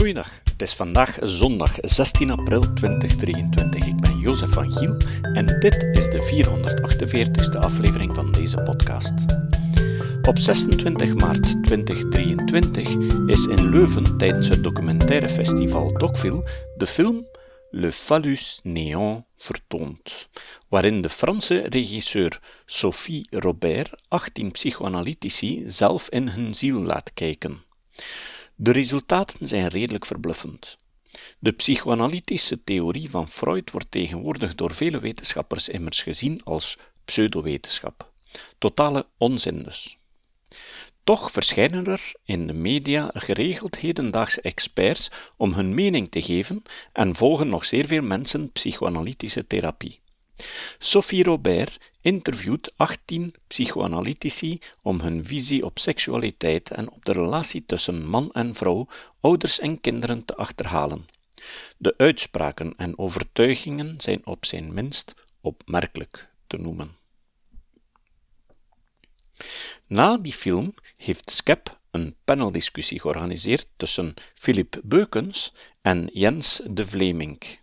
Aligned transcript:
Goeiedag, 0.00 0.40
het 0.44 0.62
is 0.62 0.74
vandaag 0.74 1.18
zondag 1.20 1.76
16 1.80 2.30
april 2.30 2.72
2023. 2.72 3.86
Ik 3.86 4.00
ben 4.00 4.18
Jozef 4.18 4.50
van 4.50 4.72
Giel 4.72 4.96
en 5.22 5.60
dit 5.60 5.88
is 5.92 6.04
de 6.04 6.22
448ste 6.22 7.58
aflevering 7.58 8.14
van 8.14 8.32
deze 8.32 8.60
podcast. 8.60 9.12
Op 10.22 10.38
26 10.38 11.14
maart 11.14 11.62
2023 11.62 12.88
is 13.26 13.46
in 13.46 13.68
Leuven 13.68 14.18
tijdens 14.18 14.48
het 14.48 14.62
documentaire 14.62 15.28
festival 15.28 15.98
Docfil 15.98 16.48
de 16.76 16.86
film 16.86 17.26
Le 17.70 17.92
Phallus 17.92 18.60
Néant 18.62 19.24
vertoond, 19.36 20.28
waarin 20.68 21.02
de 21.02 21.08
Franse 21.08 21.66
regisseur 21.68 22.40
Sophie 22.66 23.26
Robert 23.30 23.90
18 24.08 24.50
psychoanalytici 24.50 25.62
zelf 25.66 26.08
in 26.08 26.28
hun 26.28 26.54
ziel 26.54 26.80
laat 26.80 27.10
kijken. 27.14 27.64
De 28.62 28.70
resultaten 28.70 29.48
zijn 29.48 29.68
redelijk 29.68 30.06
verbluffend. 30.06 30.78
De 31.38 31.52
psychoanalytische 31.52 32.64
theorie 32.64 33.10
van 33.10 33.28
Freud 33.28 33.70
wordt 33.70 33.90
tegenwoordig 33.90 34.54
door 34.54 34.74
vele 34.74 35.00
wetenschappers 35.00 35.68
immers 35.68 36.02
gezien 36.02 36.44
als 36.44 36.78
pseudowetenschap. 37.04 38.12
Totale 38.58 39.06
onzin 39.16 39.62
dus. 39.62 39.98
Toch 41.04 41.30
verschijnen 41.30 41.86
er 41.86 42.12
in 42.24 42.46
de 42.46 42.52
media 42.52 43.10
geregeld 43.14 43.78
hedendaagse 43.78 44.40
experts 44.40 45.10
om 45.36 45.52
hun 45.52 45.74
mening 45.74 46.10
te 46.10 46.22
geven 46.22 46.62
en 46.92 47.16
volgen 47.16 47.48
nog 47.48 47.64
zeer 47.64 47.86
veel 47.86 48.02
mensen 48.02 48.52
psychoanalytische 48.52 49.46
therapie. 49.46 50.00
Sophie 50.78 51.24
Robert 51.24 51.78
interviewt 52.00 52.72
18 52.76 53.34
psychoanalytici 53.46 54.58
om 54.82 55.00
hun 55.00 55.24
visie 55.24 55.64
op 55.64 55.78
seksualiteit 55.78 56.70
en 56.70 56.90
op 56.90 57.04
de 57.04 57.12
relatie 57.12 57.64
tussen 57.66 58.06
man 58.06 58.32
en 58.32 58.54
vrouw, 58.54 58.88
ouders 59.20 59.58
en 59.58 59.80
kinderen 59.80 60.24
te 60.24 60.36
achterhalen. 60.36 61.08
De 61.76 61.94
uitspraken 61.96 62.74
en 62.76 62.98
overtuigingen 62.98 64.00
zijn 64.00 64.26
op 64.26 64.44
zijn 64.44 64.74
minst 64.74 65.14
opmerkelijk 65.40 66.30
te 66.46 66.56
noemen. 66.56 66.98
Na 69.86 70.18
die 70.18 70.32
film 70.32 70.74
heeft 70.96 71.30
Skep 71.30 71.78
een 71.90 72.16
paneldiscussie 72.24 73.00
georganiseerd 73.00 73.66
tussen 73.76 74.14
Philip 74.34 74.80
Beukens 74.84 75.52
en 75.82 76.10
Jens 76.12 76.60
de 76.70 76.86
Vleming. 76.86 77.59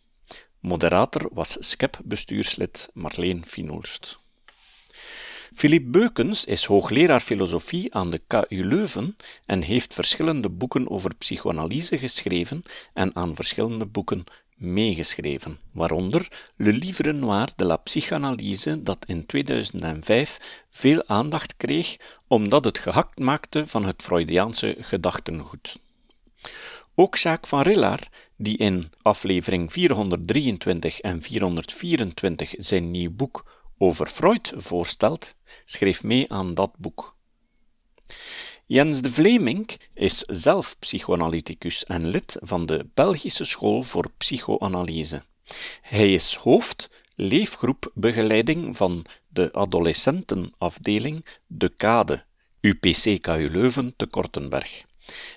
Moderator 0.67 1.29
was 1.33 1.57
SCEP-bestuurslid 1.59 2.89
Marleen 2.93 3.45
Finoelst. 3.45 4.17
Philippe 5.53 5.89
Beukens 5.89 6.45
is 6.45 6.65
hoogleraar 6.65 7.21
filosofie 7.21 7.93
aan 7.93 8.09
de 8.09 8.21
KU 8.27 8.63
Leuven 8.67 9.15
en 9.45 9.61
heeft 9.61 9.93
verschillende 9.93 10.49
boeken 10.49 10.89
over 10.89 11.15
psychoanalyse 11.15 11.97
geschreven 11.97 12.63
en 12.93 13.15
aan 13.15 13.35
verschillende 13.35 13.85
boeken 13.85 14.23
meegeschreven, 14.55 15.59
waaronder 15.71 16.51
Le 16.55 16.71
Livre 16.71 17.11
Noir 17.11 17.49
de 17.55 17.65
la 17.65 17.77
Psychanalyse, 17.77 18.83
dat 18.83 19.05
in 19.05 19.25
2005 19.25 20.63
veel 20.69 21.03
aandacht 21.07 21.57
kreeg 21.57 21.97
omdat 22.27 22.65
het 22.65 22.77
gehakt 22.77 23.19
maakte 23.19 23.67
van 23.67 23.85
het 23.85 24.01
Freudiaanse 24.01 24.75
gedachtengoed. 24.79 25.77
Ook 26.99 27.15
Jacques 27.15 27.49
van 27.49 27.61
Rillard, 27.61 28.09
die 28.37 28.57
in 28.57 28.91
aflevering 29.01 29.71
423 29.71 30.99
en 30.99 31.21
424 31.21 32.53
zijn 32.57 32.91
nieuw 32.91 33.11
boek 33.11 33.65
over 33.77 34.07
Freud 34.07 34.53
voorstelt, 34.55 35.35
schreef 35.65 36.03
mee 36.03 36.31
aan 36.31 36.53
dat 36.53 36.71
boek. 36.77 37.17
Jens 38.65 39.01
de 39.01 39.11
Vleming 39.11 39.79
is 39.93 40.17
zelf 40.19 40.75
psychoanalyticus 40.79 41.85
en 41.85 42.07
lid 42.07 42.37
van 42.39 42.65
de 42.65 42.89
Belgische 42.93 43.45
School 43.45 43.83
voor 43.83 44.11
Psychoanalyse. 44.17 45.21
Hij 45.81 46.13
is 46.13 46.35
hoofd 46.35 46.89
leefgroepbegeleiding 47.15 48.77
van 48.77 49.05
de 49.27 49.53
adolescentenafdeling 49.53 51.25
De 51.47 51.69
Kade, 51.69 52.25
UPC 52.61 53.21
KU 53.21 53.49
Leuven 53.51 53.93
te 53.95 54.05
Kortenberg 54.05 54.86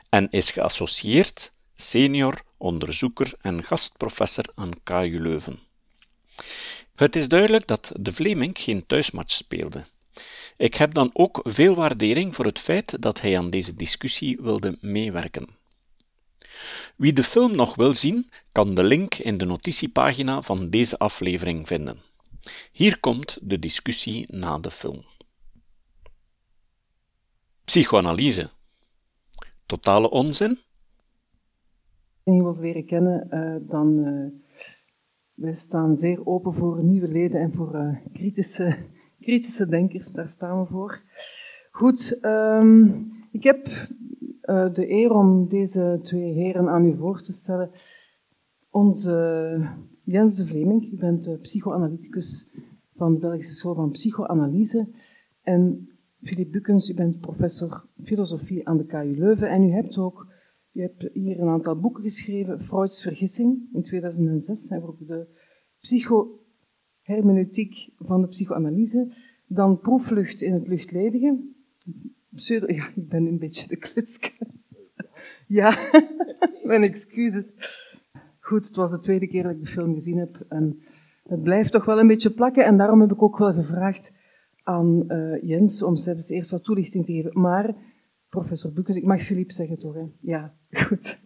en 0.09 0.31
is 0.31 0.51
geassocieerd 0.51 1.53
senior 1.75 2.43
onderzoeker 2.57 3.33
en 3.41 3.65
gastprofessor 3.65 4.45
aan 4.55 4.71
KU 4.83 5.19
Leuven. 5.21 5.59
Het 6.95 7.17
is 7.17 7.29
duidelijk 7.29 7.67
dat 7.67 7.93
de 8.01 8.13
Vleming 8.13 8.59
geen 8.59 8.87
thuismatch 8.87 9.33
speelde. 9.33 9.85
Ik 10.57 10.75
heb 10.75 10.95
dan 10.95 11.11
ook 11.13 11.41
veel 11.43 11.75
waardering 11.75 12.35
voor 12.35 12.45
het 12.45 12.59
feit 12.59 13.03
dat 13.03 13.21
hij 13.21 13.39
aan 13.39 13.51
deze 13.51 13.75
discussie 13.75 14.39
wilde 14.41 14.79
meewerken. 14.81 15.49
Wie 16.97 17.13
de 17.13 17.25
film 17.25 17.57
nog 17.57 17.75
wil 17.75 17.95
zien, 17.95 18.31
kan 18.53 18.75
de 18.75 18.83
link 18.83 19.15
in 19.15 19.39
de 19.39 19.45
notitiepagina 19.45 20.43
van 20.43 20.71
deze 20.71 20.99
aflevering 20.99 21.67
vinden. 21.67 22.03
Hier 22.73 23.01
komt 23.01 23.39
de 23.41 23.59
discussie 23.59 24.27
na 24.29 24.59
de 24.59 24.71
film. 24.71 25.05
Psychoanalyse 27.65 28.51
totale 29.71 30.11
onzin? 30.11 30.59
Wilt 32.25 32.59
leren 32.59 32.87
kennen, 32.87 33.29
uh, 33.31 33.69
dan 33.71 33.99
uh, 33.99 34.27
wij 35.35 35.55
staan 35.55 35.97
zeer 35.97 36.27
open 36.27 36.55
voor 36.55 36.85
nieuwe 36.85 37.09
leden 37.09 37.41
en 37.41 37.53
voor 37.53 37.75
uh, 37.75 37.97
kritische, 38.13 38.77
kritische 39.27 39.69
denkers. 39.69 40.13
Daar 40.13 40.29
staan 40.29 40.61
we 40.61 40.67
voor. 40.67 41.03
Goed, 41.71 42.19
um, 42.23 43.11
ik 43.33 43.43
heb 43.43 43.89
de 44.75 44.91
eer 44.91 45.13
om 45.13 45.49
deze 45.49 45.99
twee 46.03 46.33
heren 46.33 46.69
aan 46.69 46.85
u 46.85 46.97
voor 46.97 47.21
te 47.21 47.33
stellen. 47.33 47.71
Onze 48.71 49.69
Jens 50.05 50.37
de 50.37 50.47
Vleming, 50.47 50.93
u 50.93 50.97
bent 50.97 51.43
psychoanalyticus 51.43 52.51
van 52.97 53.13
de 53.13 53.19
Belgische 53.19 53.55
School 53.55 53.75
van 53.75 53.91
Psychoanalyse. 53.91 54.89
En 55.43 55.90
Philippe 56.23 56.51
Bukens, 56.51 56.91
u 56.91 56.95
bent 56.95 57.21
professor 57.21 57.87
filosofie 58.03 58.69
aan 58.69 58.77
de 58.77 58.87
KU 58.87 59.15
Leuven 59.17 59.51
en 59.51 59.63
u 59.63 59.71
hebt 59.71 59.99
ook 59.99 60.29
u 60.73 60.81
hebt 60.81 61.09
hier 61.13 61.41
een 61.41 61.49
aantal 61.49 61.81
boeken 61.81 62.03
geschreven. 62.03 62.61
Freuds 62.61 63.03
Vergissing 63.03 63.69
in 63.73 63.83
2006 63.83 64.69
hebben 64.69 64.89
ook 64.89 65.07
de 65.07 65.27
psychohermeneutiek 65.81 67.89
van 67.97 68.21
de 68.21 68.29
psychoanalyse. 68.29 69.13
Dan 69.47 69.81
Proeflucht 69.81 70.41
in 70.41 70.53
het 70.53 70.69
luchtledige. 70.69 71.39
Ja, 72.67 72.89
ik 72.95 73.09
ben 73.09 73.27
een 73.27 73.39
beetje 73.39 73.69
de 73.69 73.77
kluts. 73.77 74.33
ja, 75.47 75.79
mijn 76.65 76.83
excuses. 76.83 77.55
Goed, 78.41 78.67
het 78.67 78.77
was 78.77 78.91
de 78.91 78.99
tweede 78.99 79.27
keer 79.27 79.43
dat 79.43 79.53
ik 79.53 79.61
de 79.61 79.67
film 79.67 79.95
gezien 79.95 80.19
heb 80.19 80.45
en 80.49 80.83
het 81.25 81.43
blijft 81.43 81.73
toch 81.73 81.85
wel 81.85 81.99
een 81.99 82.07
beetje 82.07 82.31
plakken 82.31 82.65
en 82.65 82.77
daarom 82.77 83.01
heb 83.01 83.13
ik 83.13 83.23
ook 83.23 83.39
wel 83.39 83.53
gevraagd 83.53 84.19
aan 84.71 85.05
uh, 85.09 85.43
Jens 85.43 85.83
om 85.83 85.97
zelfs 85.97 86.29
eerst 86.29 86.51
wat 86.51 86.65
toelichting 86.65 87.05
te 87.05 87.13
geven. 87.13 87.41
Maar, 87.41 87.75
professor 88.29 88.73
Bukes, 88.73 88.97
ik 88.97 89.05
mag 89.05 89.23
Philippe 89.23 89.53
zeggen 89.53 89.79
toch? 89.79 89.95
Hè? 89.95 90.05
Ja, 90.21 90.55
goed. 90.87 91.23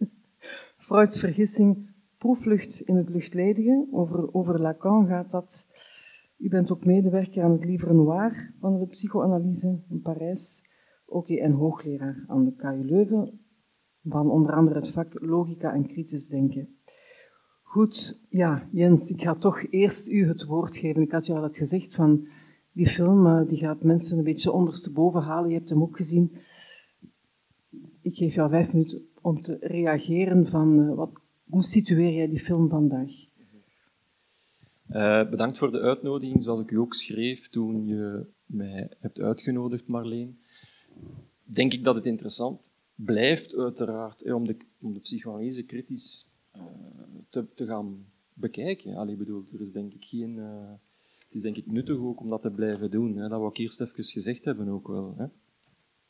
Freuds 0.77 1.19
vergissing, 1.19 1.89
proeflucht 2.17 2.79
in 2.79 2.95
het 2.95 3.09
luchtledige. 3.09 3.87
Over, 3.91 4.33
over 4.33 4.61
Lacan 4.61 5.07
gaat 5.07 5.31
dat. 5.31 5.73
U 6.37 6.49
bent 6.49 6.71
ook 6.71 6.85
medewerker 6.85 7.43
aan 7.43 7.51
het 7.51 7.65
Livre 7.65 7.93
Noir 7.93 8.53
van 8.59 8.79
de 8.79 8.87
psychoanalyse 8.87 9.83
in 9.89 10.01
Parijs. 10.01 10.73
Ook 11.05 11.29
en 11.29 11.51
hoogleraar 11.51 12.23
aan 12.27 12.45
de 12.45 12.55
KU 12.55 12.85
Leuven 12.85 13.39
van 14.03 14.29
onder 14.29 14.53
andere 14.53 14.79
het 14.79 14.89
vak 14.89 15.21
logica 15.21 15.73
en 15.73 15.87
kritisch 15.87 16.27
denken. 16.27 16.77
Goed, 17.61 18.25
ja, 18.29 18.69
Jens, 18.71 19.09
ik 19.09 19.21
ga 19.21 19.35
toch 19.35 19.63
eerst 19.69 20.09
u 20.09 20.27
het 20.27 20.45
woord 20.45 20.77
geven. 20.77 21.01
Ik 21.01 21.11
had 21.11 21.27
u 21.27 21.33
al 21.33 21.43
het 21.43 21.57
gezegd 21.57 21.95
van 21.95 22.27
die 22.75 22.87
film 22.87 23.25
eh, 23.25 23.47
die 23.47 23.57
gaat 23.57 23.83
mensen 23.83 24.17
een 24.17 24.23
beetje 24.23 24.51
ondersteboven 24.51 25.21
halen. 25.21 25.49
Je 25.49 25.55
hebt 25.55 25.69
hem 25.69 25.81
ook 25.81 25.97
gezien. 25.97 26.31
Ik 28.01 28.15
geef 28.15 28.35
jou 28.35 28.49
vijf 28.49 28.73
minuten 28.73 29.07
om 29.21 29.41
te 29.41 29.57
reageren 29.61 30.47
van 30.47 30.79
uh, 30.79 30.95
wat, 30.95 31.11
hoe 31.49 31.63
situeer 31.63 32.13
jij 32.13 32.27
die 32.27 32.39
film 32.39 32.69
vandaag? 32.69 33.11
Uh, 34.89 35.29
bedankt 35.29 35.57
voor 35.57 35.71
de 35.71 35.79
uitnodiging, 35.79 36.43
zoals 36.43 36.59
ik 36.59 36.71
u 36.71 36.77
ook 36.77 36.93
schreef 36.93 37.49
toen 37.49 37.85
je 37.85 38.25
mij 38.45 38.91
hebt 38.99 39.19
uitgenodigd, 39.19 39.87
Marleen. 39.87 40.39
Denk 41.43 41.73
ik 41.73 41.83
dat 41.83 41.95
het 41.95 42.05
interessant 42.05 42.75
blijft, 42.95 43.55
uiteraard, 43.55 44.33
om 44.33 44.45
de, 44.45 44.57
om 44.81 44.93
de 44.93 44.99
psychoanalyse 44.99 45.65
kritisch 45.65 46.31
te, 47.29 47.45
te, 47.53 47.65
gaan 47.65 48.05
bekijken. 48.33 48.95
Allee, 48.95 49.15
bedoel, 49.15 49.43
er 49.53 49.61
is 49.61 49.71
denk 49.71 49.93
ik 49.93 50.05
geen 50.05 50.39
is 51.35 51.41
denk 51.41 51.57
ik 51.57 51.71
nuttig 51.71 51.97
ook 51.97 52.19
om 52.19 52.29
dat 52.29 52.41
te 52.41 52.51
blijven 52.51 52.91
doen. 52.91 53.15
Hè. 53.15 53.27
Dat 53.29 53.39
wou 53.39 53.49
ik 53.49 53.57
eerst 53.57 53.81
even 53.81 54.03
gezegd 54.03 54.45
hebben 54.45 54.67
ook 54.67 54.87
wel. 54.87 55.13
Hè. 55.17 55.25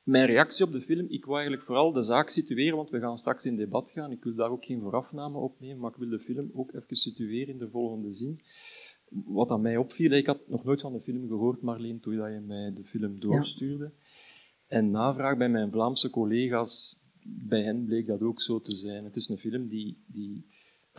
Mijn 0.04 0.26
reactie 0.26 0.66
op 0.66 0.72
de 0.72 0.82
film, 0.82 1.06
ik 1.10 1.26
wil 1.26 1.34
eigenlijk 1.34 1.64
vooral 1.64 1.92
de 1.92 2.02
zaak 2.02 2.30
situeren, 2.30 2.76
want 2.76 2.90
we 2.90 3.00
gaan 3.00 3.18
straks 3.18 3.46
in 3.46 3.56
debat 3.56 3.90
gaan. 3.90 4.12
Ik 4.12 4.24
wil 4.24 4.36
daar 4.36 4.52
ook 4.52 4.66
geen 4.66 4.82
voorafname 4.82 5.38
opnemen, 5.38 5.80
maar 5.80 5.92
ik 5.92 5.98
wil 5.98 6.10
de 6.10 6.20
film 6.20 6.50
ook 6.54 6.74
even 6.74 6.96
situeren 6.96 7.54
in 7.54 7.60
de 7.60 7.70
volgende 7.70 8.12
zin. 8.12 8.42
Wat 9.10 9.50
aan 9.50 9.62
mij 9.62 9.78
opviel, 9.78 10.12
ik 10.12 10.26
had 10.26 10.48
nog 10.48 10.64
nooit 10.64 10.82
van 10.82 10.94
de 10.94 11.00
film 11.00 11.28
gehoord, 11.28 11.62
Marleen, 11.62 12.00
toen 12.00 12.14
je 12.14 12.40
mij 12.40 12.74
de 12.74 12.84
film 12.84 13.20
doorstuurde. 13.20 13.92
En 14.68 14.92
navraag 14.92 15.38
bij 15.38 15.50
mijn 15.50 15.72
Vlaamse 15.72 16.10
collega's 16.10 17.04
bij 17.24 17.64
hen 17.64 17.86
bleek 17.86 18.06
dat 18.06 18.22
ook 18.22 18.42
zo 18.42 18.62
te 18.62 18.76
zijn. 18.76 19.04
Het 19.04 19.16
is 19.16 19.30
een 19.30 19.38
film 19.38 19.68
die, 19.68 20.04
die 20.08 20.46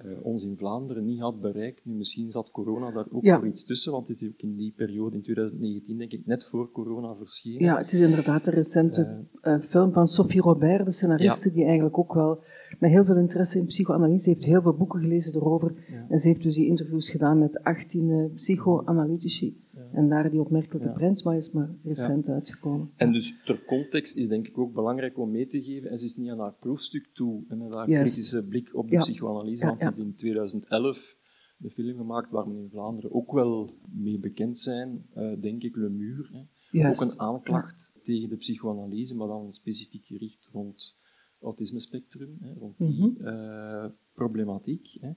uh, 0.04 0.25
ons 0.25 0.44
in 0.44 0.56
Vlaanderen 0.56 1.04
niet 1.04 1.20
had 1.20 1.40
bereikt. 1.40 1.84
Nu, 1.84 1.94
misschien 1.94 2.31
zat 2.31 2.50
corona 2.50 2.90
daar 2.90 3.06
ook 3.10 3.26
voor 3.26 3.46
iets 3.46 3.64
tussen, 3.64 3.93
want 3.93 4.08
het 4.08 4.20
is 4.20 4.28
ook 4.28 4.40
in 4.43 4.56
die 4.56 4.72
periode, 4.76 5.16
in 5.16 5.22
2019, 5.22 5.98
denk 5.98 6.12
ik, 6.12 6.26
net 6.26 6.46
voor 6.46 6.72
corona 6.72 7.14
verschenen. 7.14 7.62
Ja, 7.62 7.78
het 7.78 7.93
is 7.93 8.00
inderdaad 8.00 8.46
een 8.46 8.52
recente 8.52 9.25
uh, 9.43 9.60
film 9.60 9.93
van 9.93 10.08
Sophie 10.08 10.40
Robert, 10.40 10.84
de 10.84 10.93
scenariste, 10.93 11.52
die 11.52 11.64
eigenlijk 11.64 11.98
ook 11.98 12.14
wel 12.14 12.43
met 12.78 12.90
heel 12.90 13.04
veel 13.04 13.16
interesse 13.16 13.58
in 13.58 13.66
psychoanalyse 13.66 14.28
heeft 14.28 14.44
heel 14.44 14.62
veel 14.62 14.75
boeken 14.75 15.00
gelezen 15.00 15.34
erover. 15.34 15.75
En 16.08 16.19
ze 16.19 16.28
heeft 16.28 16.42
dus 16.42 16.54
die 16.54 16.66
interviews 16.66 17.10
gedaan 17.10 17.38
met 17.38 17.62
18 17.62 18.08
uh, 18.08 18.25
psychoanalytici. 18.34 19.64
En 19.93 20.09
daar 20.09 20.31
die 20.31 20.41
opmerkelijke 20.41 20.93
print, 20.93 21.25
maar 21.25 21.37
is 21.37 21.50
maar 21.50 21.75
recent 21.83 22.29
uitgekomen. 22.29 22.91
En 22.97 23.12
dus 23.12 23.43
ter 23.44 23.65
context 23.65 24.17
is 24.17 24.29
denk 24.29 24.49
ik 24.49 24.59
ook 24.59 24.73
belangrijk 24.73 25.19
om 25.19 25.31
mee 25.31 25.47
te 25.47 25.62
geven, 25.62 25.91
en 25.91 25.97
ze 25.97 26.05
is 26.05 26.17
niet 26.17 26.31
aan 26.31 26.38
haar 26.38 26.55
proefstuk 26.55 27.09
toe, 27.12 27.44
en 27.49 27.59
met 27.59 27.73
haar 27.73 27.87
kritische 27.87 28.47
blik 28.47 28.75
op 28.75 28.91
de 28.91 28.97
psychoanalyse, 28.97 29.67
want 29.67 29.81
ze 29.81 29.87
heeft 29.87 29.99
in 29.99 30.15
2011 30.15 31.17
de 31.59 31.71
film 31.71 31.97
gemaakt 31.97 32.31
waar 32.31 32.49
we 32.49 32.59
in 32.59 32.69
Vlaanderen 32.71 33.12
ook 33.12 33.33
wel 33.33 33.79
mee 33.91 34.19
bekend 34.19 34.59
zijn, 34.59 35.06
uh, 35.17 35.41
denk 35.41 35.62
ik, 35.62 35.77
Le 35.77 35.88
Mur. 35.88 36.31
Hè. 36.33 36.88
Ook 36.88 37.00
een 37.00 37.21
aanklacht 37.21 37.99
tegen 38.03 38.29
de 38.29 38.37
psychoanalyse, 38.37 39.17
maar 39.17 39.29
dan 39.29 39.53
specifiek 39.53 40.06
gericht 40.06 40.49
rond 40.53 40.97
autisme-spectrum, 41.41 42.38
rond 42.59 42.79
die 42.79 42.88
mm 42.88 43.17
-hmm. 43.19 43.94
problematiek. 44.12 44.97
Hè. 45.00 45.11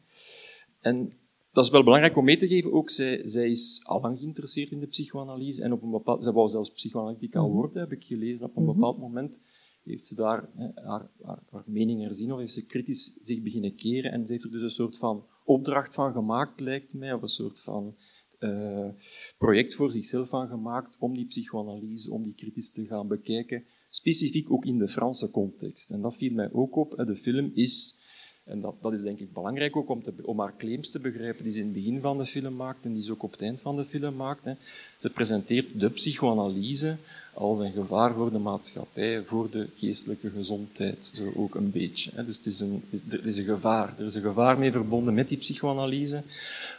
En 0.79 1.11
dat 1.59 1.67
is 1.67 1.73
wel 1.73 1.83
belangrijk 1.83 2.17
om 2.17 2.25
mee 2.25 2.37
te 2.37 2.47
geven. 2.47 2.73
Ook 2.73 2.89
zij, 2.89 3.21
zij 3.27 3.49
is 3.49 3.81
al 3.83 4.01
lang 4.01 4.19
geïnteresseerd 4.19 4.71
in 4.71 4.79
de 4.79 4.87
psychoanalyse. 4.87 5.63
En 5.63 5.71
op 5.71 5.81
een 5.81 5.91
bepaald, 5.91 6.23
zij 6.23 6.33
wou 6.33 6.49
zelfs 6.49 6.71
psychoanalytica 6.71 7.41
mhm. 7.41 7.51
worden, 7.51 7.79
heb 7.79 7.91
ik 7.91 8.03
gelezen. 8.03 8.45
Op 8.45 8.55
een 8.55 8.63
mhm. 8.63 8.73
bepaald 8.73 8.97
moment 8.97 9.41
heeft 9.83 10.05
ze 10.05 10.15
daar 10.15 10.49
hè, 10.55 10.67
haar, 10.75 11.09
haar, 11.23 11.43
haar, 11.51 11.63
mening 11.65 12.01
herzien, 12.01 12.31
of 12.31 12.39
heeft 12.39 12.53
ze 12.53 12.65
kritisch 12.65 13.19
zich 13.21 13.41
beginnen 13.41 13.75
keren. 13.75 14.11
En 14.11 14.25
ze 14.25 14.31
heeft 14.31 14.43
er 14.43 14.51
dus 14.51 14.61
een 14.61 14.69
soort 14.69 14.97
van 14.97 15.25
opdracht 15.43 15.95
van 15.95 16.13
gemaakt, 16.13 16.59
lijkt 16.59 16.93
mij, 16.93 17.13
of 17.13 17.21
een 17.21 17.27
soort 17.27 17.61
van 17.61 17.95
uh, 18.39 18.87
project 19.37 19.75
voor 19.75 19.91
zichzelf 19.91 20.29
van 20.29 20.47
gemaakt 20.47 20.97
om 20.99 21.13
die 21.13 21.25
psychoanalyse, 21.25 22.11
om 22.11 22.23
die 22.23 22.35
kritisch 22.35 22.71
te 22.71 22.85
gaan 22.85 23.07
bekijken. 23.07 23.63
Specifiek 23.89 24.51
ook 24.51 24.65
in 24.65 24.77
de 24.77 24.87
Franse 24.87 25.31
context. 25.31 25.91
En 25.91 26.01
dat 26.01 26.15
viel 26.15 26.33
mij 26.33 26.51
ook 26.51 26.75
op. 26.75 27.03
De 27.05 27.15
film 27.15 27.51
is 27.53 27.98
en 28.49 28.61
dat, 28.61 28.75
dat 28.81 28.93
is 28.93 29.01
denk 29.01 29.19
ik 29.19 29.33
belangrijk 29.33 29.75
ook 29.75 29.89
om, 29.89 30.01
om 30.23 30.39
haar 30.39 30.53
claims 30.57 30.91
te 30.91 30.99
begrijpen 30.99 31.43
die 31.43 31.51
ze 31.51 31.59
in 31.59 31.65
het 31.65 31.73
begin 31.73 32.01
van 32.01 32.17
de 32.17 32.25
film 32.25 32.55
maakt 32.55 32.85
en 32.85 32.93
die 32.93 33.03
ze 33.03 33.11
ook 33.11 33.23
op 33.23 33.31
het 33.31 33.41
eind 33.41 33.61
van 33.61 33.75
de 33.75 33.85
film 33.85 34.15
maakt. 34.15 34.43
Ze 34.97 35.09
presenteert 35.09 35.79
de 35.79 35.89
psychoanalyse 35.89 36.97
als 37.39 37.59
een 37.59 37.71
gevaar 37.71 38.13
voor 38.13 38.31
de 38.31 38.37
maatschappij, 38.37 39.21
voor 39.25 39.49
de 39.51 39.67
geestelijke 39.75 40.29
gezondheid, 40.29 41.11
zo 41.13 41.31
ook 41.35 41.55
een 41.55 41.71
beetje. 41.71 42.11
Hè. 42.15 42.25
Dus 42.25 42.35
het 42.35 42.45
is 42.45 42.59
een, 42.59 42.83
er 43.09 43.25
is 43.25 43.37
een 43.37 43.43
gevaar. 43.43 43.93
Er 43.97 44.05
is 44.05 44.15
een 44.15 44.21
gevaar 44.21 44.57
mee 44.57 44.71
verbonden 44.71 45.13
met 45.13 45.27
die 45.27 45.37
psychoanalyse. 45.37 46.23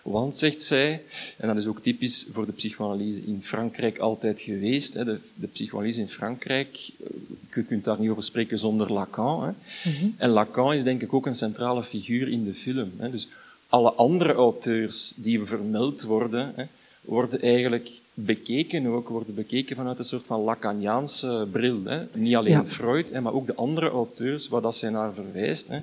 Want, 0.03 0.37
zegt 0.37 0.63
zij, 0.63 1.03
en 1.39 1.49
dat 1.49 1.57
is 1.57 1.67
ook 1.67 1.83
typisch 1.83 2.27
voor 2.33 2.47
de 2.47 2.53
psychoanalyse 2.53 3.23
in 3.23 3.43
Frankrijk 3.43 3.99
altijd 3.99 4.41
geweest, 4.41 4.95
hè, 4.95 5.05
de, 5.05 5.19
de 5.35 5.47
psychoanalyse 5.47 6.01
in 6.01 6.09
Frankrijk, 6.09 6.91
eh, 7.05 7.07
je 7.55 7.63
kunt 7.63 7.85
daar 7.85 8.01
niet 8.01 8.11
over 8.11 8.23
spreken 8.23 8.59
zonder 8.59 8.93
Lacan. 8.93 9.43
Hè. 9.43 9.51
Mhm. 9.91 10.09
En 10.17 10.31
Lacan 10.31 10.75
is 10.75 10.85
denk 10.85 11.03
ik 11.03 11.13
ook 11.13 11.27
een 11.27 11.35
centrale 11.35 11.83
figuur 11.83 12.29
in 12.29 12.45
de 12.45 12.55
film. 12.55 12.91
Hè. 12.97 13.11
Dus 13.11 13.29
alle 13.69 13.93
andere 13.93 14.33
auteurs 14.33 15.13
die 15.17 15.45
vermeld 15.45 16.03
worden, 16.03 16.53
hè, 16.55 16.65
worden 17.01 17.41
eigenlijk 17.41 18.01
bekeken 18.15 18.87
ook, 18.87 19.09
worden 19.09 19.35
bekeken 19.35 19.77
vanuit 19.77 19.99
een 19.99 20.05
soort 20.05 20.27
van 20.27 20.41
Lacaniaanse 20.41 21.47
bril. 21.51 21.81
Hè. 21.85 22.01
Niet 22.13 22.37
alleen 22.37 22.67
Freud, 22.67 23.11
hè, 23.11 23.21
maar 23.21 23.33
ook 23.33 23.47
de 23.47 23.55
andere 23.55 23.91
auteurs 23.91 24.49
waar 24.49 24.61
dat 24.61 24.77
zij 24.77 24.91
naar 24.91 25.15
verwijst, 25.15 25.69
hè, 25.69 25.79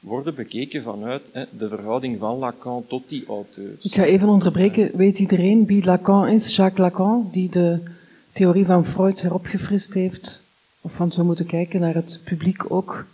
worden 0.00 0.34
bekeken 0.34 0.82
vanuit 0.82 1.30
hè, 1.32 1.44
de 1.56 1.68
verhouding 1.68 2.18
van 2.18 2.38
Lacan 2.38 2.84
tot 2.86 3.08
die 3.08 3.26
auteurs. 3.26 3.84
Ik 3.84 3.92
ga 3.92 4.04
even 4.04 4.28
onderbreken. 4.28 4.90
Weet 4.96 5.18
iedereen 5.18 5.66
wie 5.66 5.84
Lacan 5.84 6.28
is? 6.28 6.56
Jacques 6.56 6.78
Lacan, 6.78 7.28
die 7.32 7.50
de 7.50 7.78
theorie 8.32 8.66
van 8.66 8.86
Freud 8.86 9.20
heropgefrist 9.20 9.94
heeft? 9.94 10.42
Of 10.80 10.96
want 10.96 11.14
we 11.14 11.22
moeten 11.22 11.46
kijken 11.46 11.80
naar 11.80 11.94
het 11.94 12.20
publiek 12.24 12.70
ook, 12.70 13.06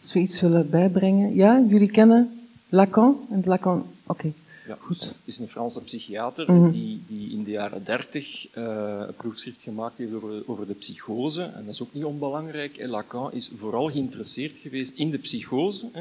als 0.00 0.12
we 0.12 0.20
iets 0.20 0.40
willen 0.40 0.70
bijbrengen. 0.70 1.34
Ja, 1.34 1.64
jullie 1.68 1.90
kennen 1.90 2.40
Lacan? 2.68 3.16
En 3.30 3.42
Lacan, 3.44 3.86
oké. 4.06 4.32
Ja, 4.68 4.76
goed. 4.80 5.12
is 5.24 5.38
een 5.38 5.48
Franse 5.48 5.82
psychiater 5.82 6.52
mhm. 6.52 6.70
die, 6.70 7.02
die 7.06 7.30
in 7.30 7.44
de 7.44 7.50
jaren 7.50 7.84
dertig 7.84 8.56
uh, 8.56 8.64
een 9.06 9.14
proefschrift 9.14 9.62
gemaakt 9.62 9.98
heeft 9.98 10.12
over, 10.12 10.42
over 10.46 10.66
de 10.66 10.74
psychose. 10.74 11.42
En 11.42 11.64
dat 11.64 11.74
is 11.74 11.82
ook 11.82 11.94
niet 11.94 12.04
onbelangrijk. 12.04 12.86
Lacan 12.86 13.32
is 13.32 13.50
vooral 13.56 13.90
geïnteresseerd 13.90 14.58
geweest 14.58 14.94
in 14.94 15.10
de 15.10 15.18
psychose, 15.18 15.88
hè, 15.92 16.00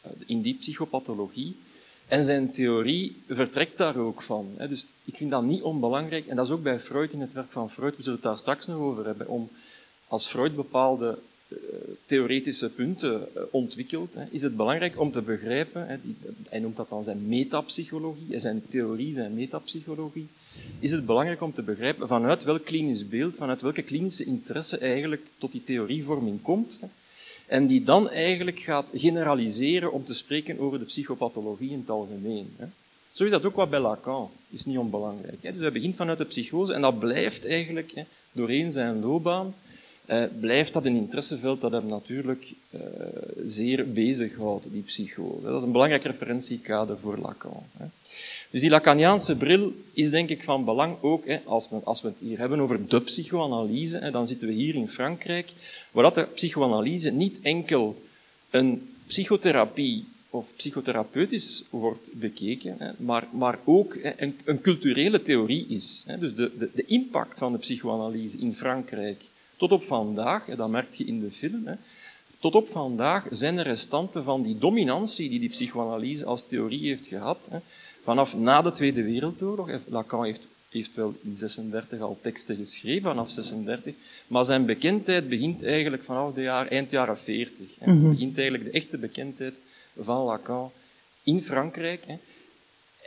eh, 0.00 0.10
in 0.26 0.40
die 0.40 0.54
psychopathologie. 0.54 1.56
En 2.06 2.24
zijn 2.24 2.52
theorie 2.52 3.22
vertrekt 3.26 3.78
daar 3.78 3.96
ook 3.96 4.22
van. 4.22 4.54
Hè. 4.56 4.68
Dus 4.68 4.86
ik 5.04 5.16
vind 5.16 5.30
dat 5.30 5.42
niet 5.42 5.62
onbelangrijk. 5.62 6.26
En 6.26 6.36
dat 6.36 6.46
is 6.46 6.52
ook 6.52 6.62
bij 6.62 6.80
Freud 6.80 7.12
in 7.12 7.20
het 7.20 7.32
werk 7.32 7.52
van 7.52 7.70
Freud. 7.70 7.96
We 7.96 8.02
zullen 8.02 8.18
het 8.18 8.28
daar 8.28 8.38
straks 8.38 8.66
nog 8.66 8.78
over 8.78 9.04
hebben. 9.04 9.28
Om, 9.28 9.50
als 10.06 10.26
Freud 10.26 10.54
bepaalde 10.56 11.18
theoretische 12.04 12.70
punten 12.70 13.28
ontwikkelt, 13.50 14.14
hè, 14.14 14.24
is 14.30 14.42
het 14.42 14.56
belangrijk 14.56 15.00
om 15.00 15.12
te 15.12 15.22
begrijpen, 15.22 16.00
hij 16.48 16.58
noemt 16.58 16.76
dat 16.76 16.88
dan 16.88 17.04
zijn 17.04 17.28
metapsychologie, 17.28 18.38
zijn 18.38 18.62
theorie, 18.68 19.12
zijn 19.12 19.34
metapsychologie, 19.34 20.28
is 20.78 20.90
het 20.90 21.06
belangrijk 21.06 21.42
om 21.42 21.52
te 21.52 21.62
begrijpen 21.62 22.08
vanuit 22.08 22.44
welk 22.44 22.64
klinisch 22.64 23.08
beeld, 23.08 23.36
vanuit 23.36 23.60
welke 23.60 23.82
klinische 23.82 24.24
interesse 24.24 24.78
eigenlijk 24.78 25.22
tot 25.38 25.52
die 25.52 25.62
theorievorming 25.64 26.42
komt. 26.42 26.78
En 27.46 27.66
die 27.66 27.84
dan 27.84 28.10
eigenlijk 28.10 28.58
gaat 28.58 28.86
generaliseren 28.92 29.92
om 29.92 30.04
te 30.04 30.12
spreken 30.12 30.58
over 30.58 30.78
de 30.78 30.84
psychopathologie 30.84 31.70
in 31.70 31.78
het 31.78 31.90
algemeen. 31.90 32.56
Zo 33.12 33.24
is 33.24 33.30
dat 33.30 33.44
ook 33.44 33.56
wat 33.56 33.70
bij 33.70 33.80
Lacan, 33.80 34.30
is 34.50 34.64
niet 34.64 34.78
onbelangrijk. 34.78 35.42
Dus 35.42 35.58
hij 35.58 35.72
begint 35.72 35.96
vanuit 35.96 36.18
de 36.18 36.24
psychose 36.24 36.72
en 36.72 36.80
dat 36.80 36.98
blijft 36.98 37.46
eigenlijk 37.46 38.04
doorheen 38.32 38.70
zijn 38.70 39.00
loopbaan 39.00 39.54
uh, 40.08 40.24
blijft 40.40 40.72
dat 40.72 40.84
een 40.84 40.96
interesseveld 40.96 41.60
dat 41.60 41.72
hem 41.72 41.86
natuurlijk 41.86 42.54
uh, 42.70 42.80
zeer 43.44 43.92
bezighoudt, 43.92 44.72
die 44.72 44.82
psychose. 44.82 45.42
Dat 45.42 45.56
is 45.56 45.62
een 45.62 45.72
belangrijk 45.72 46.02
referentiekader 46.02 46.98
voor 46.98 47.18
Lacan. 47.18 47.62
Hè. 47.76 47.84
Dus 48.50 48.60
die 48.60 48.70
Lacaniaanse 48.70 49.36
bril 49.36 49.72
is 49.92 50.10
denk 50.10 50.28
ik 50.28 50.44
van 50.44 50.64
belang 50.64 50.96
ook, 51.00 51.26
hè, 51.26 51.40
als, 51.44 51.68
we, 51.68 51.80
als 51.84 52.02
we 52.02 52.08
het 52.08 52.20
hier 52.20 52.38
hebben 52.38 52.60
over 52.60 52.88
de 52.88 53.00
psychoanalyse, 53.00 53.98
hè, 53.98 54.10
dan 54.10 54.26
zitten 54.26 54.48
we 54.48 54.54
hier 54.54 54.74
in 54.74 54.88
Frankrijk, 54.88 55.52
waar 55.90 56.04
dat 56.04 56.14
de 56.14 56.26
psychoanalyse 56.34 57.10
niet 57.10 57.38
enkel 57.42 58.02
een 58.50 58.94
psychotherapie 59.06 60.04
of 60.30 60.46
psychotherapeutisch 60.56 61.64
wordt 61.70 62.10
bekeken, 62.14 62.74
hè, 62.78 62.90
maar, 62.96 63.26
maar 63.30 63.58
ook 63.64 63.98
een, 64.02 64.38
een, 64.44 64.60
culturele 64.60 65.22
theorie 65.22 65.66
is. 65.68 66.06
Dus 66.18 66.34
de, 66.34 66.50
de, 66.58 66.70
de 66.74 66.84
impact 66.84 67.38
van 67.38 67.52
de 67.52 67.58
psychoanalyse 67.58 68.38
in 68.38 68.54
Frankrijk 68.54 69.24
tot 69.58 69.72
op 69.72 69.82
vandaag, 69.82 70.44
dat 70.44 70.68
merk 70.68 70.94
je 70.94 71.04
in 71.04 71.20
de 71.20 71.30
film, 71.30 71.66
hè, 71.66 71.74
tot 72.40 72.54
op 72.54 72.68
vandaag 72.68 73.26
zijn 73.30 73.58
er 73.58 73.64
restanten 73.64 74.24
van 74.24 74.42
die 74.42 74.58
dominantie 74.58 75.28
die 75.28 75.40
die 75.40 75.48
psychoanalyse 75.48 76.24
als 76.24 76.46
theorie 76.46 76.88
heeft 76.88 77.06
gehad. 77.06 77.48
Hè, 77.50 77.58
vanaf 78.02 78.36
na 78.36 78.62
de 78.62 78.72
Tweede 78.72 79.02
Wereldoorlog. 79.02 79.70
Lacan 79.86 80.24
heeft, 80.24 80.46
heeft 80.68 80.94
wel 80.94 81.14
in 81.22 81.36
36 81.36 82.00
al 82.00 82.18
teksten 82.20 82.56
geschreven, 82.56 83.02
vanaf 83.02 83.30
36. 83.30 83.94
Maar 84.26 84.44
zijn 84.44 84.66
bekendheid 84.66 85.28
begint 85.28 85.62
eigenlijk 85.62 86.04
vanaf 86.04 86.34
de 86.34 86.42
jaar, 86.42 86.66
eind 86.66 86.90
jaren 86.90 87.18
40. 87.18 87.78
Hè. 87.80 87.92
Mm 87.92 88.10
Begint 88.10 88.38
eigenlijk 88.38 88.72
de 88.72 88.78
echte 88.78 88.98
bekendheid 88.98 89.54
van 90.00 90.24
Lacan 90.24 90.70
in 91.22 91.42
Frankrijk. 91.42 92.04
Hè. 92.06 92.18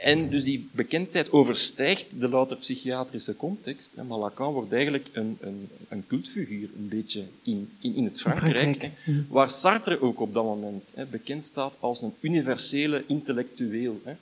En 0.02 0.30
dus 0.30 0.44
die 0.44 0.70
bekendheid 0.72 1.32
overstijgt 1.32 2.20
de 2.20 2.30
louter 2.30 2.58
psychiatrische 2.58 3.36
context. 3.36 3.96
Maar 4.08 4.18
Lacan 4.18 4.54
wordt 4.54 4.74
eigenlijk 4.74 5.10
een, 5.14 5.38
een, 5.40 5.70
een 5.90 6.08
cultfiguur, 6.08 6.70
een 6.76 6.88
beetje 6.88 7.24
in, 7.44 7.72
in, 7.80 7.96
in 7.96 8.04
het 8.04 8.20
Frankrijk, 8.22 8.82
Hè, 8.82 8.92
waar 9.28 9.50
Sartre 9.50 10.02
ook 10.02 10.20
op 10.20 10.34
dat 10.34 10.44
moment 10.44 10.92
hè, 10.96 11.06
bekend 11.06 11.44
staat 11.44 11.76
als 11.80 12.02
een 12.02 12.14
universele 12.20 13.04
intellectueel. 13.08 14.02
Hè. 14.04 14.14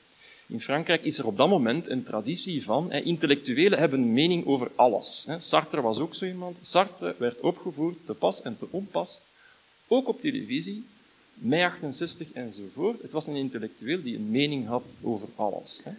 In 0.48 0.62
Frankrijk 0.62 1.04
is 1.04 1.18
er 1.18 1.26
op 1.26 1.38
dat 1.38 1.50
moment 1.50 1.90
een 1.90 2.04
traditie 2.04 2.64
van 2.64 2.92
hè, 2.92 3.02
intellectuelen 3.02 3.80
hebben 3.80 4.00
een 4.00 4.14
mening 4.14 4.46
over 4.46 4.72
alles. 4.76 5.24
Hè. 5.28 5.40
Sartre 5.40 5.82
was 5.82 6.00
ook 6.00 6.16
zo 6.16 6.26
iemand. 6.26 6.58
Sartre 6.62 7.16
werd 7.18 7.40
opgevoerd 7.40 7.98
te 8.06 8.14
pas 8.14 8.42
en 8.42 8.58
te 8.58 8.68
onpas, 8.70 9.22
ook 9.88 10.08
op 10.08 10.22
televisie, 10.22 10.86
mei 11.40 11.64
68 11.64 12.32
enzovoort. 12.32 13.02
Het 13.02 13.12
was 13.12 13.28
een 13.28 13.36
intellectueel 13.36 14.02
die 14.02 14.16
een 14.16 14.32
mening 14.32 14.68
had 14.68 14.94
over 15.02 15.28
alles. 15.36 15.82
Hè. 15.84 15.92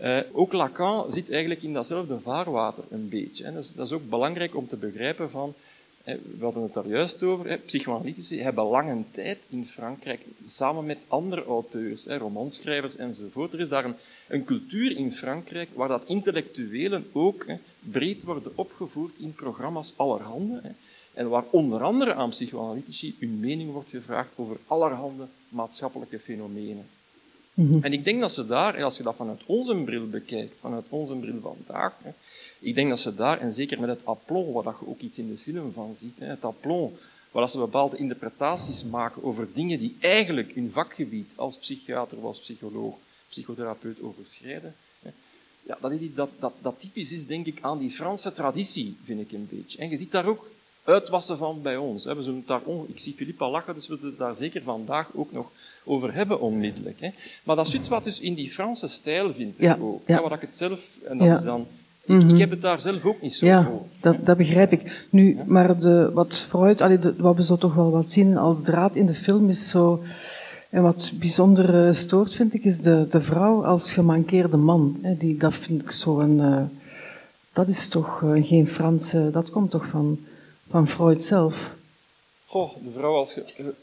Uh, 0.00 0.18
ook 0.32 0.52
Lacan 0.52 1.12
zit 1.12 1.30
eigenlijk 1.30 1.62
in 1.62 1.72
datzelfde 1.72 2.18
vaarwater 2.18 2.84
een 2.90 3.08
beetje. 3.08 3.44
Hè. 3.44 3.52
Dat, 3.52 3.62
is, 3.62 3.72
dat, 3.72 3.86
is, 3.86 3.92
ook 3.92 4.08
belangrijk 4.08 4.56
om 4.56 4.68
te 4.68 4.76
begrijpen 4.76 5.30
van, 5.30 5.54
hè, 6.02 6.18
we 6.38 6.44
hadden 6.44 6.62
het 6.62 6.74
daar 6.74 6.86
juist 6.86 7.22
over, 7.22 7.48
hè, 7.48 7.58
psychoanalytici 7.58 8.40
hebben 8.40 8.64
lange 8.64 9.02
tijd 9.10 9.46
in 9.48 9.64
Frankrijk, 9.64 10.20
samen 10.44 10.84
met 10.84 11.04
andere 11.08 11.44
auteurs, 11.44 12.04
hè, 12.04 12.16
romanschrijvers 12.16 12.96
enzovoort, 12.96 13.52
er 13.52 13.60
is 13.60 13.68
daar 13.68 13.84
een, 13.84 13.94
een, 14.28 14.44
cultuur 14.44 14.96
in 14.96 15.12
Frankrijk 15.12 15.68
waar 15.74 15.88
dat 15.88 16.04
intellectuelen 16.06 17.06
ook 17.12 17.46
breed 17.80 18.22
worden 18.22 18.52
opgevoerd 18.54 19.18
in 19.18 19.34
programma's 19.34 19.94
allerhande. 19.96 20.60
En 21.14 21.28
waar 21.28 21.44
onder 21.50 21.82
andere 21.82 22.14
aan 22.14 22.30
psychoanalytici 22.30 23.16
hun 23.18 23.40
mening 23.40 23.72
wordt 23.72 23.90
gevraagd 23.90 24.30
over 24.36 24.56
allerhande 24.66 25.26
maatschappelijke 25.48 26.18
fenomenen. 26.18 26.86
Mhm. 27.54 27.78
En 27.82 27.92
ik 27.92 28.04
denk 28.04 28.20
dat 28.20 28.32
ze 28.32 28.46
daar, 28.46 28.74
en 28.74 28.82
als 28.82 28.96
je 28.96 29.02
dat 29.02 29.14
vanuit 29.16 29.40
onze 29.46 29.76
bril 29.76 30.08
bekijkt, 30.08 30.60
vanuit 30.60 30.86
onze 30.88 31.14
bril 31.14 31.40
vandaag, 31.40 31.96
hè, 32.02 32.10
ik 32.58 32.74
denk 32.74 32.88
dat 32.88 32.98
ze 32.98 33.14
daar, 33.14 33.38
en 33.38 33.52
zeker 33.52 33.80
met 33.80 33.88
het 33.88 34.06
aplomb, 34.06 34.64
waar 34.64 34.74
je 34.80 34.86
ook 34.86 35.00
iets 35.00 35.18
in 35.18 35.28
de 35.28 35.38
film 35.38 35.72
van 35.72 35.96
ziet, 35.96 36.18
hè, 36.18 36.26
het 36.26 36.44
aplomb, 36.44 36.98
waar 37.30 37.48
ze 37.48 37.58
bepaalde 37.58 37.96
interpretaties 37.96 38.84
maken 38.84 39.24
over 39.24 39.48
dingen 39.52 39.78
die 39.78 39.96
eigenlijk 40.00 40.54
hun 40.54 40.70
vakgebied 40.72 41.32
als 41.36 41.58
psychiater 41.58 42.18
of 42.18 42.24
als 42.24 42.40
psycholoog, 42.40 42.94
psychotherapeut 43.28 44.02
overschrijden, 44.02 44.74
ja, 45.66 45.78
dat 45.80 45.92
is 45.92 46.00
iets 46.00 46.16
dat, 46.16 46.30
dat, 46.38 46.52
dat 46.62 46.80
typisch 46.80 47.12
is, 47.12 47.26
denk 47.26 47.46
ik, 47.46 47.58
aan 47.60 47.78
die 47.78 47.90
Franse 47.90 48.32
traditie, 48.32 48.96
vind 49.04 49.20
ik 49.20 49.32
een 49.32 49.48
beetje. 49.50 49.78
En 49.78 49.90
je 49.90 49.96
ziet 49.96 50.10
daar 50.10 50.26
ook 50.26 50.50
uitwassen 50.84 51.36
van 51.36 51.58
bij 51.62 51.76
ons. 51.76 52.04
We 52.04 52.22
zullen 52.22 52.38
het 52.38 52.46
daar 52.46 52.60
on... 52.64 52.84
Ik 52.88 52.98
zie 52.98 53.14
Filip 53.16 53.42
al 53.42 53.50
lachen, 53.50 53.74
dus 53.74 53.86
we 53.88 53.94
zullen 53.94 54.10
het 54.10 54.18
daar 54.18 54.34
zeker 54.34 54.62
vandaag 54.62 55.08
ook 55.14 55.32
nog 55.32 55.46
over 55.84 56.14
hebben 56.14 56.40
onmiddellijk. 56.40 57.00
Hè. 57.00 57.08
Maar 57.44 57.56
dat 57.56 57.66
is 57.66 57.74
iets 57.74 57.88
wat 57.88 58.04
dus 58.04 58.20
in 58.20 58.34
die 58.34 58.50
Franse 58.50 58.88
stijl 58.88 59.32
vind 59.32 59.58
ik 59.58 59.64
Ja, 59.64 59.78
ook. 59.80 60.02
ja. 60.06 60.22
Wat 60.22 60.32
ik 60.32 60.40
het 60.40 60.54
zelf... 60.54 60.98
En 61.08 61.18
dat 61.18 61.26
Ja. 61.26 61.34
is 61.36 61.42
dan... 61.42 61.60
Ik, 62.06 62.14
Mhm. 62.14 62.28
ik 62.28 62.38
heb 62.38 62.50
het 62.50 62.60
daar 62.62 62.80
zelf 62.80 63.04
ook 63.04 63.20
niet 63.22 63.34
zo 63.34 63.46
Ja, 63.46 63.62
voor. 63.62 63.82
dat, 64.00 64.26
dat 64.26 64.36
begrijp 64.36 64.72
ik. 64.72 65.06
Nu, 65.10 65.38
maar 65.46 65.78
de, 65.80 66.10
wat 66.12 66.34
Freud, 66.36 66.80
allee, 66.80 66.98
de, 66.98 67.14
wat 67.16 67.36
we 67.36 67.44
zo 67.44 67.56
toch 67.56 67.74
wel 67.74 67.90
wat 67.90 68.10
zien 68.10 68.36
als 68.36 68.62
draad 68.62 68.96
in 68.96 69.06
de 69.06 69.14
film 69.14 69.48
is 69.48 69.68
zo... 69.68 70.02
En 70.70 70.82
wat 70.82 71.12
bijzonder 71.14 71.86
eh, 71.86 71.92
stoort, 71.94 72.34
vind 72.34 72.54
ik, 72.54 72.64
is 72.64 72.80
de, 72.80 73.06
de 73.10 73.20
vrouw 73.20 73.64
als 73.64 73.92
gemankeerde 73.92 74.56
man. 74.56 74.98
Hè, 75.02 75.16
die, 75.16 75.36
dat 75.36 75.54
vind 75.54 75.82
ik 75.82 75.90
zo 75.90 76.18
een... 76.20 76.40
eh, 76.40 76.62
dat 77.52 77.68
is 77.68 77.88
toch 77.88 78.22
eh, 78.22 78.46
geen 78.46 78.68
Franse... 78.68 79.30
Dat 79.32 79.50
komt 79.50 79.70
toch 79.70 79.86
van, 79.86 80.18
van 80.74 80.88
Freud 80.88 81.24
zelf. 81.24 81.76
Goh, 82.46 82.74
de 82.84 82.90
vrouw 82.90 83.14
als 83.14 83.32
ge- 83.32 83.42
ge- 83.46 83.74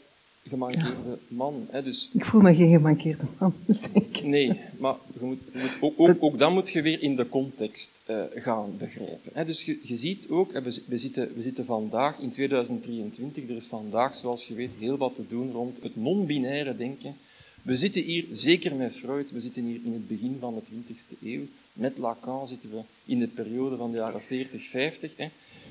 gemankeerde 0.44 1.18
man. 1.28 1.66
Hè, 1.70 1.82
dus 1.82 2.10
Ik 2.12 2.24
voel 2.24 2.40
me 2.40 2.54
geen 2.54 2.70
gemankeerde 2.70 3.24
man, 3.38 3.54
denk 3.92 4.16
ik. 4.16 4.22
Nee, 4.22 4.60
maar 4.78 4.94
je 5.20 5.24
moet, 5.26 5.38
je 5.52 5.58
moet 5.58 5.70
ook, 5.80 5.94
ook, 6.10 6.16
ook 6.22 6.38
dan 6.38 6.52
moet 6.52 6.70
je 6.70 6.82
weer 6.82 7.02
in 7.02 7.16
de 7.16 7.28
context 7.28 8.02
eh, 8.06 8.22
gaan 8.34 8.76
begrijpen. 8.78 9.30
Hè, 9.32 9.44
dus 9.44 9.64
je, 9.64 9.78
je 9.82 9.96
ziet 9.96 10.28
ook, 10.30 10.52
hè, 10.52 10.62
we, 10.62 10.70
zi- 10.70 10.82
we, 10.86 10.96
zitten, 10.96 11.34
we 11.34 11.42
zitten 11.42 11.64
vandaag 11.64 12.18
in 12.18 12.30
2023, 12.30 13.48
er 13.48 13.56
is 13.56 13.66
vandaag, 13.66 14.14
zoals 14.14 14.46
je 14.48 14.54
weet, 14.54 14.74
heel 14.78 14.96
wat 14.96 15.14
te 15.14 15.26
doen 15.26 15.52
rond 15.52 15.82
het 15.82 15.96
non-binaire 15.96 16.76
denken. 16.76 17.16
We 17.62 17.76
zitten 17.76 18.02
hier, 18.02 18.24
zeker 18.30 18.74
met 18.74 18.96
Freud, 18.96 19.30
we 19.30 19.40
zitten 19.40 19.64
hier 19.64 19.80
in 19.84 19.92
het 19.92 20.08
begin 20.08 20.36
van 20.40 20.54
de 20.54 20.92
20e 20.92 21.18
eeuw. 21.22 21.42
Met 21.72 21.98
Lacan 21.98 22.46
zitten 22.46 22.70
we 22.70 22.80
in 23.04 23.18
de 23.18 23.26
periode 23.28 23.76
van 23.76 23.90
de 23.90 23.96
jaren 23.96 24.22
40, 24.22 24.62
50. 24.64 25.16
Hè. 25.16 25.28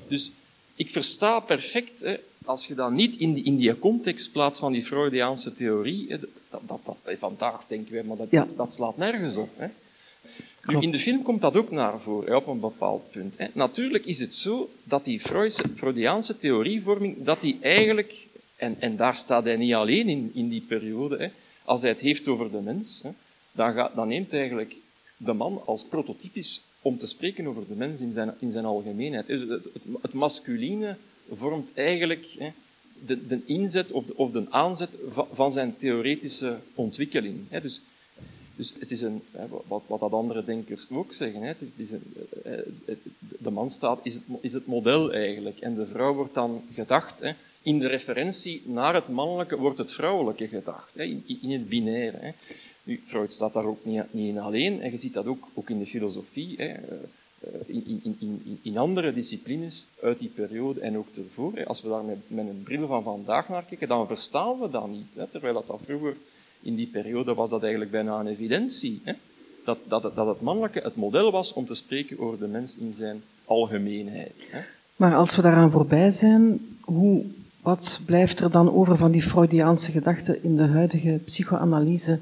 Dus 0.08 0.32
ik 0.74 0.90
versta 0.90 1.40
perfect, 1.40 2.00
hè, 2.00 2.16
als 2.44 2.66
je 2.66 2.74
dat 2.74 2.90
niet 2.90 3.16
in 3.16 3.32
die, 3.32 3.44
in 3.44 3.56
die 3.56 3.78
context 3.78 4.32
plaatst 4.32 4.60
van 4.60 4.72
die 4.72 4.84
Freudiaanse 4.84 5.52
theorie, 5.52 6.06
hè, 6.08 6.18
dat, 6.50 6.60
dat, 6.66 6.80
dat, 6.84 7.16
vandaag 7.18 7.64
denken 7.66 7.92
wij, 7.92 8.02
maar 8.02 8.16
dat, 8.16 8.26
Ja. 8.30 8.46
dat, 8.56 8.72
slaat 8.72 8.96
nergens 8.96 9.36
op. 9.36 9.50
Hè. 9.56 9.66
Nu, 10.64 10.80
in 10.80 10.90
de 10.90 10.98
film 11.00 11.22
komt 11.22 11.40
dat 11.40 11.56
ook 11.56 11.70
naar 11.70 12.00
voren, 12.00 12.36
op 12.36 12.46
een 12.46 12.60
bepaald 12.60 13.10
punt. 13.10 13.38
Hè. 13.38 13.46
Natuurlijk 13.52 14.04
is 14.04 14.18
het 14.18 14.34
zo 14.34 14.70
dat 14.84 15.04
die 15.04 15.20
Freudiaanse 15.76 16.36
theorievorming, 16.36 17.24
dat 17.24 17.40
die 17.40 17.58
eigenlijk, 17.60 18.28
en, 18.56 18.76
en 18.78 18.96
daar 18.96 19.16
staat 19.16 19.44
hij 19.44 19.56
niet 19.56 19.74
alleen 19.74 20.08
in, 20.08 20.30
in 20.34 20.48
die 20.48 20.64
periode, 20.68 21.16
hè, 21.16 21.28
als 21.64 21.80
hij 21.80 21.90
het 21.90 22.00
heeft 22.00 22.28
over 22.28 22.50
de 22.50 22.60
mens, 22.60 23.00
hè, 23.02 23.10
dan, 23.52 23.74
gaat, 23.74 23.94
dan 23.94 24.08
neemt 24.08 24.32
eigenlijk 24.32 24.76
de 25.16 25.32
man 25.32 25.62
als 25.64 25.84
prototypisch 25.84 26.60
om 26.82 26.96
te 26.96 27.06
spreken 27.06 27.46
over 27.46 27.66
de 27.68 27.74
mens 27.74 28.00
in 28.00 28.12
zijn, 28.12 28.34
in 28.38 28.50
zijn 28.50 28.64
algemeenheid. 28.64 29.26
Dus 29.26 29.40
Het, 29.40 29.50
het, 29.50 29.84
het 30.02 30.12
masculine 30.12 30.96
vormt 31.30 31.72
eigenlijk 31.74 32.34
hè, 32.38 32.52
de, 33.06 33.26
de 33.26 33.40
inzet 33.44 33.90
of 33.92 34.06
de, 34.06 34.16
of 34.16 34.30
de 34.30 34.44
aanzet 34.50 34.96
van, 35.32 35.52
zijn 35.52 35.76
theoretische 35.76 36.56
ontwikkeling. 36.74 37.38
Hè. 37.48 37.60
Dus, 37.60 37.82
dus 38.56 38.74
het 38.78 38.90
is 38.90 39.00
een, 39.00 39.22
wat, 39.66 39.82
wat 39.86 40.12
andere 40.12 40.44
denkers 40.44 40.86
ook 40.90 41.12
zeggen, 41.12 41.40
hè, 41.40 41.46
het 41.46 41.72
is, 41.76 41.90
het 41.90 42.00
een, 42.02 42.24
eh, 42.42 42.58
eh, 42.84 42.96
de 43.38 43.50
man 43.50 43.70
staat, 43.70 44.00
is, 44.02 44.14
het, 44.14 44.22
is 44.40 44.52
het 44.52 44.66
model 44.66 45.12
eigenlijk. 45.12 45.60
En 45.60 45.74
de 45.74 45.86
vrouw 45.86 46.14
wordt 46.14 46.34
dan 46.34 46.62
gedacht, 46.70 47.20
hè, 47.20 47.32
in 47.62 47.78
de 47.78 47.86
referentie 47.86 48.62
naar 48.64 48.94
het 48.94 49.08
mannelijke 49.08 49.56
wordt 49.56 49.78
het 49.78 49.92
vrouwelijke 49.92 50.48
gedacht, 50.48 50.94
hè, 50.94 51.02
in, 51.02 51.24
in 51.42 51.50
het 51.50 51.68
binaire. 51.68 52.16
Hè. 52.20 52.30
Nu, 52.82 53.00
Freud 53.06 53.32
staat 53.32 53.52
daar 53.52 53.64
ook 53.64 53.84
niet, 53.84 54.12
niet 54.12 54.28
in 54.28 54.38
alleen, 54.38 54.80
en 54.80 54.90
je 54.90 54.96
ziet 54.96 55.14
dat 55.14 55.26
ook, 55.26 55.48
ook 55.54 55.70
in 55.70 55.78
de 55.78 55.86
filosofie, 55.86 56.54
hè, 56.56 56.66
eh, 56.66 57.60
in, 57.66 58.00
in, 58.02 58.16
in, 58.18 58.58
in, 58.62 58.78
andere 58.78 59.12
disciplines 59.12 59.88
uit 60.02 60.18
die 60.18 60.28
periode 60.28 60.80
en 60.80 60.98
ook 60.98 61.06
ervoor. 61.14 61.52
Hè. 61.54 61.66
Als 61.66 61.82
we 61.82 61.88
daar 61.88 62.04
met, 62.04 62.18
met 62.26 62.48
een 62.48 62.62
bril 62.62 62.86
van 62.86 63.02
vandaag 63.02 63.48
naar 63.48 63.64
kijken, 63.64 63.88
dan 63.88 64.06
verstaan 64.06 64.60
we 64.60 64.70
dat 64.70 64.88
niet. 64.88 65.14
Hè, 65.14 65.26
terwijl 65.26 65.54
dat, 65.54 65.66
dat 65.66 65.80
vroeger, 65.84 66.16
in 66.60 66.74
die 66.74 66.86
periode, 66.86 67.34
was 67.34 67.48
dat 67.48 67.62
eigenlijk 67.62 67.90
bijna 67.90 68.20
een 68.20 68.26
evidentie. 68.26 69.00
Hè, 69.04 69.12
dat, 69.64 69.78
dat, 69.88 70.02
dat 70.02 70.26
het 70.26 70.40
mannelijke 70.40 70.80
het 70.80 70.96
model 70.96 71.30
was 71.30 71.52
om 71.52 71.66
te 71.66 71.74
spreken 71.74 72.18
over 72.18 72.38
de 72.38 72.46
mens 72.46 72.78
in 72.78 72.92
zijn 72.92 73.22
algemeenheid. 73.44 74.48
Hè. 74.52 74.60
Maar 74.96 75.16
als 75.16 75.36
we 75.36 75.42
daaraan 75.42 75.70
voorbij 75.70 76.10
zijn, 76.10 76.60
hoe, 76.80 77.24
wat 77.60 78.00
blijft 78.06 78.40
er 78.40 78.50
dan 78.50 78.72
over 78.72 78.96
van 78.96 79.10
die 79.10 79.22
Freudiaanse 79.22 79.90
gedachten 79.90 80.42
in 80.42 80.56
de 80.56 80.66
huidige 80.66 81.20
psychoanalyse? 81.24 82.18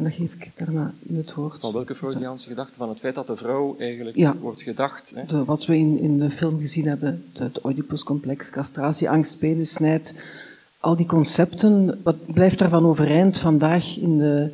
En 0.00 0.06
dan 0.06 0.14
geef 0.14 0.34
ik 0.34 0.50
daarna 0.56 0.94
u 1.10 1.16
het 1.16 1.34
woord. 1.34 1.60
Van 1.60 1.72
welke 1.72 1.94
Freudiaanse 1.94 2.48
gedachte? 2.48 2.74
Van 2.74 2.88
het 2.88 2.98
feit 2.98 3.14
dat 3.14 3.26
de 3.26 3.36
vrouw 3.36 3.76
eigenlijk 3.78 4.16
Ja. 4.16 4.36
wordt 4.36 4.62
gedacht. 4.62 5.12
Hè. 5.16 5.24
De, 5.26 5.44
wat 5.44 5.66
we 5.66 5.76
in, 5.76 5.98
in 5.98 6.18
de 6.18 6.30
film 6.30 6.60
gezien 6.60 6.86
hebben, 6.86 7.24
het 7.32 7.64
Oedipuscomplex, 7.64 8.50
castratie, 8.50 9.10
angst, 9.10 9.38
al 10.80 10.96
die 10.96 11.06
concepten, 11.06 12.00
wat 12.02 12.32
blijft 12.32 12.58
daarvan 12.58 12.86
overeind 12.86 13.38
vandaag 13.38 13.96
in 13.96 14.18
de, 14.18 14.50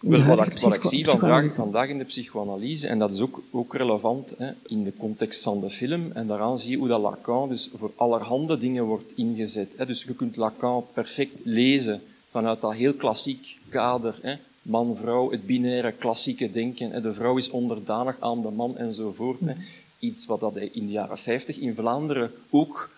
in 0.00 0.10
de 0.10 0.22
Wel, 0.22 0.36
wat, 0.36 0.46
ik, 0.46 0.58
wat 0.58 0.74
ik 0.74 0.80
psycho- 0.80 0.88
zie 0.88 1.06
vandaag, 1.06 1.52
vandaag 1.52 1.88
in 1.88 1.98
de 1.98 2.04
psychoanalyse, 2.04 2.88
en 2.88 2.98
dat 2.98 3.12
is 3.12 3.20
ook, 3.20 3.42
ook 3.50 3.74
relevant 3.74 4.34
hè, 4.38 4.50
in 4.66 4.84
de 4.84 4.92
context 4.98 5.42
van 5.42 5.60
de 5.60 5.70
film, 5.70 6.10
en 6.12 6.26
daaraan 6.26 6.58
zie 6.58 6.70
je 6.70 6.76
hoe 6.76 6.88
dat 6.88 7.00
Lacan 7.00 7.48
dus 7.48 7.70
voor 7.76 7.92
allerhande 7.96 8.58
dingen 8.58 8.84
wordt 8.84 9.12
ingezet. 9.16 9.74
Hè. 9.78 9.86
Dus 9.86 10.02
je 10.02 10.14
kunt 10.14 10.36
Lacan 10.36 10.84
perfect 10.92 11.40
lezen 11.44 12.02
vanuit 12.30 12.60
dat 12.60 12.74
heel 12.74 12.94
klassiek 12.94 13.58
kader. 13.68 14.18
Hè. 14.22 14.34
Man, 14.62 14.96
vrouw, 14.96 15.30
het 15.30 15.46
binaire 15.46 15.92
klassieke 15.92 16.50
denken. 16.50 16.90
Hè. 16.90 17.00
De 17.00 17.12
vrouw 17.12 17.36
is 17.36 17.50
onderdanig 17.50 18.16
aan 18.20 18.42
de 18.42 18.50
man 18.50 18.76
enzovoort. 18.76 19.40
Hè. 19.40 19.52
Iets 19.98 20.26
wat 20.26 20.40
dat 20.40 20.56
in 20.56 20.86
de 20.86 20.92
jaren 20.92 21.18
50 21.18 21.58
in 21.58 21.74
Vlaanderen 21.74 22.30
ook 22.50 22.90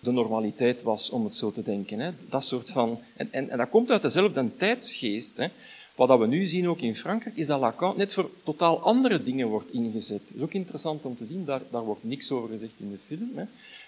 de 0.00 0.12
normaliteit 0.12 0.82
was, 0.82 1.10
om 1.10 1.24
het 1.24 1.34
zo 1.34 1.50
te 1.50 1.62
denken. 1.62 1.98
Hè. 1.98 2.10
Dat 2.28 2.44
soort 2.44 2.70
van... 2.70 3.00
En, 3.16 3.28
en, 3.32 3.50
en 3.50 3.58
dat 3.58 3.68
komt 3.68 3.90
uit 3.90 4.02
dezelfde 4.02 4.56
tijdsgeest. 4.56 5.36
Hè. 5.36 5.46
Wat 5.94 6.08
dat 6.08 6.18
we 6.18 6.26
nu 6.26 6.46
zien 6.46 6.68
ook 6.68 6.80
in 6.80 6.96
Frankrijk, 6.96 7.36
is 7.36 7.46
dat 7.46 7.60
Lacan 7.60 7.96
net 7.96 8.12
voor 8.12 8.30
totaal 8.44 8.80
andere 8.80 9.22
dingen 9.22 9.48
wordt 9.48 9.72
ingezet. 9.72 10.26
Dat 10.26 10.36
is 10.36 10.42
ook 10.42 10.54
interessant 10.54 11.04
om 11.04 11.16
te 11.16 11.26
zien, 11.26 11.44
daar, 11.44 11.62
daar 11.70 11.84
wordt 11.84 12.04
niks 12.04 12.30
over 12.30 12.48
gezegd 12.48 12.72
in 12.76 12.90
de 12.90 12.98
film. 13.06 13.30
Hè. 13.34 13.44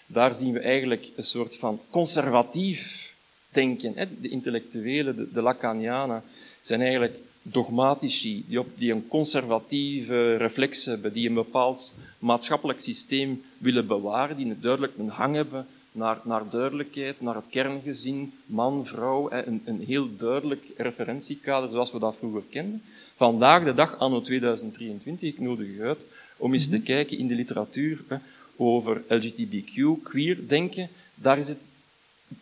Daar 0.07 0.35
zien 0.35 0.53
we 0.53 0.61
eigenlijk 0.61 1.11
een 1.17 1.25
soort 1.25 1.57
van 1.57 1.81
conservatief 1.91 3.15
denken. 3.49 3.93
Hè. 3.97 4.05
De 4.21 4.29
intellectuelen, 4.29 5.17
de, 5.17 5.31
de 5.31 5.43
Lacanianen, 5.43 6.23
zijn 6.67 6.81
eigenlijk 6.81 7.23
dogmatici, 7.43 8.45
die, 8.49 8.59
op, 8.59 8.69
die 8.79 8.93
een 8.93 9.09
conservatieve 9.09 10.37
reflex 10.37 10.85
hebben, 10.85 11.13
die 11.13 11.29
een 11.29 11.35
bepaald 11.35 11.95
maatschappelijk 12.19 12.81
systeem 12.81 13.43
willen 13.59 13.87
bewaren, 13.87 14.37
die 14.37 14.61
duidelijk 14.61 14.93
een 14.99 15.09
hang 15.09 15.35
hebben 15.35 15.67
naar, 15.93 16.21
naar 16.25 16.49
duidelijkheid, 16.51 17.21
naar 17.21 17.35
het 17.35 17.45
kerngezin, 17.51 18.33
man, 18.47 18.87
vrouw, 18.87 19.31
een, 19.31 19.63
een 19.65 19.85
heel 19.87 20.17
duidelijk 20.17 20.73
referentiekader 20.77 21.71
zoals 21.71 21.93
we 21.93 21.99
dat 21.99 22.17
vroeger 22.17 22.43
kenden. 22.51 22.83
Vandaag 23.17 23.65
de 23.65 23.75
dag, 23.75 23.99
anno 23.99 24.21
2023, 24.21 25.29
ik 25.29 25.41
nodig 25.41 25.67
u 25.67 25.83
uit 25.83 26.07
om 26.37 26.53
eens 26.53 26.69
te 26.69 26.81
kijken 26.81 27.19
in 27.19 27.27
de 27.27 27.35
literatuur 27.35 28.05
hè, 28.09 28.17
over 28.57 29.03
LGBTQ, 29.09 30.03
queer 30.03 30.49
denken. 30.49 30.89
Daar 31.15 31.39
is 31.39 31.49
het 31.49 31.69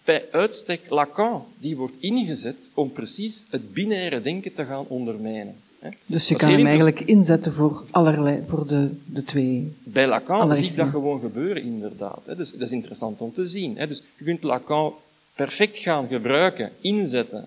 bij 0.05 0.25
uitstek 0.31 0.81
Lacan, 0.89 1.45
die 1.59 1.77
wordt 1.77 1.97
ingezet 1.99 2.71
om 2.75 2.93
precies 2.93 3.47
het 3.51 3.73
binaire 3.73 4.21
denken 4.21 4.53
te 4.53 4.65
gaan 4.65 4.85
ondermijnen. 4.89 5.55
Dus 6.07 6.29
je 6.29 6.35
kan 6.35 6.51
hem 6.51 6.67
eigenlijk 6.67 7.01
inzetten 7.01 7.53
voor 7.53 7.83
allerlei, 7.91 8.43
voor 8.49 8.67
de, 8.67 8.91
de 9.05 9.25
twee. 9.25 9.77
Bij 9.83 10.07
Lacan 10.07 10.57
zie 10.57 10.67
ik 10.67 10.77
dat 10.77 10.89
gewoon 10.89 11.21
gebeuren, 11.21 11.63
inderdaad. 11.63 12.25
Dus 12.37 12.53
dat 12.53 12.61
is 12.61 12.73
interessant 12.73 13.21
om 13.21 13.33
te 13.33 13.47
zien. 13.47 13.75
Dus 13.75 14.03
je 14.17 14.25
kunt 14.25 14.43
Lacan 14.43 14.95
perfect 15.35 15.79
gaan 15.79 16.09
gebruiken, 16.09 16.71
inzetten, 16.81 17.45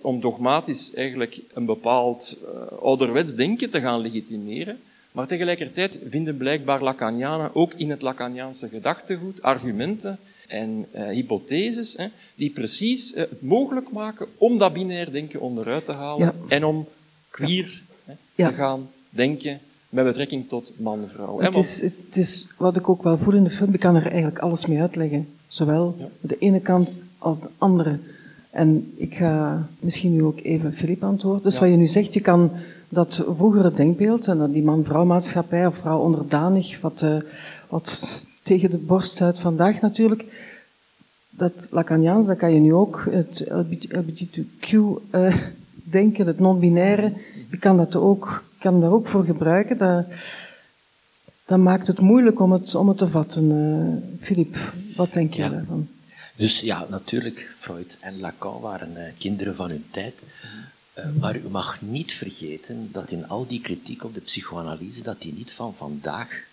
om 0.00 0.20
dogmatisch 0.20 0.94
eigenlijk 0.94 1.40
een 1.54 1.64
bepaald 1.64 2.36
eh, 2.44 2.78
ouderwets 2.78 3.34
denken 3.34 3.70
te 3.70 3.80
gaan 3.80 4.00
legitimeren. 4.00 4.80
Maar 5.12 5.26
tegelijkertijd 5.26 6.00
vinden 6.08 6.36
blijkbaar 6.36 6.82
Lacanianen 6.82 7.54
ook 7.54 7.72
in 7.74 7.90
het 7.90 8.02
Lacaniaanse 8.02 8.68
gedachtegoed 8.68 9.42
argumenten 9.42 10.18
en 10.48 10.86
eh, 10.90 11.08
hypotheses 11.08 11.96
hè, 11.96 12.06
die 12.34 12.50
precies 12.50 13.14
eh, 13.14 13.20
het 13.20 13.42
mogelijk 13.42 13.90
maken 13.90 14.26
om 14.38 14.58
dat 14.58 14.72
binair 14.72 15.12
denken 15.12 15.40
onderuit 15.40 15.84
te 15.84 15.92
halen 15.92 16.26
Ja. 16.26 16.34
en 16.56 16.64
om 16.64 16.86
queer 17.30 17.82
hè, 18.04 18.12
Ja. 18.34 18.48
te 18.48 18.54
gaan 18.54 18.88
denken 19.10 19.58
met 19.88 20.04
betrekking 20.04 20.48
tot 20.48 20.72
man-vrouw. 20.76 21.40
Het 21.40 21.56
is, 21.56 21.80
het 21.80 22.16
is 22.16 22.46
wat 22.56 22.76
ik 22.76 22.88
ook 22.88 23.02
wel 23.02 23.18
voel 23.18 23.34
in 23.34 23.44
de 23.44 23.50
film, 23.50 23.74
ik 23.74 23.80
kan 23.80 23.96
er 23.96 24.06
eigenlijk 24.06 24.38
alles 24.38 24.66
mee 24.66 24.80
uitleggen. 24.80 25.28
Zowel 25.46 25.96
de 26.20 26.36
ene 26.38 26.60
kant 26.60 26.96
als 27.18 27.40
de 27.40 27.48
andere. 27.58 27.98
En 28.50 28.92
ik 28.96 29.14
ga 29.14 29.68
misschien 29.80 30.12
nu 30.12 30.22
ook 30.22 30.40
even 30.42 30.72
Filip 30.72 31.02
antwoorden. 31.04 31.42
Dus 31.42 31.58
wat 31.58 31.68
je 31.68 31.76
nu 31.76 31.86
zegt, 31.86 32.14
je 32.14 32.20
kan 32.20 32.52
dat 32.88 33.24
vroegere 33.36 33.72
denkbeeld, 33.74 34.26
en 34.26 34.38
dat 34.38 34.52
die 34.52 34.62
man-vrouw 34.62 35.04
maatschappij 35.04 35.66
of 35.66 35.76
vrouw 35.76 35.98
onderdanig, 35.98 36.80
wat, 36.80 37.02
uh, 37.02 37.16
wat 37.68 38.24
tegen 38.48 38.70
de 38.70 38.76
borst 38.76 39.20
uit 39.20 39.38
vandaag 39.38 39.80
natuurlijk, 39.80 40.24
dat 41.30 41.68
Lacaniaans, 41.70 42.26
dat 42.26 42.36
kan 42.36 42.54
je 42.54 42.60
nu 42.60 42.74
ook, 42.74 43.04
het 43.10 43.44
LGBTQ-denken, 43.48 46.20
uh, 46.20 46.26
het 46.26 46.38
non-binaire, 46.38 47.12
je 47.50 47.58
kan 47.58 47.76
dat 47.76 47.96
ook, 47.96 48.44
kan 48.58 48.80
daar 48.80 48.92
ook 48.92 49.08
voor 49.08 49.24
gebruiken. 49.24 49.78
Dat, 49.78 50.06
dat 51.46 51.58
maakt 51.58 51.86
het 51.86 52.00
moeilijk 52.00 52.40
om 52.40 52.52
het, 52.52 52.74
om 52.74 52.88
het 52.88 52.98
te 52.98 53.08
vatten. 53.08 54.18
Filip, 54.20 54.54
uh, 54.54 54.62
wat 54.96 55.12
denk 55.12 55.34
je 55.34 55.50
daarvan? 55.50 55.88
Dus 56.36 56.60
ja, 56.60 56.86
natuurlijk, 56.90 57.54
Freud 57.58 57.98
en 58.00 58.20
Lacan 58.20 58.60
waren 58.60 58.92
uh, 58.96 59.02
kinderen 59.18 59.54
van 59.54 59.68
hun 59.68 59.84
tijd. 59.90 60.22
Uh, 60.98 61.04
maar 61.20 61.36
u 61.36 61.48
mag 61.48 61.80
niet 61.80 62.12
vergeten 62.12 62.88
dat 62.92 63.10
in 63.10 63.28
al 63.28 63.46
die 63.46 63.60
kritiek 63.60 64.04
op 64.04 64.14
de 64.14 64.20
psychoanalyse, 64.20 65.02
dat 65.02 65.22
die 65.22 65.34
niet 65.34 65.52
van 65.52 65.76
vandaag 65.76 66.46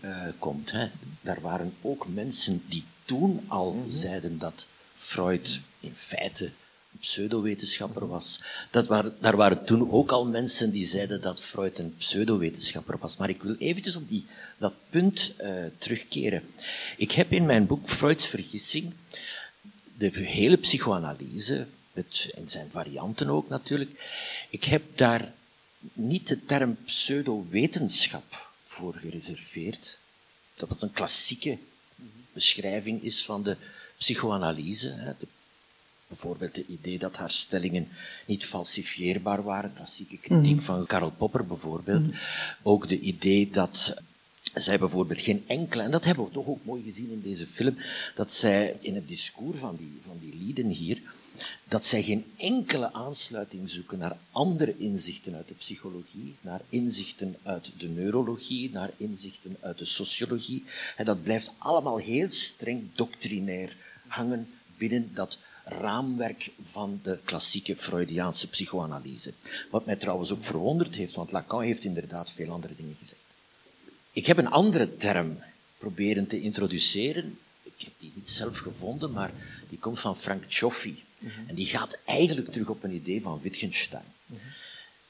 uh, 0.00 0.26
komt. 0.38 0.70
Hè. 0.70 0.88
Daar 1.20 1.40
waren 1.40 1.74
ook 1.80 2.06
mensen 2.08 2.62
die 2.68 2.84
toen 3.04 3.44
al 3.48 3.72
mm 3.72 3.80
-hmm. 3.80 3.90
zeiden 3.90 4.38
dat 4.38 4.68
Freud 4.94 5.60
in 5.80 5.94
feite 5.94 6.44
een 6.44 6.98
pseudowetenschapper 7.00 8.06
was. 8.06 8.40
Dat 8.70 8.86
waren, 8.86 9.16
daar 9.20 9.36
waren 9.36 9.64
toen 9.64 9.90
ook 9.90 10.12
al 10.12 10.26
mensen 10.26 10.70
die 10.70 10.86
zeiden 10.86 11.20
dat 11.20 11.42
Freud 11.42 11.78
een 11.78 11.94
pseudowetenschapper 11.96 12.98
was. 12.98 13.16
Maar 13.16 13.28
ik 13.28 13.42
wil 13.42 13.54
eventjes 13.54 13.96
op 13.96 14.08
die, 14.08 14.26
dat 14.58 14.72
punt 14.90 15.34
uh, 15.40 15.64
terugkeren. 15.78 16.42
Ik 16.96 17.12
heb 17.12 17.32
in 17.32 17.46
mijn 17.46 17.66
boek 17.66 17.88
Freuds 17.88 18.26
Vergissing 18.26 18.92
de 19.96 20.10
hele 20.14 20.56
psychoanalyse, 20.56 21.66
het, 21.92 22.32
en 22.36 22.50
zijn 22.50 22.70
varianten 22.70 23.28
ook 23.28 23.48
natuurlijk, 23.48 23.90
ik 24.50 24.64
heb 24.64 24.82
daar 24.94 25.32
niet 25.92 26.28
de 26.28 26.44
term 26.44 26.76
pseudowetenschap 26.84 28.52
voor 28.74 28.94
gereserveerd. 28.94 29.98
Dat 30.54 30.68
het 30.68 30.82
een 30.82 30.92
klassieke 30.92 31.58
beschrijving 32.32 33.02
is 33.02 33.24
van 33.24 33.42
de 33.42 33.56
psychoanalyse. 33.96 34.90
Hè. 34.90 35.12
De, 35.18 35.26
bijvoorbeeld 36.06 36.56
het 36.56 36.68
idee 36.68 36.98
dat 36.98 37.16
haar 37.16 37.30
stellingen 37.30 37.88
niet 38.26 38.44
falsifieerbaar 38.44 39.42
waren, 39.42 39.72
klassieke 39.74 40.18
kritiek 40.18 40.54
mm. 40.54 40.60
van 40.60 40.86
Karl 40.86 41.10
Popper 41.10 41.46
bijvoorbeeld. 41.46 42.06
Mm. 42.06 42.14
Ook 42.62 42.88
de 42.88 43.00
idee 43.00 43.50
dat 43.50 43.94
zij 44.54 44.78
bijvoorbeeld 44.78 45.20
geen 45.20 45.44
enkele, 45.46 45.82
en 45.82 45.90
dat 45.90 46.04
hebben 46.04 46.24
we 46.24 46.30
toch 46.30 46.46
ook 46.46 46.64
mooi 46.64 46.82
gezien 46.82 47.10
in 47.10 47.22
deze 47.22 47.46
film, 47.46 47.76
dat 48.14 48.32
zij 48.32 48.76
in 48.80 48.94
het 48.94 49.08
discours 49.08 49.58
van 49.58 49.76
die, 49.76 50.00
van 50.06 50.18
die 50.20 50.34
lieden 50.34 50.68
hier, 50.68 51.02
dat 51.74 51.86
zij 51.86 52.02
geen 52.02 52.24
enkele 52.36 52.92
aansluiting 52.92 53.70
zoeken 53.70 53.98
naar 53.98 54.16
andere 54.30 54.76
inzichten 54.76 55.34
uit 55.34 55.48
de 55.48 55.54
psychologie, 55.54 56.36
naar 56.40 56.60
inzichten 56.68 57.36
uit 57.42 57.72
de 57.78 57.88
neurologie, 57.88 58.70
naar 58.70 58.90
inzichten 58.96 59.56
uit 59.60 59.78
de 59.78 59.84
sociologie. 59.84 60.64
En 60.96 61.04
dat 61.04 61.22
blijft 61.22 61.52
allemaal 61.58 61.96
heel 61.96 62.30
streng 62.30 62.88
doctrinair 62.94 63.76
hangen 64.06 64.48
binnen 64.76 65.10
dat 65.14 65.38
raamwerk 65.64 66.50
van 66.62 67.00
de 67.02 67.18
klassieke 67.24 67.76
Freudiaanse 67.76 68.48
psychoanalyse. 68.48 69.32
Wat 69.70 69.86
mij 69.86 69.96
trouwens 69.96 70.30
ook 70.30 70.44
verwonderd 70.44 70.94
heeft, 70.94 71.14
want 71.14 71.32
Lacan 71.32 71.62
heeft 71.62 71.84
inderdaad 71.84 72.32
veel 72.32 72.50
andere 72.50 72.74
dingen 72.76 72.96
gezegd. 72.98 73.24
Ik 74.12 74.26
heb 74.26 74.38
een 74.38 74.50
andere 74.50 74.96
term 74.96 75.38
proberen 75.78 76.26
te 76.26 76.40
introduceren. 76.40 77.38
Ik 77.62 77.84
heb 77.84 77.92
die 77.98 78.12
niet 78.14 78.30
zelf 78.30 78.58
gevonden, 78.58 79.12
maar 79.12 79.32
die 79.68 79.78
komt 79.78 80.00
van 80.00 80.16
Frank 80.16 80.44
Cioffi. 80.48 81.02
-hmm. 81.30 81.48
En 81.48 81.54
die 81.54 81.66
gaat 81.66 81.98
eigenlijk 82.04 82.52
terug 82.52 82.68
op 82.68 82.82
een 82.82 82.94
idee 82.94 83.22
van 83.22 83.40
Wittgenstein. 83.42 84.04
Mm 84.26 84.36
-hmm. 84.36 84.48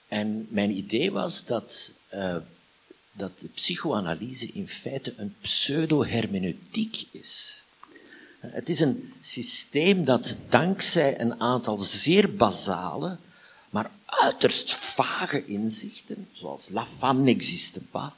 En 0.09 0.47
mijn 0.51 0.71
idee 0.71 1.11
was 1.11 1.45
dat, 1.45 1.91
uh, 2.15 2.37
dat 3.13 3.39
de 3.39 3.49
psychoanalyse 3.49 4.53
in 4.53 4.69
feite 4.69 5.15
een 5.17 5.35
pseudo-hermeneutiek 5.41 7.07
is. 7.11 7.63
Het 8.41 8.69
is 8.69 8.81
een 8.81 9.13
systeem 9.21 10.05
dat 10.05 10.37
dankzij 10.49 11.21
een 11.21 11.41
aantal 11.41 11.79
zeer 11.79 12.37
basale, 12.37 13.17
maar 13.71 13.91
uiterst 14.05 14.75
vage 14.75 15.45
inzichten, 15.47 16.29
zoals 16.33 16.69
la 16.69 16.87
femme 16.87 17.23
n'existe 17.23 17.81
pas, 17.81 18.13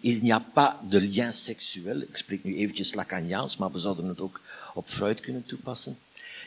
Il 0.00 0.22
n'y 0.22 0.32
a 0.32 0.40
pas 0.40 0.74
de 0.88 1.00
lien 1.00 1.32
seksueel. 1.32 2.00
Ik 2.00 2.16
spreek 2.16 2.44
nu 2.44 2.56
eventjes 2.56 2.94
Lacaniaans, 2.94 3.56
maar 3.56 3.72
we 3.72 3.78
zouden 3.78 4.06
het 4.08 4.20
ook 4.20 4.40
op 4.74 4.86
Freud 4.86 5.20
kunnen 5.20 5.44
toepassen. 5.46 5.98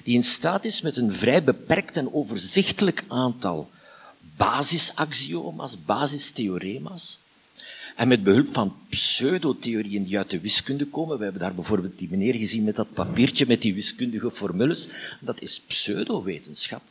Die 0.03 0.15
in 0.15 0.23
staat 0.23 0.65
is 0.65 0.81
met 0.81 0.97
een 0.97 1.13
vrij 1.13 1.43
beperkt 1.43 1.97
en 1.97 2.13
overzichtelijk 2.13 3.03
aantal 3.07 3.69
basisaxioma's, 4.37 5.85
basistheorema's, 5.85 7.19
en 7.95 8.07
met 8.07 8.23
behulp 8.23 8.47
van 8.47 8.75
pseudotheorieën 8.89 10.03
die 10.03 10.17
uit 10.17 10.29
de 10.29 10.39
wiskunde 10.39 10.85
komen. 10.85 11.17
We 11.17 11.23
hebben 11.23 11.41
daar 11.41 11.55
bijvoorbeeld 11.55 11.97
die 11.97 12.09
meneer 12.09 12.33
gezien 12.33 12.63
met 12.63 12.75
dat 12.75 12.93
papiertje 12.93 13.45
met 13.47 13.61
die 13.61 13.73
wiskundige 13.73 14.31
formules. 14.31 14.87
Dat 15.19 15.41
is 15.41 15.59
pseudowetenschap. 15.59 16.81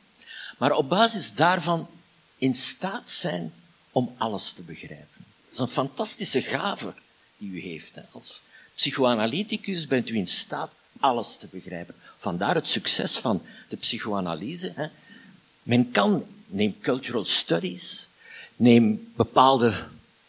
Maar 0.58 0.72
op 0.72 0.88
basis 0.88 1.34
daarvan 1.34 1.88
in 2.38 2.54
staat 2.54 3.10
zijn 3.10 3.52
om 3.92 4.14
alles 4.18 4.52
te 4.52 4.62
begrijpen. 4.62 5.24
Dat 5.44 5.52
is 5.52 5.58
een 5.58 5.68
fantastische 5.68 6.42
gave 6.42 6.94
die 7.38 7.50
u 7.50 7.60
heeft. 7.60 7.98
Als 8.10 8.42
psychoanalyticus 8.74 9.86
bent 9.86 10.08
u 10.10 10.16
in 10.16 10.26
staat 10.26 10.72
alles 11.00 11.36
te 11.36 11.48
begrijpen. 11.50 11.94
Vandaar 12.20 12.54
het 12.54 12.68
succes 12.68 13.18
van 13.18 13.42
de 13.68 13.76
psychoanalyse. 13.76 14.72
Hè. 14.74 14.86
Men 15.62 15.90
kan, 15.90 16.26
neem 16.46 16.76
cultural 16.80 17.24
studies, 17.24 18.08
neem 18.56 19.12
bepaalde 19.16 19.72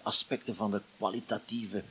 aspecten 0.01 0.56
van 0.56 0.71
de 0.71 0.82
kwalitatieve, 0.97 1.84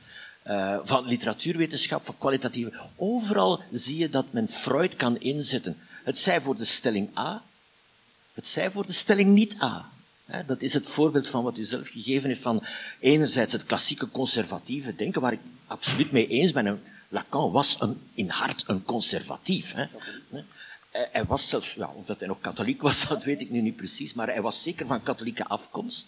uh, 0.47 0.79
van 0.83 1.05
literatuurwetenschap, 1.05 2.05
van 2.05 2.17
kwalitatieve. 2.17 2.73
Overal 2.95 3.61
zie 3.71 3.97
je 3.97 4.09
dat 4.09 4.25
men 4.33 4.47
Freud 4.47 4.95
kan 4.95 5.19
inzetten. 5.19 5.77
Het 6.03 6.19
zij 6.19 6.41
voor 6.41 6.55
de 6.55 6.65
stelling 6.65 7.17
A, 7.17 7.43
het 8.33 8.47
zij 8.47 8.71
voor 8.71 8.85
de 8.85 8.93
stelling 8.93 9.29
niet 9.29 9.61
A. 9.61 9.89
Dat 10.45 10.61
is 10.61 10.73
het 10.73 10.87
voorbeeld 10.87 11.27
van 11.27 11.43
wat 11.43 11.57
u 11.57 11.65
zelf 11.65 11.87
gegeven 11.87 12.29
heeft 12.29 12.41
van 12.41 12.63
enerzijds 12.99 13.53
het 13.53 13.65
klassieke 13.65 14.11
conservatieve 14.11 14.95
denken, 14.95 15.21
waar 15.21 15.33
ik 15.33 15.39
absoluut 15.67 16.11
mee 16.11 16.27
eens 16.27 16.51
ben. 16.51 16.81
Lacan 17.11 17.51
was 17.51 17.81
een, 17.81 18.01
in 18.13 18.29
hart 18.29 18.63
een 18.67 18.83
conservatief. 18.83 19.73
Hè. 19.73 19.85
Hij 20.91 21.25
was 21.25 21.49
zelfs, 21.49 21.73
ja, 21.73 21.91
of 21.95 22.05
dat 22.05 22.19
hij 22.19 22.27
nog 22.27 22.41
katholiek 22.41 22.81
was, 22.81 23.07
dat 23.07 23.23
weet 23.23 23.41
ik 23.41 23.49
nu 23.49 23.61
niet 23.61 23.75
precies, 23.75 24.13
maar 24.13 24.27
hij 24.27 24.41
was 24.41 24.63
zeker 24.63 24.87
van 24.87 25.03
katholieke 25.03 25.45
afkomst. 25.45 26.07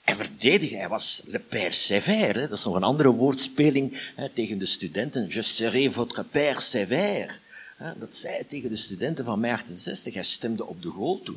Hij 0.00 0.14
verdedigde, 0.14 0.76
hij 0.76 0.88
was 0.88 1.22
le 1.24 1.38
père 1.38 1.70
sévère, 1.70 2.48
dat 2.48 2.58
is 2.58 2.64
nog 2.64 2.74
een 2.74 2.82
andere 2.82 3.10
woordspeling 3.10 4.10
hè, 4.14 4.28
tegen 4.28 4.58
de 4.58 4.66
studenten. 4.66 5.28
Je 5.28 5.42
serai 5.42 5.90
votre 5.90 6.24
père 6.24 6.60
sévère. 6.60 7.32
Hè. 7.76 7.98
Dat 7.98 8.16
zei 8.16 8.34
hij 8.34 8.44
tegen 8.44 8.68
de 8.68 8.76
studenten 8.76 9.24
van 9.24 9.40
mei 9.40 9.52
68. 9.52 10.14
Hij 10.14 10.22
stemde 10.22 10.66
op 10.66 10.82
de 10.82 10.88
goal 10.88 11.22
toe. 11.22 11.36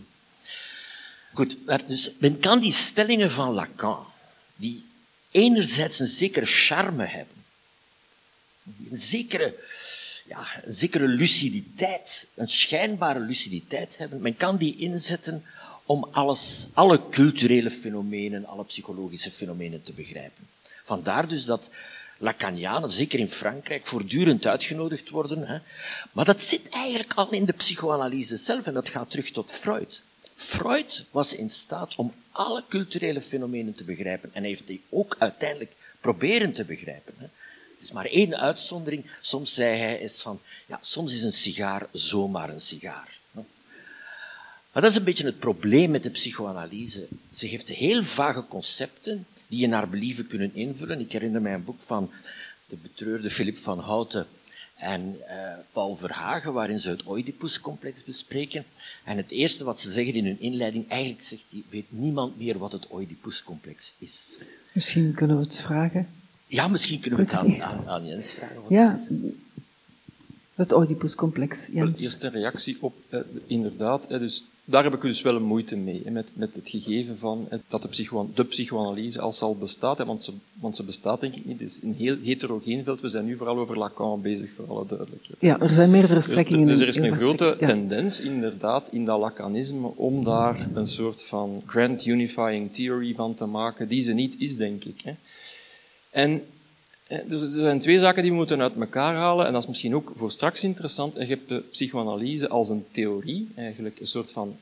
Goed, 1.34 1.58
dus 1.88 2.12
men 2.18 2.40
kan 2.40 2.60
die 2.60 2.72
stellingen 2.72 3.32
van 3.32 3.54
Lacan, 3.54 4.06
die 4.56 4.86
enerzijds 5.32 6.00
een 6.00 6.08
zekere 6.08 6.46
charme 6.46 7.06
hebben, 7.06 7.39
een 8.64 8.98
zekere, 8.98 9.56
ja, 10.28 10.48
een 10.64 10.74
zekere 10.74 11.08
luciditeit, 11.08 12.28
een 12.36 12.50
schijnbare 12.50 13.20
luciditeit 13.20 13.98
hebben, 13.98 14.22
men 14.22 14.36
kan 14.36 14.58
die 14.58 14.78
inzetten 14.78 15.44
om 15.86 16.08
alles, 16.12 16.68
alle 16.74 17.10
culturele 17.10 17.72
fenomenen, 17.72 18.46
alle 18.46 18.64
psychologische 18.64 19.32
fenomenen 19.32 19.84
te 19.84 19.94
begrijpen. 19.94 20.48
Vandaar 20.84 21.28
dus 21.28 21.46
dat 21.46 21.72
Lacanianen, 22.18 22.90
zeker 22.90 23.20
in 23.20 23.30
Frankrijk, 23.30 23.86
voortdurend 23.86 24.46
uitgenodigd 24.46 25.10
worden. 25.10 25.48
Hè. 25.48 25.58
Maar 26.12 26.26
dat 26.26 26.42
zit 26.42 26.70
eigenlijk 26.70 27.14
al 27.14 27.32
in 27.32 27.46
de 27.46 27.54
psychoanalyse 27.54 28.38
zelf 28.38 28.66
en 28.66 28.74
dat 28.74 28.90
gaat 28.90 29.12
terug 29.12 29.32
tot 29.32 29.52
Freud. 29.52 30.04
Freud 30.36 31.06
was 31.12 31.36
in 31.36 31.50
staat 31.50 31.96
om 31.96 32.14
alle 32.32 32.64
culturele 32.70 33.22
fenomenen 33.22 33.74
te 33.74 33.84
begrijpen 33.84 34.30
en 34.34 34.44
heeft 34.44 34.68
die 34.68 34.82
ook 34.90 35.16
uiteindelijk 35.20 35.72
proberen 36.00 36.54
te 36.54 36.66
begrijpen. 36.66 37.32
Is 37.80 37.92
maar 37.92 38.06
één 38.06 38.38
uitzondering. 38.38 39.06
Soms 39.22 39.54
zei 39.54 39.78
hij 39.78 40.00
is 40.00 40.22
van, 40.22 40.42
ja, 40.68 40.78
soms 40.82 41.14
is 41.14 41.22
een 41.22 41.34
sigaar 41.34 41.88
zomaar 41.92 42.50
een 42.50 42.62
sigaar. 42.62 43.20
Maar 44.72 44.82
dat 44.82 44.92
is 44.92 44.98
een 44.98 45.04
beetje 45.04 45.26
het 45.26 45.40
probleem 45.40 45.92
met 45.92 46.04
de 46.04 46.10
psychoanalyse. 46.10 47.08
Ze 47.32 47.46
heeft 47.46 47.70
heel 47.70 48.04
vage 48.04 48.46
concepten 48.48 49.26
die 49.48 49.60
je 49.60 49.68
naar 49.68 49.90
believen 49.90 50.28
kunnen 50.28 50.56
invullen. 50.56 51.00
Ik 51.00 51.12
herinner 51.12 51.42
mij 51.42 51.54
een 51.54 51.64
boek 51.64 51.82
van 51.82 52.12
de 52.68 52.76
betreurde 52.76 53.30
Philip 53.30 53.58
van 53.58 53.80
Houten 53.80 54.28
en 54.76 55.18
uh, 55.30 55.54
Paul 55.72 55.96
Verhagen, 55.96 56.54
waarin 56.54 56.80
ze 56.80 56.90
het 56.90 57.08
Oedipuscomplex 57.08 58.04
bespreken. 58.04 58.66
En 59.04 59.18
het 59.18 59.32
eerste 59.32 59.64
wat 59.64 59.80
ze 59.80 59.92
zeggen 59.92 60.14
in 60.14 60.26
hun 60.26 60.40
inleiding, 60.40 60.90
eigenlijk 60.90 61.24
zegt 61.24 61.46
hij, 61.50 61.64
weet 61.70 61.92
niemand 61.92 62.38
meer 62.38 62.58
wat 62.58 62.72
het 62.72 62.92
Oedipuscomplex 62.92 63.94
is. 63.98 64.38
Misschien 64.72 65.14
kunnen 65.14 65.38
we 65.38 65.44
het 65.44 65.62
vragen. 65.62 66.10
Ja, 66.50 66.68
misschien 66.68 67.00
kunnen 67.00 67.20
we 67.20 67.26
het 67.26 67.36
aan, 67.36 67.62
aan, 67.62 67.88
aan 67.88 68.06
Jens 68.06 68.32
vragen. 68.32 68.56
Wat 68.56 68.70
ja, 68.70 68.92
het 68.92 69.00
is. 69.00 69.18
het 70.56 70.74
Oedipuscomplex, 70.74 71.70
Jens. 71.74 72.02
Eerst 72.02 72.24
een 72.24 72.32
reactie 72.32 72.78
op, 72.80 72.94
eh, 73.10 73.20
inderdaad, 73.48 74.06
eh, 74.08 74.20
dus 74.20 74.44
daar 74.66 74.84
heb 74.84 74.94
ik 74.94 75.02
dus 75.02 75.22
wel 75.22 75.36
een 75.36 75.44
moeite 75.44 75.76
mee, 75.76 76.02
hè, 76.04 76.12
met, 76.12 76.32
met 76.34 76.56
het 76.56 76.70
gegeven 76.70 77.18
van 77.18 77.46
eh, 77.50 77.60
dat 77.68 77.82
de, 77.82 77.88
psycho 77.88 78.30
de 78.36 78.44
psychoanalyse 78.44 79.22
als 79.22 79.42
al 79.42 79.56
bestaat, 79.56 79.98
hè, 79.98 80.06
want, 80.06 80.22
ze, 80.22 80.32
want 80.54 80.76
ze 80.76 80.84
bestaat 80.84 81.22
denk 81.22 81.36
ik 81.36 81.46
niet, 81.46 81.60
het 81.60 81.70
is 81.70 81.82
een 81.82 81.94
heel 81.94 82.18
heterogeen 82.24 82.84
veld. 82.84 83.02
We 83.02 83.10
zijn 83.10 83.26
nu 83.26 83.36
vooral 83.36 83.58
over 83.58 83.78
Lacan 83.78 84.22
bezig, 84.22 84.52
voor 84.56 84.68
alle 84.70 84.86
duidelijkheid. 84.86 85.38
Ja, 85.40 85.60
er 85.60 85.74
zijn 85.74 85.92
meerdere 85.92 86.22
strekkingen. 86.22 86.68
Dus, 86.68 86.78
dus 86.78 86.98
er 86.98 87.04
is 87.04 87.10
een 87.10 87.18
grote 87.18 87.58
ja. 87.60 87.66
tendens, 87.66 88.22
inderdaad, 88.22 88.90
in 88.92 89.06
dat 89.06 89.20
Lacanisme 89.20 89.92
om 89.96 90.24
daar 90.24 90.68
een 90.74 90.88
soort 90.88 91.24
van 91.24 91.62
grand 91.66 92.06
unifying 92.06 92.74
theory 92.74 93.14
van 93.14 93.34
te 93.34 93.46
maken, 93.46 93.88
die 93.88 94.02
ze 94.02 94.14
niet 94.14 94.36
is, 94.40 94.58
denk 94.58 94.84
ik. 94.84 95.02
Hè. 95.02 95.14
En 96.10 96.46
eh, 97.08 97.20
dus 97.28 97.42
er 97.42 97.52
zijn 97.54 97.80
twee 97.80 98.00
zaken 98.00 98.22
die 98.22 98.32
we 98.32 98.38
moeten 98.38 98.62
uit 98.62 98.76
elkaar 98.76 99.16
halen, 99.16 99.46
en 99.46 99.54
dat 99.54 99.62
is 99.62 99.68
misschien 99.68 99.96
ook 99.96 100.12
voor 100.16 100.32
straks 100.32 100.64
interessant. 100.64 101.14
Je 101.14 101.26
hebt 101.26 101.50
de 101.50 101.60
psychoanalyse 101.60 102.50
als 102.50 102.70
een 102.70 102.86
theorie, 102.92 103.50
eigenlijk 103.56 104.00
een 104.00 104.08
soort 104.08 104.32
van 104.32 104.58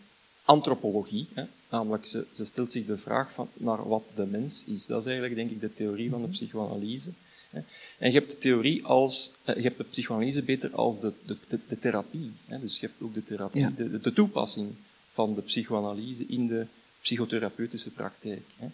antropologie. 0.46 1.28
Hè? 1.34 1.44
Namelijk, 1.70 2.06
ze, 2.06 2.26
ze 2.32 2.46
stelt 2.46 2.72
zich 2.72 2.86
de 2.86 2.98
vraag 2.98 3.32
van 3.32 3.50
naar 3.54 3.88
wat 3.88 4.04
de 4.16 4.26
mens 4.26 4.66
is. 4.66 4.86
Dat 4.86 5.00
is 5.00 5.06
eigenlijk, 5.06 5.36
denk 5.36 5.52
ik, 5.52 5.60
de 5.62 5.74
theorie 5.74 6.10
van 6.10 6.22
de 6.22 6.28
psychoanalyse. 6.28 7.10
Hè? 7.50 7.60
En 7.98 8.12
je 8.12 8.18
hebt 8.18 8.32
de 8.32 8.38
theorie 8.38 8.86
als, 8.86 9.32
eh, 9.44 9.56
je 9.56 9.62
hebt 9.62 9.78
de 9.78 9.84
psychoanalyse 9.84 10.44
beter 10.44 10.76
als 10.76 11.00
de, 11.00 11.14
de, 11.26 11.38
de, 11.48 11.60
de 11.68 11.80
therapie. 11.80 12.32
Hè? 12.46 12.60
Dus 12.60 12.80
je 12.80 12.86
hebt 12.88 13.02
ook 13.02 13.14
de 13.14 13.24
therapie, 13.24 13.62
Ja. 13.62 13.72
de, 13.76 14.00
de 14.02 14.14
toepassing 14.14 14.74
van 15.10 15.34
de 15.34 15.42
psychoanalyse 15.42 16.26
in 16.28 16.48
de 16.48 16.66
psychotherapeutische 17.02 17.92
praktijk. 17.92 18.44
Hè? 18.60 18.68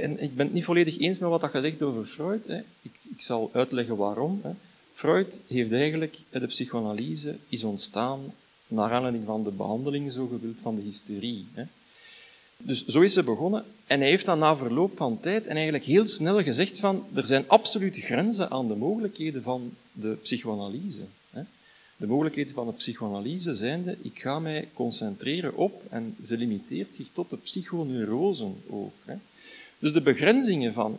En 0.00 0.22
ik 0.22 0.36
ben 0.36 0.46
het 0.46 0.54
niet 0.54 0.64
volledig 0.64 0.98
eens 0.98 1.18
met 1.18 1.28
wat 1.30 1.40
dat 1.40 1.52
je 1.52 1.60
zegt 1.60 1.82
over 1.82 2.04
Freud. 2.04 2.46
Hè. 2.46 2.58
Ik, 2.58 2.92
ik 3.02 3.22
zal 3.22 3.50
uitleggen 3.52 3.96
waarom. 3.96 4.40
Hè. 4.42 4.50
Freud 4.92 5.42
heeft 5.46 5.72
eigenlijk, 5.72 6.18
de 6.30 6.46
psychoanalyse 6.46 7.36
is 7.48 7.64
ontstaan 7.64 8.34
naar 8.68 8.92
aanleiding 8.92 9.24
van 9.24 9.44
de 9.44 9.50
behandeling, 9.50 10.12
zo 10.12 10.26
gewild, 10.26 10.60
van 10.60 10.74
de 10.74 10.82
hysterie. 10.82 11.46
Hè. 11.52 11.64
Dus 12.56 12.86
zo 12.86 13.00
is 13.00 13.12
ze 13.12 13.22
begonnen. 13.22 13.64
En 13.86 14.00
hij 14.00 14.08
heeft 14.08 14.24
dan 14.24 14.38
na 14.38 14.56
verloop 14.56 14.96
van 14.96 15.20
tijd 15.20 15.46
en 15.46 15.54
eigenlijk 15.54 15.84
heel 15.84 16.06
snel 16.06 16.42
gezegd 16.42 16.78
van 16.78 17.06
er 17.12 17.24
zijn 17.24 17.48
absolute 17.48 18.00
grenzen 18.00 18.50
aan 18.50 18.68
de 18.68 18.76
mogelijkheden 18.76 19.42
van 19.42 19.72
de 19.92 20.14
psychoanalyse. 20.22 21.04
Hè. 21.30 21.42
De 21.96 22.06
mogelijkheden 22.06 22.54
van 22.54 22.66
de 22.66 22.72
psychoanalyse 22.72 23.54
zijnde, 23.54 23.96
ik 24.02 24.18
ga 24.18 24.38
mij 24.38 24.68
concentreren 24.72 25.56
op, 25.56 25.82
en 25.90 26.16
ze 26.22 26.36
limiteert 26.36 26.94
zich 26.94 27.08
tot 27.12 27.30
de 27.30 27.36
psychoneurosen 27.36 28.56
ook. 28.68 28.94
Hè. 29.04 29.14
Dus 29.78 29.92
de 29.92 30.00
begrenzingen 30.00 30.72
van, 30.72 30.98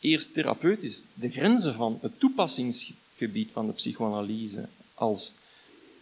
eerst 0.00 0.34
therapeutisch, 0.34 1.04
de 1.14 1.28
grenzen 1.28 1.74
van 1.74 1.98
het 2.02 2.12
toepassingsgebied 2.18 3.52
van 3.52 3.66
de 3.66 3.72
psychoanalyse 3.72 4.68
als 4.94 5.34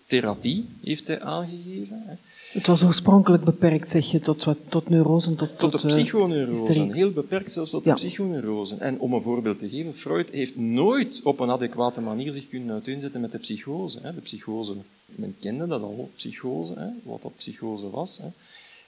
therapie, 0.06 0.64
heeft 0.82 1.06
hij 1.06 1.20
aangegeven. 1.20 2.18
Het 2.52 2.66
was 2.66 2.82
oorspronkelijk 2.84 3.44
beperkt, 3.44 3.90
zeg 3.90 4.10
je, 4.10 4.20
tot, 4.20 4.44
wat, 4.44 4.58
tot 4.68 4.88
neurosen, 4.88 5.36
tot, 5.36 5.58
Tot 5.58 5.72
de 5.72 5.78
eh, 5.78 5.84
psychoneurosen, 5.84 6.92
heel 6.92 7.10
beperkt 7.10 7.52
zelfs 7.52 7.70
tot 7.70 7.84
Ja. 7.84 7.94
de 7.94 7.96
psychoneurosen. 8.00 8.80
En 8.80 8.98
om 8.98 9.12
een 9.12 9.22
voorbeeld 9.22 9.58
te 9.58 9.68
geven, 9.68 9.94
Freud 9.94 10.30
heeft 10.30 10.56
nooit 10.56 11.20
op 11.24 11.40
een 11.40 11.50
adequate 11.50 12.00
manier 12.00 12.32
zich 12.32 12.48
kunnen 12.48 12.74
uiteenzetten 12.74 13.20
met 13.20 13.32
de 13.32 13.38
psychose. 13.38 14.00
De 14.00 14.20
psychose, 14.20 14.74
men 15.06 15.36
kende 15.40 15.66
dat 15.66 15.82
al, 15.82 16.10
psychose, 16.14 16.92
wat 17.02 17.22
dat 17.22 17.36
psychose 17.36 17.90
was. 17.90 18.20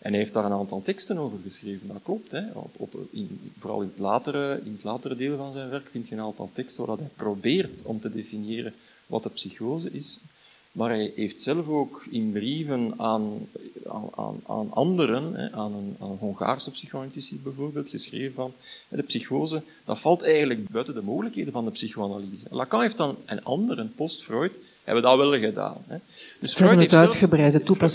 En 0.00 0.10
hij 0.10 0.18
heeft 0.18 0.32
daar 0.32 0.44
een 0.44 0.52
aantal 0.52 0.82
teksten 0.82 1.18
over 1.18 1.38
geschreven, 1.42 1.86
dat 1.86 2.00
klopt. 2.02 2.32
Hè. 2.32 2.50
Op, 2.52 2.74
op, 2.76 2.96
vooral 3.58 3.80
in 3.80 3.88
het, 3.88 3.98
latere, 3.98 4.60
in 4.64 4.72
het 4.72 4.84
latere 4.84 5.16
deel 5.16 5.36
van 5.36 5.52
zijn 5.52 5.70
werk 5.70 5.86
vind 5.86 6.08
je 6.08 6.14
een 6.14 6.20
aantal 6.20 6.50
teksten 6.52 6.86
waar 6.86 6.96
hij 6.96 7.10
probeert 7.16 7.82
om 7.84 8.00
te 8.00 8.10
definiëren 8.10 8.74
wat 9.06 9.22
de 9.22 9.30
psychose 9.30 9.90
is. 9.90 10.20
Maar 10.72 10.88
hij 10.88 11.12
heeft 11.14 11.40
zelf 11.40 11.68
ook 11.68 12.06
in 12.10 12.32
brieven 12.32 12.94
aan, 12.96 13.48
aan, 14.14 14.40
aan, 14.46 14.72
anderen, 14.72 15.34
hè, 15.34 15.52
aan, 15.52 15.74
een, 15.74 15.96
aan 16.00 16.10
een 16.10 16.18
Hongaarse 16.18 16.70
psychoanalytici 16.70 17.40
bijvoorbeeld, 17.42 17.88
geschreven 17.88 18.32
van 18.34 18.52
de 18.88 19.02
psychose, 19.02 19.62
dat 19.84 20.00
valt 20.00 20.22
eigenlijk 20.22 20.68
buiten 20.68 20.94
de 20.94 21.02
mogelijkheden 21.02 21.52
van 21.52 21.64
de 21.64 21.70
psychoanalyse. 21.70 22.46
Lacan 22.50 22.80
heeft 22.80 22.96
dan, 22.96 23.16
en 23.24 23.44
anderen, 23.44 23.92
post-Freud, 23.94 24.58
hebben 24.92 25.10
dat 25.10 25.16
wel 25.16 25.38
gedaan. 25.40 25.76
Hè. 25.86 25.96
Dus 26.40 26.54
hebben 26.58 26.78
het 26.82 26.90
zelf- 27.10 27.18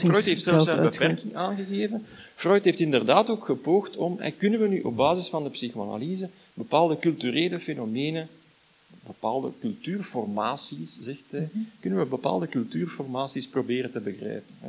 Freud 0.09 0.25
heeft 0.25 0.43
zelfs 0.43 0.65
zijn 0.65 0.77
beperking 1.07 1.35
aangegeven. 1.35 2.05
Freud 2.35 2.63
heeft 2.65 2.79
inderdaad 2.79 3.29
ook 3.29 3.45
gepoogd 3.45 3.97
om, 3.97 4.19
en 4.19 4.37
kunnen 4.37 4.59
we 4.59 4.67
nu 4.67 4.81
op 4.81 4.95
basis 4.95 5.27
van 5.27 5.43
de 5.43 5.49
psychoanalyse 5.49 6.29
bepaalde 6.53 6.99
culturele 6.99 7.59
fenomenen 7.59 8.27
bepaalde 9.05 9.51
cultuurformaties, 9.61 10.99
zegt 11.01 11.31
hij, 11.31 11.49
kunnen 11.79 11.99
we 11.99 12.05
bepaalde 12.05 12.47
cultuurformaties 12.47 13.47
proberen 13.47 13.91
te 13.91 13.99
begrijpen. 13.99 14.55
Hè. 14.59 14.67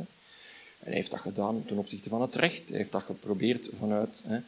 En 0.79 0.93
hij 0.93 0.93
heeft 0.93 1.11
dat 1.11 1.19
gedaan 1.19 1.63
ten 1.65 1.77
opzichte 1.77 2.09
van 2.09 2.21
het 2.21 2.35
recht, 2.35 2.69
hij 2.69 2.77
heeft 2.77 2.91
dat 2.91 3.03
geprobeerd 3.03 3.69
vanuit, 3.79 4.23
hè, 4.27 4.39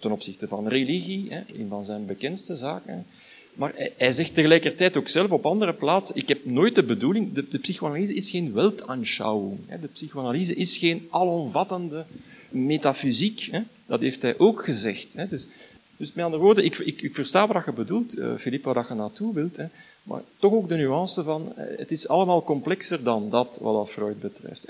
ten 0.00 0.12
opzichte 0.12 0.48
van 0.48 0.68
religie, 0.68 1.26
hè, 1.30 1.40
een 1.58 1.66
van 1.68 1.84
zijn 1.84 2.06
bekendste 2.06 2.56
zaken. 2.56 3.06
Maar 3.54 3.72
hij, 3.96 4.12
zegt 4.12 4.34
tegelijkertijd 4.34 4.96
ook 4.96 5.08
zelf 5.08 5.30
op 5.30 5.46
andere 5.46 5.72
plaatsen, 5.72 6.16
ik 6.16 6.28
heb 6.28 6.44
nooit 6.44 6.74
de 6.74 6.82
bedoeling, 6.82 7.32
de, 7.32 7.58
psychoanalyse 7.58 8.14
is 8.14 8.30
geen 8.30 8.52
Weltanschauung. 8.52 9.58
Hè. 9.66 9.80
De 9.80 9.86
psychoanalyse 9.86 10.54
is 10.54 10.76
geen 10.76 11.06
alomvattende 11.10 12.04
metafysiek. 12.48 13.48
Hè. 13.50 13.60
Dat 13.86 14.00
heeft 14.00 14.22
hij 14.22 14.38
ook 14.38 14.64
gezegd. 14.64 15.14
Hè. 15.14 15.26
Dus, 15.26 15.48
dus 15.96 16.12
met 16.12 16.24
andere 16.24 16.42
woorden, 16.42 16.64
ik, 16.64 16.78
ik, 16.78 17.02
ik 17.02 17.14
versta 17.14 17.46
wat 17.46 17.64
je 17.64 17.72
bedoelt, 17.72 18.18
eh 18.18 18.34
Philippe, 18.36 18.72
waar 18.72 18.86
je 18.88 18.94
naartoe 18.94 19.34
wilt. 19.34 19.56
Hè. 19.56 19.66
Maar 20.02 20.22
toch 20.38 20.52
ook 20.52 20.68
de 20.68 20.76
nuance 20.76 21.22
van, 21.22 21.52
eh, 21.56 21.78
het 21.78 21.90
is 21.90 22.08
allemaal 22.08 22.42
complexer 22.42 23.02
dan 23.02 23.30
dat 23.30 23.58
wat 23.62 23.90
Freud 23.90 24.20
betreft. 24.20 24.66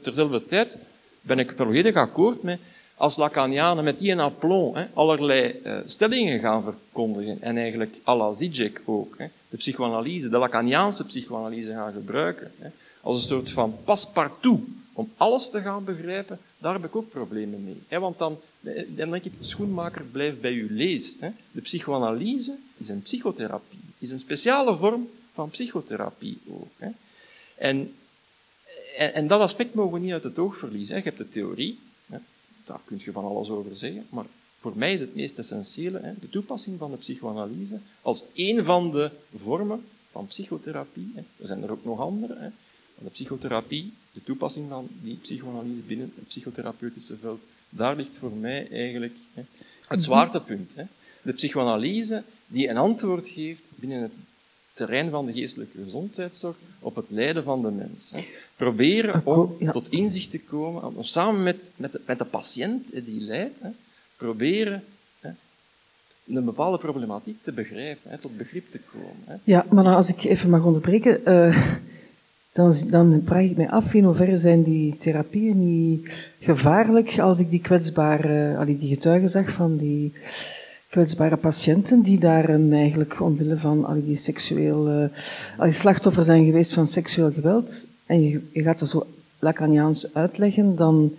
Terzelfde 0.00 0.44
tijd 0.44 0.76
ben 1.20 1.38
ik 1.38 1.52
volledig 1.56 1.94
akkoord 1.94 2.42
met, 2.42 2.58
als 3.00 3.16
Lacanianen 3.16 3.84
met 3.84 3.98
die 3.98 4.10
en 4.10 4.18
aplomb 4.18 4.74
hè, 4.74 4.86
allerlei 4.94 5.60
eh, 5.62 5.78
stellingen 5.84 6.38
gaan 6.38 6.62
verkondigen, 6.62 7.42
en 7.42 7.56
eigenlijk 7.56 8.00
à 8.06 8.32
Zizek 8.32 8.82
ook, 8.84 9.14
hè, 9.18 9.26
de 9.48 9.56
psychoanalyse, 9.56 10.28
de 10.28 10.38
Lacaniaanse 10.38 11.04
psychoanalyse 11.06 11.72
gaan 11.72 11.92
gebruiken, 11.92 12.52
hè, 12.58 12.68
als 13.00 13.16
een 13.16 13.22
soort 13.22 13.50
van 13.50 13.76
passepartout 13.84 14.60
om 14.92 15.12
alles 15.16 15.50
te 15.50 15.60
gaan 15.60 15.84
begrijpen, 15.84 16.38
daar 16.58 16.72
heb 16.72 16.84
ik 16.84 16.96
ook 16.96 17.10
problemen 17.10 17.64
mee. 17.64 17.82
Hè, 17.88 17.98
want 17.98 18.18
dan, 18.18 18.40
eh, 18.62 18.82
dan 18.88 19.10
denk 19.10 19.24
ik, 19.24 19.32
schoenmaker 19.40 20.04
blijft 20.04 20.40
bij 20.40 20.52
u 20.52 20.74
leest. 20.74 21.20
Hè. 21.20 21.28
De 21.52 21.60
psychoanalyse 21.60 22.56
is 22.76 22.88
een 22.88 23.02
psychotherapie, 23.02 23.80
is 23.98 24.10
een 24.10 24.18
speciale 24.18 24.76
vorm 24.76 25.08
van 25.32 25.50
psychotherapie 25.50 26.38
ook. 26.48 26.72
Hè. 26.76 26.88
En, 27.54 27.94
en, 28.96 29.14
en 29.14 29.26
dat 29.26 29.40
aspect 29.40 29.74
mogen 29.74 29.92
we 29.92 29.98
niet 29.98 30.12
uit 30.12 30.24
het 30.24 30.38
oog 30.38 30.56
verliezen. 30.56 30.94
hè. 30.94 31.00
Je 31.00 31.06
hebt 31.06 31.18
de 31.18 31.28
theorie, 31.28 31.78
daar 32.70 32.80
kun 32.84 33.00
je 33.00 33.12
van 33.12 33.24
alles 33.24 33.48
over 33.48 33.76
zeggen, 33.76 34.06
maar 34.10 34.26
voor 34.58 34.72
mij 34.76 34.92
is 34.92 35.00
het 35.00 35.14
meest 35.14 35.38
essentiële 35.38 36.00
hè, 36.00 36.12
de 36.20 36.28
toepassing 36.30 36.78
van 36.78 36.90
de 36.90 36.96
psychoanalyse 36.96 37.78
als 38.02 38.24
één 38.34 38.64
van 38.64 38.90
de 38.90 39.10
vormen 39.36 39.84
van 40.10 40.26
psychotherapie. 40.26 41.12
Hè. 41.14 41.20
Er 41.36 41.46
zijn 41.46 41.62
er 41.62 41.70
ook 41.70 41.84
nog 41.84 42.00
andere. 42.00 42.36
Hè. 42.38 42.48
De 42.98 43.10
psychotherapie, 43.10 43.92
de 44.12 44.22
toepassing 44.22 44.68
van 44.68 44.88
die 45.02 45.16
psychoanalyse 45.16 45.80
binnen 45.80 46.12
het 46.14 46.26
psychotherapeutische 46.26 47.16
veld, 47.16 47.40
daar 47.68 47.96
ligt 47.96 48.16
voor 48.16 48.32
mij 48.32 48.70
eigenlijk 48.70 49.16
hè, 49.34 49.42
het 49.88 50.02
zwaartepunt. 50.02 50.74
Hè. 50.74 50.84
De 51.22 51.32
psychoanalyse 51.32 52.22
die 52.46 52.68
een 52.68 52.76
antwoord 52.76 53.28
geeft 53.28 53.64
binnen 53.74 54.02
het 54.02 54.12
terrein 54.72 55.10
van 55.10 55.26
de 55.26 55.32
geestelijke 55.32 55.82
gezondheidszorg 55.84 56.56
op 56.78 56.96
het 56.96 57.04
lijden 57.08 57.42
van 57.44 57.62
de 57.62 57.70
mens. 57.70 58.12
Hè. 58.14 58.26
Proberen 58.56 59.26
om 59.26 59.56
tot 59.72 59.90
inzicht 59.90 60.30
te 60.30 60.40
komen, 60.40 60.96
om 60.96 61.04
samen 61.04 61.42
met, 61.42 61.72
met, 61.76 61.92
de, 61.92 62.00
met 62.06 62.18
de 62.18 62.24
patiënt 62.24 63.04
die 63.04 63.20
lijdt, 63.20 63.60
hè, 63.60 63.68
proberen 64.16 64.82
hè, 65.20 65.30
een 66.26 66.44
bepaalde 66.44 66.78
problematiek 66.78 67.42
te 67.42 67.52
begrijpen, 67.52 68.10
hè, 68.10 68.18
tot 68.18 68.36
begrip 68.36 68.70
te 68.70 68.80
komen. 68.92 69.24
Hè. 69.24 69.34
Ja, 69.44 69.66
maar 69.70 69.84
nou, 69.84 69.96
als 69.96 70.08
ik 70.08 70.24
even 70.24 70.50
mag 70.50 70.64
onderbreken, 70.64 71.24
eh, 71.24 71.72
dan, 72.52 72.74
dan 72.90 73.22
vraag 73.24 73.42
ik 73.42 73.56
mij 73.56 73.70
af 73.70 73.94
in 73.94 74.04
hoeverre 74.04 74.38
zijn 74.38 74.62
die 74.62 74.96
therapieën 74.96 75.58
niet 75.58 76.10
gevaarlijk 76.40 77.18
als 77.18 77.38
ik 77.38 77.50
die 77.50 77.60
kwetsbare, 77.60 78.64
die 78.64 78.94
getuigen 78.94 79.30
zag 79.30 79.50
van 79.50 79.76
die 79.76 80.12
kwetsbare 80.90 81.36
patiënten 81.36 82.02
die 82.02 82.18
daar 82.18 82.48
een, 82.48 82.72
eigenlijk 82.72 83.20
omwille 83.20 83.58
van 83.58 83.84
allee, 83.84 84.04
die 84.04 84.16
seksueel, 84.16 84.88
eh, 84.88 85.04
allee, 85.58 85.72
slachtoffer 85.72 86.24
zijn 86.24 86.44
geweest 86.44 86.72
van 86.72 86.86
seksueel 86.86 87.32
geweld 87.32 87.86
en 88.06 88.22
je, 88.22 88.40
je 88.52 88.62
gaat 88.62 88.78
dat 88.78 88.88
zo 88.88 89.06
Lacaniaans 89.38 90.14
uitleggen, 90.14 90.76
dan, 90.76 91.14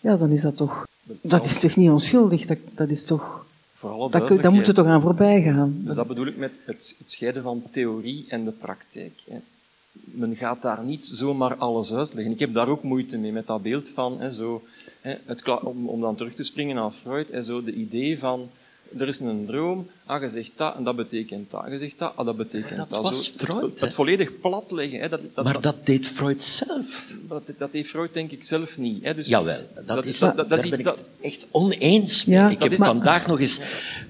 ja, 0.00 0.16
dan 0.16 0.30
is 0.30 0.40
dat 0.40 0.56
toch, 0.56 0.86
dat 1.20 1.44
is 1.44 1.58
toch 1.58 1.76
niet 1.76 1.90
onschuldig, 1.90 2.46
dat, 2.46 2.58
dat 2.74 2.88
is 2.88 3.04
toch 3.04 3.46
Dat, 4.10 4.42
daar 4.42 4.52
moet 4.52 4.66
je 4.66 4.72
toch 4.72 4.86
aan 4.86 5.00
voorbij 5.00 5.42
gaan. 5.42 5.80
Dus 5.84 5.94
dat 5.94 6.06
bedoel 6.06 6.26
ik 6.26 6.36
met 6.36 6.52
het, 6.64 6.94
het 6.98 7.08
scheiden 7.08 7.42
van 7.42 7.62
theorie 7.70 8.24
en 8.28 8.44
de 8.44 8.50
praktijk. 8.50 9.22
Hè. 9.30 9.36
Men 10.04 10.36
gaat 10.36 10.62
daar 10.62 10.84
niet 10.84 11.04
zomaar 11.04 11.54
alles 11.56 11.94
uitleggen. 11.94 12.32
Ik 12.32 12.38
heb 12.38 12.54
daar 12.54 12.68
ook 12.68 12.82
moeite 12.82 13.18
mee, 13.18 13.32
met 13.32 13.46
dat 13.46 13.62
beeld 13.62 13.88
van, 13.88 14.20
hè, 14.20 14.32
zo, 14.32 14.62
hè, 15.00 15.14
het, 15.24 15.60
om, 15.60 15.88
om 15.88 16.00
dan 16.00 16.14
terug 16.14 16.34
te 16.34 16.42
springen 16.42 16.74
naar 16.74 16.90
Freud, 16.90 17.30
hè, 17.30 17.42
zo 17.42 17.64
de 17.64 17.72
idee 17.72 18.18
van, 18.18 18.50
er 18.98 19.08
is 19.08 19.20
een 19.20 19.44
droom, 19.46 19.88
ah, 20.06 20.22
je 20.22 20.28
zegt 20.28 20.50
dat 20.56 20.76
en 20.76 20.84
dat 20.84 20.96
betekent 20.96 21.50
dat. 21.50 21.64
Je 21.70 21.78
zegt 21.78 21.98
dat, 21.98 22.12
ah, 22.16 22.26
dat 22.26 22.36
betekent 22.36 22.76
Dat 22.76 22.90
dat. 22.90 23.02
was 23.02 23.24
Zo, 23.24 23.32
Freud, 23.36 23.62
het, 23.70 23.80
hè. 23.80 23.86
het 23.86 23.94
volledig 23.94 24.40
platleggen. 24.40 25.00
Hè, 25.00 25.08
dat, 25.08 25.20
dat, 25.34 25.44
Maar 25.44 25.60
dat 25.60 25.86
deed 25.86 26.06
Freud 26.06 26.42
zelf. 26.42 27.14
dat, 27.28 27.50
dat 27.58 27.72
heeft 27.72 27.88
Freud 27.90 28.14
denk 28.14 28.30
ik 28.30 28.44
zelf 28.44 28.78
niet. 28.78 29.04
Hè. 29.04 29.14
Dus 29.14 29.28
Jawel, 29.28 29.60
dat, 29.86 30.04
is, 30.06 30.18
dat, 30.18 30.36
daar 30.36 30.46
is 30.52 30.60
ben 30.60 30.66
iets 30.68 30.78
ik 30.78 30.84
dat... 30.84 30.96
het 30.98 31.06
echt 31.20 31.46
oneens 31.50 32.24
mee. 32.24 32.36
Ja, 32.38 32.48
ik 32.48 32.52
dat 32.60 32.62
heb 32.70 32.72
is- 32.80 32.86
vandaag 32.86 33.26
nog 33.26 33.40
eens 33.40 33.60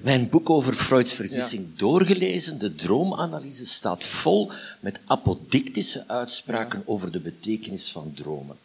mijn 0.01 0.29
boek 0.29 0.49
over 0.49 0.73
Freuds 0.73 1.13
vergissing 1.13 1.65
doorgelezen. 1.75 2.59
De 2.59 2.75
droomanalyse 2.75 3.65
staat 3.65 4.03
vol 4.03 4.51
met 4.79 4.99
apodictische 5.05 6.03
uitspraken 6.07 6.81
over 6.85 7.11
de 7.11 7.19
betekenis 7.19 7.91
van 7.91 8.11
dromen. 8.15 8.55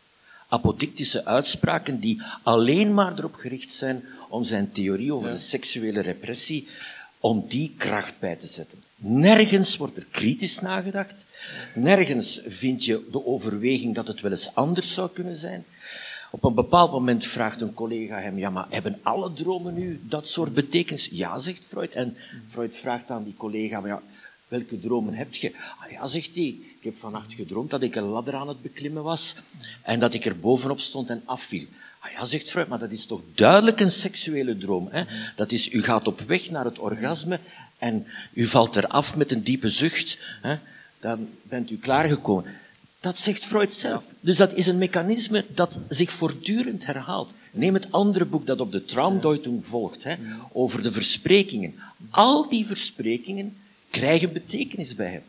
Apodictische 0.49 1.25
uitspraken 1.25 2.01
die 2.01 2.23
alleen 2.43 2.95
maar 2.95 3.19
erop 3.19 3.35
gericht 3.35 3.73
zijn 3.73 4.05
om 4.33 4.45
zijn 4.45 4.71
theorie 4.71 5.15
over 5.15 5.31
de 5.31 5.39
seksuele 5.39 6.01
repressie, 6.01 6.69
om 7.21 7.45
die 7.49 7.75
kracht 7.77 8.19
bij 8.19 8.37
te 8.37 8.47
zetten. 8.47 8.83
Nergens 8.97 9.77
wordt 9.77 9.97
er 9.97 10.07
kritisch 10.11 10.61
nagedacht. 10.61 11.27
Nergens 11.75 12.41
vind 12.47 12.85
je 12.85 13.09
de 13.11 13.27
overweging 13.27 13.95
dat 13.95 14.07
het 14.07 14.21
wel 14.21 14.31
eens 14.31 14.55
anders 14.55 14.95
zou 14.95 15.11
kunnen 15.11 15.37
zijn. 15.37 15.65
Op 16.31 16.45
een 16.45 16.55
bepaald 16.55 16.91
moment 16.91 17.25
vraagt 17.25 17.61
een 17.61 17.75
collega 17.75 18.21
hem, 18.21 18.39
ja, 18.39 18.51
maar 18.51 18.67
hebben 18.71 18.99
alle 19.03 19.33
dromen 19.33 19.75
nu 19.75 20.01
dat 20.03 20.29
soort 20.29 20.55
betekenis? 20.55 21.09
Ja, 21.11 21.39
zegt 21.39 21.67
Freud. 21.67 21.93
En 21.95 22.17
Freud 22.49 22.77
vraagt 22.77 23.11
aan 23.11 23.25
die 23.25 23.37
collega, 23.37 23.81
maar 23.81 23.91
ja, 23.91 24.03
welke 24.49 24.79
dromen 24.79 25.15
heb 25.15 25.35
je? 25.35 25.53
Ah 25.79 25.91
ja, 25.91 26.07
zegt 26.07 26.35
hij, 26.35 26.57
ik 26.79 26.85
heb 26.85 26.97
vannacht 26.97 27.35
gedroomd 27.35 27.71
dat 27.71 27.83
ik 27.83 27.95
een 27.95 28.03
ladder 28.03 28.35
aan 28.35 28.49
het 28.49 28.63
beklimmen 28.63 29.03
was 29.03 29.37
en 29.83 29.99
dat 29.99 30.15
ik 30.15 30.25
er 30.25 30.39
bovenop 30.39 30.81
stond 30.81 31.09
en 31.09 31.23
afviel. 31.25 31.67
Ah 32.05 32.11
ja, 32.13 32.25
zegt 32.25 32.51
Freud, 32.51 32.69
maar 32.69 32.79
dat 32.79 32.91
is 32.91 33.07
toch 33.07 33.21
duidelijk 33.35 33.81
een 33.81 33.91
seksuele 33.91 34.59
droom. 34.59 34.89
Hè? 34.91 35.03
Dat 35.37 35.53
is, 35.53 35.73
u 35.73 35.83
gaat 35.83 36.07
op 36.07 36.21
weg 36.21 36.51
naar 36.51 36.65
het 36.65 36.79
orgasme 36.79 37.39
en 37.79 38.07
u 38.33 38.45
valt 38.45 38.77
eraf 38.77 39.17
met 39.17 39.33
een 39.33 39.43
diepe 39.43 39.71
zucht. 39.71 40.19
Hè? 40.41 40.57
Dan 41.01 41.29
bent 41.43 41.71
u 41.71 41.79
klaargekomen. 41.79 42.45
Dat 43.01 43.19
zegt 43.19 43.45
Freud 43.45 43.75
zelf. 43.75 44.05
Dus 44.21 44.37
dat 44.37 44.53
is 44.53 44.67
een 44.67 44.79
mechanisme 44.79 45.45
dat 45.55 45.81
zich 45.89 46.13
voortdurend 46.13 46.87
herhaalt. 46.87 47.33
Neem 47.51 47.75
het 47.75 47.93
andere 47.93 48.25
boek 48.25 48.47
dat 48.47 48.61
op 48.61 48.73
de 48.73 48.85
Traumdeutung 48.85 49.67
volgt, 49.67 50.05
hè, 50.05 50.15
over 50.53 50.83
de 50.83 50.93
versprekingen. 50.93 51.75
Al 52.11 52.49
die 52.49 52.67
versprekingen 52.67 53.57
krijgen 53.91 54.33
betekenis 54.33 54.95
bij 54.95 55.11
hem. 55.11 55.23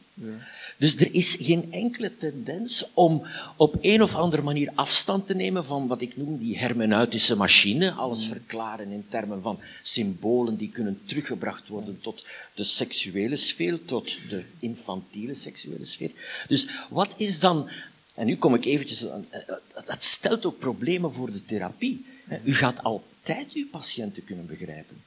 Dus 0.83 0.95
er 0.95 1.13
is 1.13 1.37
geen 1.39 1.71
enkele 1.71 2.17
tendens 2.17 2.85
om 2.93 3.25
op 3.57 3.75
een 3.81 4.01
of 4.01 4.15
andere 4.15 4.41
manier 4.41 4.71
afstand 4.75 5.27
te 5.27 5.35
nemen 5.35 5.65
van 5.65 5.87
wat 5.87 6.01
ik 6.01 6.17
noem 6.17 6.37
die 6.37 6.57
hermeneutische 6.57 7.35
machine. 7.35 7.91
Alles 7.91 8.27
verklaren 8.27 8.91
in 8.91 9.05
termen 9.09 9.41
van 9.41 9.59
symbolen 9.83 10.55
die 10.55 10.69
kunnen 10.69 10.99
teruggebracht 11.05 11.67
worden 11.67 11.99
tot 12.01 12.25
de 12.53 12.63
seksuele 12.63 13.35
sfeer, 13.35 13.85
tot 13.85 14.17
de 14.29 14.43
infantiele 14.59 15.35
seksuele 15.35 15.85
sfeer. 15.85 16.11
Dus 16.47 16.67
wat 16.89 17.13
is 17.17 17.39
dan, 17.39 17.69
en 18.13 18.25
nu 18.25 18.37
kom 18.37 18.55
ik 18.55 18.65
eventjes, 18.65 19.09
aan- 19.09 19.25
eh, 19.29 19.39
dat 19.85 20.03
stelt 20.03 20.45
ook 20.45 20.59
problemen 20.59 21.13
voor 21.13 21.31
de 21.31 21.45
therapie. 21.45 22.05
U 22.43 22.53
gaat 22.55 22.83
altijd 22.83 23.51
uw 23.53 23.67
patiënten 23.71 24.23
kunnen 24.23 24.45
begrijpen. 24.45 25.01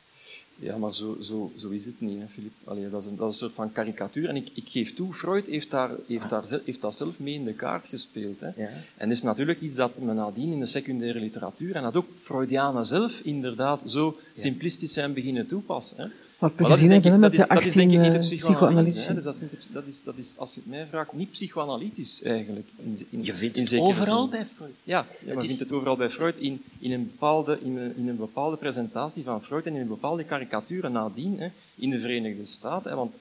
Ja, 0.58 0.76
maar 0.76 0.94
zo, 0.94 1.16
zo, 1.20 1.52
zo 1.56 1.68
is 1.68 1.84
het 1.84 2.00
niet, 2.00 2.18
hè, 2.18 2.26
Filip. 2.26 2.52
Allee, 2.64 2.90
dat, 2.90 3.02
is 3.02 3.08
een, 3.08 3.16
dat 3.16 3.28
is 3.28 3.32
een 3.32 3.38
soort 3.38 3.54
van 3.54 3.72
karikatuur. 3.72 4.28
En 4.28 4.36
ik, 4.36 4.48
ik 4.54 4.68
geef 4.68 4.94
toe, 4.94 5.12
Freud 5.12 5.46
heeft, 5.46 5.70
daar, 5.70 5.90
heeft, 6.06 6.30
daar, 6.30 6.60
heeft 6.64 6.82
dat 6.82 6.94
zelf 6.94 7.18
mee 7.18 7.34
in 7.34 7.44
de 7.44 7.52
kaart 7.52 7.86
gespeeld. 7.86 8.40
Hè. 8.40 8.50
Ja. 8.56 8.70
En 8.96 9.10
is 9.10 9.22
natuurlijk 9.22 9.60
iets 9.60 9.76
dat 9.76 9.98
men 9.98 10.14
nadien 10.14 10.52
in 10.52 10.60
de 10.60 10.66
secundaire 10.66 11.20
literatuur, 11.20 11.74
en 11.74 11.82
dat 11.82 11.96
ook 11.96 12.08
Freudianen 12.14 12.86
zelf 12.86 13.20
inderdaad 13.20 13.90
zo 13.90 14.18
simplistisch 14.34 14.92
zijn 14.92 15.12
beginnen 15.12 15.46
toepassen. 15.46 15.96
Hè. 15.96 16.08
Wat 16.38 16.50
we 16.56 16.60
Maar 16.62 16.70
dat 16.70 16.78
is 16.78 16.84
gezien 16.86 17.02
hebben 17.02 17.20
met 17.20 17.36
dat 17.36 17.48
de 17.48 17.54
is- 17.54 17.58
dat 17.58 17.66
is 17.66 17.74
denk 17.74 17.90
ik 17.90 17.98
18 17.98 18.12
niet 18.12 18.12
de 18.12 18.34
eh, 18.36 18.38
psychoanalyse. 18.40 19.14
Dus 19.14 19.24
dat 19.24 19.34
is, 19.34 19.40
niet 19.40 19.68
dat, 19.72 19.84
is, 19.86 20.02
dat 20.02 20.14
is, 20.16 20.34
als 20.38 20.54
je 20.54 20.60
het 20.60 20.68
mij 20.68 20.86
vraagt, 20.86 21.12
niet 21.12 21.30
psychoanalytisch 21.30 22.22
eigenlijk. 22.22 22.68
In, 22.76 23.06
in, 23.10 23.24
Je 23.24 23.34
vindt 23.34 23.56
in 23.56 23.62
het 23.62 23.78
overal 23.78 24.20
zin. 24.20 24.30
bij 24.30 24.46
Freud. 24.46 24.72
Ja, 24.84 25.06
ja 25.24 25.32
je 25.32 25.36
is- 25.38 25.44
vindt 25.44 25.58
het 25.60 25.72
overal 25.72 25.96
bij 25.96 26.10
Freud 26.10 26.38
in, 26.38 26.62
in, 26.78 26.92
een 26.92 27.04
bepaalde, 27.04 27.58
in, 27.62 27.76
een, 27.76 27.96
in 27.96 28.08
een 28.08 28.16
bepaalde 28.16 28.56
presentatie 28.56 29.22
van 29.24 29.42
Freud 29.42 29.66
en 29.66 29.74
in 29.74 29.80
een 29.80 29.86
bepaalde 29.88 30.24
karikaturen 30.24 30.92
nadien 30.92 31.38
hè, 31.40 31.48
in 31.74 31.90
de 31.90 31.98
Verenigde 32.00 32.44
Staten. 32.46 32.90
Hè, 32.90 32.96
want 32.96 33.14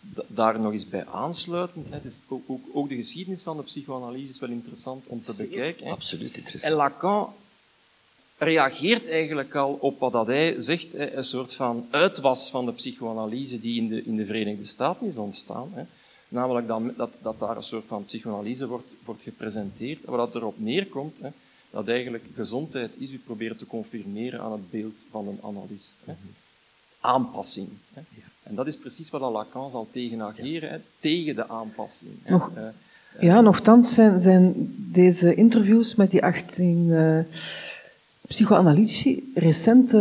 da- 0.00 0.24
daar 0.28 0.60
nog 0.60 0.72
eens 0.72 0.88
bij 0.88 1.06
aansluitend, 1.06 1.88
hè, 1.90 2.00
dus 2.02 2.20
ook, 2.28 2.42
ook, 2.46 2.62
ook 2.72 2.88
de 2.88 2.94
geschiedenis 2.94 3.42
van 3.42 3.56
de 3.56 3.62
psychoanalyse 3.62 4.28
is 4.32 4.38
wel 4.38 4.50
interessant 4.50 5.06
om 5.06 5.22
te 5.22 5.34
bekijken. 5.36 5.86
Hè. 5.86 5.92
Absoluut 5.92 6.36
interessant. 6.36 6.72
En 6.72 6.78
Lacan 6.78 7.32
reageert 8.42 9.08
eigenlijk 9.08 9.54
al 9.54 9.72
op 9.80 9.98
wat 10.00 10.12
dat 10.12 10.26
hij 10.26 10.54
zegt, 10.60 10.92
hè, 10.92 11.12
een 11.16 11.24
soort 11.24 11.54
van 11.54 11.86
uitwas 11.90 12.50
van 12.50 12.66
de 12.66 12.72
psychoanalyse 12.72 13.60
die 13.60 13.76
in 13.80 13.88
de, 13.88 14.02
in 14.04 14.16
de 14.16 14.26
Verenigde 14.26 14.64
Staten 14.66 15.06
is 15.06 15.16
ontstaan. 15.16 15.68
Hè. 15.74 15.82
Namelijk 16.28 16.66
dat, 16.66 16.82
dat, 16.96 17.10
dat 17.22 17.38
daar 17.38 17.56
een 17.56 17.62
soort 17.62 17.84
van 17.86 18.04
psychoanalyse 18.04 18.66
wordt, 18.66 18.96
wordt 19.04 19.22
gepresenteerd, 19.22 20.04
waar 20.04 20.16
dat 20.16 20.34
erop 20.34 20.54
neerkomt 20.58 21.18
hè, 21.20 21.28
dat 21.70 21.88
eigenlijk 21.88 22.24
gezondheid 22.34 22.94
is, 22.98 23.10
u 23.12 23.18
proberen 23.18 23.56
te 23.56 23.66
confirmeren 23.66 24.40
aan 24.40 24.52
het 24.52 24.70
beeld 24.70 25.06
van 25.10 25.28
een 25.28 25.38
analist. 25.42 26.02
Hè. 26.06 26.12
Aanpassing. 27.00 27.68
Hè. 27.92 28.02
En 28.42 28.54
dat 28.54 28.66
is 28.66 28.76
precies 28.76 29.10
wat 29.10 29.20
Lacan 29.32 29.70
zal 29.70 29.88
tegen 29.90 30.22
ageren, 30.22 30.70
hè, 30.70 30.78
tegen 31.00 31.34
de 31.34 31.48
aanpassing. 31.48 32.10
Hè. 32.22 32.30
Nog- 32.32 32.50
Eh, 32.54 32.62
Ja, 33.20 33.40
nochtans 33.40 33.94
zijn, 33.94 34.20
zijn 34.20 34.74
deze 34.92 35.34
interviews 35.34 35.94
met 35.94 36.10
die 36.10 36.22
18 36.24 36.92
eh 36.92 37.18
psychoanalytici 38.34 39.30
recente, 39.34 39.98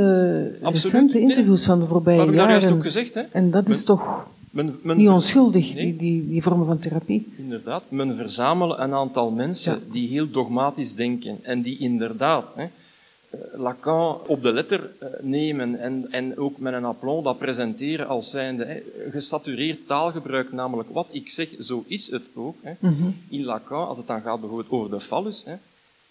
recente 0.62 1.18
nee. 1.18 1.28
interviews 1.28 1.64
van 1.66 1.80
de 1.80 1.86
voorbije 1.88 2.20
heb 2.20 2.30
ik 2.30 2.36
daar 2.36 2.50
juist 2.50 2.62
jaren. 2.64 2.78
ook 2.78 2.84
gezegd? 2.84 3.14
Hè. 3.14 3.22
En 3.32 3.52
dat 3.52 3.70
is 3.70 3.84
toch 3.84 4.28
Men, 4.52 4.80
men, 4.84 4.98
niet 4.98 5.08
onschuldig, 5.10 5.74
Nee. 5.74 5.84
die, 5.86 5.96
die, 5.96 6.28
die 6.28 6.42
vormen 6.44 6.66
van 6.66 6.80
therapie. 6.80 7.28
Inderdaad, 7.38 7.84
men 7.90 8.16
verzamelen 8.16 8.84
een 8.84 8.94
aantal 8.94 9.32
mensen 9.32 9.74
Ja. 9.74 9.92
die 9.92 10.08
heel 10.08 10.30
dogmatisch 10.32 10.96
denken 10.96 11.38
en 11.42 11.62
die 11.62 11.78
inderdaad 11.78 12.56
hè, 12.56 12.64
eh, 12.64 13.40
Lacan 13.60 14.18
op 14.28 14.42
de 14.42 14.54
letter 14.54 14.92
eh, 15.00 15.08
nemen 15.22 15.80
en, 15.80 16.12
en 16.12 16.38
ook 16.38 16.60
met 16.60 16.74
een 16.74 16.86
aplomb 16.86 17.24
dat 17.24 17.38
presenteren 17.38 18.08
als 18.08 18.30
zijnde 18.30 18.66
hè, 18.66 18.80
gesatureerd 19.12 19.88
taalgebruik, 19.88 20.52
namelijk 20.52 20.90
wat 20.92 21.10
ik 21.12 21.30
zeg, 21.30 21.50
zo 21.60 21.84
is 21.88 22.12
het 22.12 22.30
ook. 22.36 22.56
Hè. 22.62 22.74
In 23.30 23.44
Lacan, 23.44 23.88
als 23.88 23.98
het 23.98 24.08
dan 24.08 24.22
gaat 24.22 24.40
bijvoorbeeld 24.40 24.72
over 24.72 24.90
de 24.90 25.00
fallus, 25.00 25.46
hè, 25.46 25.54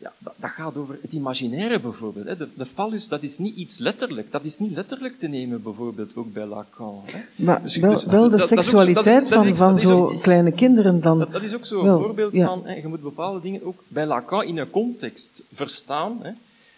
ja, 0.01 0.13
dat, 0.19 0.35
dat 0.37 0.51
gaat 0.51 0.77
over 0.77 0.99
het 1.03 1.13
imaginaire 1.13 1.81
bijvoorbeeld. 1.81 2.27
Hè. 2.27 2.37
De, 2.37 2.49
de 2.55 2.67
fallus, 2.67 3.09
dat 3.09 3.23
is 3.23 3.39
niet 3.39 3.57
iets 3.57 3.79
letterlijk. 3.79 4.33
Dat 4.33 4.45
is 4.45 4.59
niet 4.59 4.73
letterlijk 4.75 5.19
te 5.19 5.27
nemen 5.27 5.63
bijvoorbeeld 5.63 6.17
ook 6.17 6.33
bij 6.33 6.47
Lacan. 6.47 7.03
Hè. 7.05 7.45
Maar 7.45 7.63
Dus- 7.63 7.77
wel, 7.77 7.93
dus 7.93 8.05
wel 8.05 8.29
de 8.29 8.37
dat- 8.37 8.49
seksualiteit 8.49 9.29
dat 9.29 9.45
van, 9.47 9.57
van 9.57 9.69
dat 9.69 9.79
is 9.79 9.85
zo 9.87 10.01
ook 10.01 10.11
iets- 10.13 10.23
kleine 10.23 10.53
kinderen 10.53 11.01
dan. 11.01 11.19
dat, 11.31 11.43
is 11.43 11.55
ook 11.55 11.67
zo'n 11.67 11.87
voorbeeld 11.87 12.37
ja. 12.37 12.47
van, 12.47 12.67
hè, 12.67 12.75
je 12.75 12.89
moet 12.89 13.03
bepaalde 13.03 13.41
dingen 13.41 13.65
ook 13.65 13.83
bij 13.89 14.07
Lacan 14.07 14.45
in 14.45 14.59
een 14.59 14.71
context 14.71 15.43
verstaan. 15.53 16.19
Hè. 16.23 16.31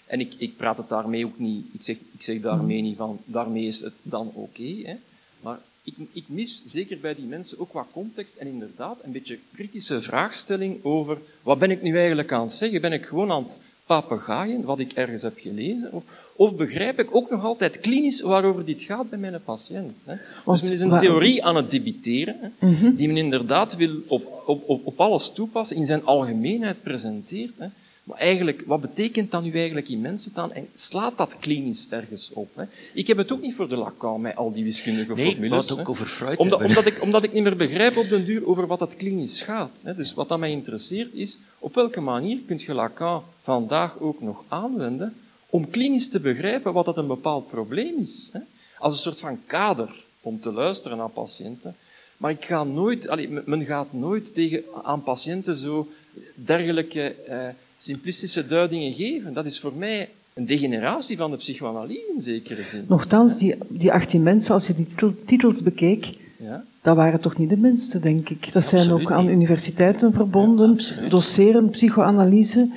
En 0.07 0.21
ik, 0.21 0.35
ik 0.39 0.57
praat 0.57 0.77
het 0.77 0.89
daarmee 0.89 1.25
ook 1.27 1.39
niet, 1.39 1.67
ik 1.73 1.83
zeg, 1.83 1.97
ik 1.97 2.23
zeg 2.23 2.41
daarmee 2.41 2.83
niet 2.83 2.97
van, 2.97 3.19
daarmee 3.25 3.65
is 3.65 3.81
het 3.81 3.93
dan 4.03 4.31
oké. 4.35 4.97
maar 5.41 5.59
ik, 5.96 6.09
ik 6.12 6.24
mis 6.26 6.62
zeker 6.64 6.98
bij 6.98 7.14
die 7.14 7.26
mensen 7.26 7.59
ook 7.61 7.72
wat 7.72 7.87
context 7.92 8.37
en 8.37 8.46
inderdaad 8.46 8.98
een 9.03 9.12
beetje 9.12 9.38
kritische 9.53 10.03
vraagstelling 10.03 10.85
over, 10.85 11.18
wat 11.42 11.59
ben 11.59 11.70
ik 11.70 11.83
nu 11.83 11.96
eigenlijk 11.96 12.33
aan 12.33 12.42
het 12.42 12.53
zeggen? 12.53 12.81
Ben 12.81 12.92
ik 12.92 13.07
gewoon 13.07 13.33
aan 13.33 13.42
het 13.42 13.61
papegaaien, 13.87 14.62
wat 14.62 14.79
ik 14.79 14.92
ergens 14.92 15.22
heb 15.22 15.38
gelezen? 15.38 15.92
Of, 15.92 16.05
of 16.37 16.57
begrijp 16.57 16.98
ik 16.98 17.14
ook 17.14 17.31
nog 17.31 17.44
altijd 17.44 17.81
klinisch 17.81 18.20
waarover 18.20 18.64
dit 18.64 18.83
gaat 18.83 19.11
bij 19.11 19.18
mijn 19.18 19.42
patiënt? 19.44 20.05
Hè? 20.07 20.14
Dus 20.46 20.62
men 20.62 20.72
is 20.72 20.81
een 20.81 20.98
theorie 20.98 21.44
aan 21.44 21.57
het 21.57 21.70
debiteren, 21.70 22.37
hè, 22.59 22.94
die 22.94 23.07
men 23.07 23.16
inderdaad 23.16 23.76
wil 23.76 23.94
op, 24.07 24.42
op, 24.46 24.68
op, 24.68 24.87
op 24.87 25.00
alles 25.00 25.33
toepassen, 25.33 25.76
in 25.76 25.87
zijn 25.87 26.05
algemeenheid 26.05 26.83
presenteert. 26.83 27.59
Hè. 27.59 27.66
Maar 28.11 28.18
eigenlijk, 28.18 28.62
wat 28.66 28.81
betekent 28.81 29.31
dat 29.31 29.42
nu 29.42 29.53
eigenlijk 29.53 29.88
in 29.88 30.01
mensentaal 30.01 30.53
en 30.53 30.68
slaat 30.75 31.18
dat 31.18 31.38
klinisch 31.38 31.88
ergens 31.90 32.31
op? 32.33 32.49
Hè? 32.55 32.64
Ik 32.94 33.07
heb 33.07 33.16
het 33.16 33.33
ook 33.33 33.40
niet 33.40 33.55
voor 33.55 33.68
de 33.68 33.77
Lacan 33.77 34.20
met 34.20 34.37
al 34.37 34.53
die 34.53 34.64
wiskundige 34.64 35.14
Nee, 35.14 35.31
formules. 35.31 35.68
het 35.68 35.81
ook 35.81 35.88
over 35.88 36.07
Freud 36.07 36.38
Omdat, 36.38 36.87
ik, 36.87 37.03
omdat 37.03 37.25
ik 37.25 37.33
niet 37.33 37.42
meer 37.42 37.57
begrijp 37.57 37.96
op 37.96 38.09
den 38.09 38.25
duur 38.25 38.46
over 38.46 38.66
wat 38.66 38.79
dat 38.79 38.96
klinisch 38.96 39.40
gaat. 39.40 39.83
Hè. 39.85 39.94
Dus 39.94 40.14
wat 40.14 40.29
dat 40.29 40.38
mij 40.38 40.51
interesseert 40.51 41.14
is, 41.14 41.38
op 41.59 41.75
welke 41.75 42.01
manier 42.01 42.38
kun 42.46 42.59
je 42.59 42.75
Lacan 42.75 43.23
vandaag 43.42 43.99
ook 43.99 44.20
nog 44.20 44.44
aanwenden 44.49 45.14
om 45.51 45.70
klinisch 45.70 46.09
te 46.09 46.20
begrijpen 46.20 46.73
wat 46.73 46.85
dat 46.85 46.96
een 46.96 47.07
bepaald 47.07 47.49
probleem 47.49 47.99
is. 47.99 48.31
Hè. 48.33 48.40
Als 48.79 48.92
een 48.94 49.01
soort 49.01 49.20
van 49.20 49.40
kader 49.46 50.05
om 50.20 50.40
te 50.40 50.53
luisteren 50.53 50.96
naar 50.99 51.09
patiënten. 51.09 51.77
Maar 52.21 52.31
ik 52.31 52.45
ga 52.45 52.65
nooit, 52.65 53.09
allee, 53.09 53.29
men- 53.45 53.65
gaat 53.65 53.93
nooit 53.93 54.35
tegen, 54.35 54.63
aan 54.83 55.03
patiënten 55.03 55.57
zo 55.57 55.89
dergelijke 56.35 57.15
eh, 57.15 57.49
simplistische 57.77 58.47
duidingen 58.47 58.93
geven. 58.93 59.33
Dat 59.33 59.47
is 59.47 59.61
voor 59.61 59.73
mij 59.77 60.09
een 60.35 60.47
degeneratie 60.47 61.17
van 61.17 61.31
de 61.31 61.37
psychoanalyse 61.37 62.13
in 62.15 62.21
zekere 62.23 62.65
zin. 62.65 62.85
Nochtans, 62.89 63.39
die, 63.39 63.55
die 63.69 63.93
18 63.93 64.23
mensen, 64.23 64.55
als 64.55 64.67
je 64.67 64.75
die 64.75 64.87
titel, 64.87 65.15
titels 65.27 65.63
bekeek, 65.63 66.07
Ja? 66.37 66.65
dat 66.83 66.97
waren 66.97 67.21
toch 67.21 67.39
niet 67.39 67.49
de 67.49 67.57
minste, 67.57 68.01
denk 68.01 68.29
ik. 68.31 68.53
Dat 68.53 68.65
zijn 68.65 68.91
ook 68.93 69.11
aan 69.11 69.29
universiteiten 69.29 70.13
verbonden, 70.13 70.79
doseren, 71.09 71.71
psychoanalyse. 71.71 72.69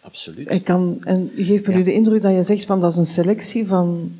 Absoluut. 0.00 0.50
Ik 0.50 0.64
kan, 0.64 0.98
en 1.04 1.30
je 1.36 1.44
geeft 1.44 1.66
me 1.66 1.72
Ja. 1.72 1.78
nu 1.78 1.84
de 1.84 1.92
indruk 1.92 2.22
dat 2.22 2.34
je 2.34 2.42
zegt 2.42 2.64
van 2.64 2.80
dat 2.80 2.90
is 2.92 2.96
een 2.98 3.06
selectie 3.06 3.66
van 3.66 4.12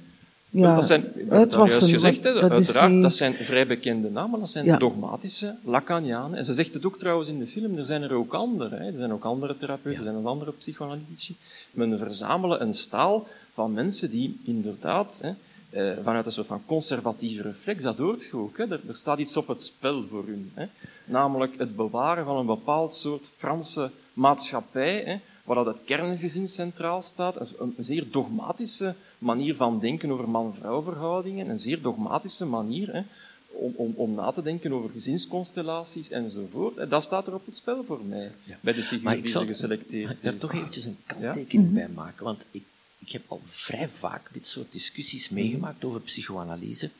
ja, 0.53 0.75
dat 0.75 0.87
zijn, 0.87 1.05
juist 1.29 1.79
gezegd, 1.79 2.23
dat 2.23 2.51
uiteraard, 2.51 3.03
dat 3.03 3.15
zijn 3.15 3.35
vrij 3.35 3.67
bekende 3.67 4.11
namen, 4.11 4.41
dat 4.41 4.51
zijn 4.51 4.65
Ja. 4.65 4.77
dogmatische 4.79 5.55
Lacanianen. 5.65 6.39
En 6.39 6.45
ze 6.45 6.53
zegt 6.53 6.75
het 6.75 6.87
ook 6.87 6.99
trouwens 6.99 7.29
in 7.29 7.39
de 7.39 7.47
film, 7.47 7.79
er 7.79 7.85
zijn 7.85 8.03
er 8.03 8.13
ook 8.13 8.35
andere. 8.35 8.77
Hè. 8.77 8.87
Er 8.87 8.95
zijn 8.97 9.13
ook 9.13 9.25
andere 9.25 9.57
therapeuten, 9.57 10.01
er 10.01 10.07
zijn 10.07 10.17
ook 10.23 10.27
andere 10.27 10.53
psychoanalytici. 10.53 11.37
Men 11.71 11.99
verzamelen 11.99 12.63
een 12.63 12.73
staal 12.75 13.27
van 13.53 13.73
mensen 13.73 14.11
die 14.11 14.41
inderdaad 14.45 15.23
hè, 15.23 15.33
eh, 15.71 15.99
vanuit 16.03 16.27
een 16.27 16.33
soort 16.33 16.47
van 16.47 16.63
conservatieve 16.67 17.43
reflex, 17.43 17.83
dat 17.83 17.99
hoort 17.99 18.23
je 18.23 18.37
ook. 18.37 18.57
Hè. 18.57 18.65
Er, 18.71 18.81
er 18.89 18.97
staat 18.97 19.19
iets 19.19 19.37
op 19.37 19.49
het 19.49 19.63
spel 19.63 20.05
voor 20.11 20.25
hun. 20.27 20.51
Hè. 20.55 20.67
Namelijk 21.05 21.55
het 21.59 21.77
bewaren 21.77 22.25
van 22.25 22.37
een 22.37 22.47
bepaald 22.47 22.95
soort 22.95 23.31
Franse 23.37 23.91
maatschappij, 24.13 25.03
hè, 25.07 25.17
waar 25.55 25.65
dat 25.65 25.75
het 25.75 25.85
kerngezin 25.85 26.49
centraal 26.49 27.03
staat. 27.03 27.37
Een, 27.59 27.75
zeer 27.79 28.11
dogmatische 28.11 28.95
manier 29.19 29.57
van 29.57 29.81
denken 29.81 30.11
over 30.11 30.29
man-vrouw 30.29 30.83
verhoudingen, 30.83 31.49
een 31.49 31.61
zeer 31.61 31.83
dogmatische 31.83 32.47
manier 32.47 32.93
hè, 32.93 33.03
om, 33.47 33.73
om, 33.77 33.93
om 33.97 34.15
na 34.15 34.31
te 34.31 34.43
denken 34.43 34.73
over 34.73 34.91
gezinsconstellaties 34.91 36.11
enzovoort. 36.11 36.77
En 36.77 36.89
dat 36.89 37.05
staat 37.05 37.27
er 37.27 37.35
op 37.35 37.47
het 37.47 37.57
spel 37.57 37.85
voor 37.85 38.05
mij, 38.05 38.33
bij 38.61 38.73
de 38.73 38.83
figuur 38.83 39.13
ik 39.13 39.23
die 39.23 39.33
ze 39.33 39.47
geselecteerd 39.47 40.03
ik 40.03 40.09
heeft. 40.09 40.23
daar 40.23 40.39
toch 40.39 40.53
eventjes 40.53 40.85
een 40.85 40.99
kanttekening 41.07 41.73
bij 41.73 41.89
maken, 41.89 42.25
want 42.25 42.45
ik, 42.51 42.65
ik 42.99 43.13
heb 43.13 43.23
al 43.27 43.41
vrij 43.45 43.89
vaak 43.89 44.29
dit 44.33 44.47
soort 44.47 44.73
discussies 44.73 45.29
meegemaakt 45.29 45.85
over 45.85 46.01
psychoanalyse. 46.01 46.91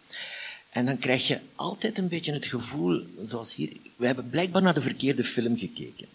En 0.71 0.87
dan 0.87 0.99
krijg 0.99 1.27
je 1.27 1.41
altijd 1.55 1.99
een 1.99 2.09
beetje 2.09 2.33
het 2.33 2.47
gevoel, 2.47 3.03
zoals 3.25 3.55
hier, 3.55 3.73
we 3.97 4.07
hebben 4.07 4.31
blijkbaar 4.31 4.63
naar 4.63 4.75
de 4.75 4.81
verkeerde 4.81 5.25
film 5.25 5.59
gekeken. 5.59 6.07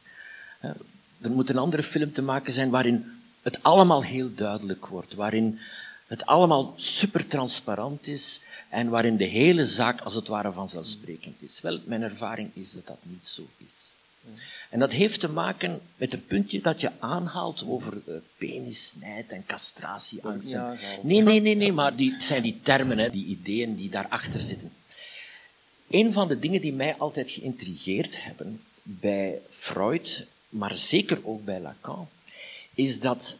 Er 1.22 1.32
moet 1.32 1.50
een 1.50 1.58
andere 1.58 1.84
film 1.84 2.12
te 2.12 2.22
maken 2.22 2.54
zijn 2.54 2.70
waarin 2.70 3.06
het 3.42 3.64
allemaal 3.64 4.04
heel 4.04 4.34
duidelijk 4.36 4.86
wordt, 4.86 5.14
waarin 5.14 5.60
het 6.08 6.26
allemaal 6.26 6.74
super 6.76 7.28
transparant 7.28 8.08
is 8.08 8.42
en 8.70 8.90
waarin 8.90 9.18
de 9.18 9.26
hele 9.26 9.66
zaak 9.66 10.02
als 10.02 10.16
het 10.16 10.28
ware 10.28 10.52
vanzelfsprekend 10.52 11.42
is. 11.42 11.62
Wel, 11.62 11.80
mijn 11.86 12.02
ervaring 12.02 12.50
is 12.54 12.74
dat 12.74 12.88
dat 12.88 13.00
niet 13.02 13.28
zo 13.28 13.48
is. 13.58 13.96
En 14.70 14.80
dat 14.80 14.92
heeft 14.92 15.20
te 15.20 15.30
maken 15.30 15.82
met 15.96 16.12
het 16.12 16.28
puntje 16.28 16.62
dat 16.62 16.82
je 16.82 16.92
aanhaalt 17.00 17.64
over 17.68 17.94
uh, 18.06 18.16
penissnijd 18.38 19.32
en 19.32 19.46
castratieangst. 19.46 20.56
Nee, 21.02 21.22
nee, 21.22 21.42
nee, 21.42 21.56
nee, 21.56 21.72
maar 21.72 21.96
die, 21.96 22.14
het 22.14 22.24
zijn 22.24 22.42
die 22.42 22.60
termen, 22.62 22.98
hè, 22.98 23.10
die 23.10 23.26
ideeën 23.26 23.76
die 23.76 23.90
daarachter 23.90 24.40
zitten. 24.40 24.72
Een 25.90 26.14
van 26.14 26.28
de 26.28 26.40
dingen 26.40 26.62
die 26.62 26.74
mij 26.74 26.96
altijd 26.98 27.32
geïntrigeerd 27.32 28.24
hebben 28.24 28.62
bij 28.84 29.40
Freud, 29.50 30.28
maar 30.50 30.76
zeker 30.76 31.20
ook 31.24 31.46
bij 31.46 31.60
Lacan, 31.60 32.10
is 32.74 33.00
dat 33.00 33.38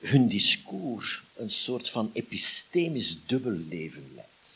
hun 0.00 0.28
discours 0.28 1.22
een 1.34 1.50
soort 1.50 1.90
van 1.90 2.10
epistemisch 2.12 3.26
dubbelleven 3.26 4.10
leidt. 4.14 4.54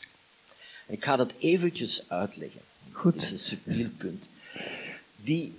Ik 0.87 1.03
ga 1.03 1.15
dat 1.15 1.33
eventjes 1.39 2.09
uitleggen. 2.09 2.61
Goed. 2.91 3.15
Is 3.15 3.31
een 3.31 3.39
subtiel 3.39 3.89
punt. 3.97 4.29
Die 5.15 5.55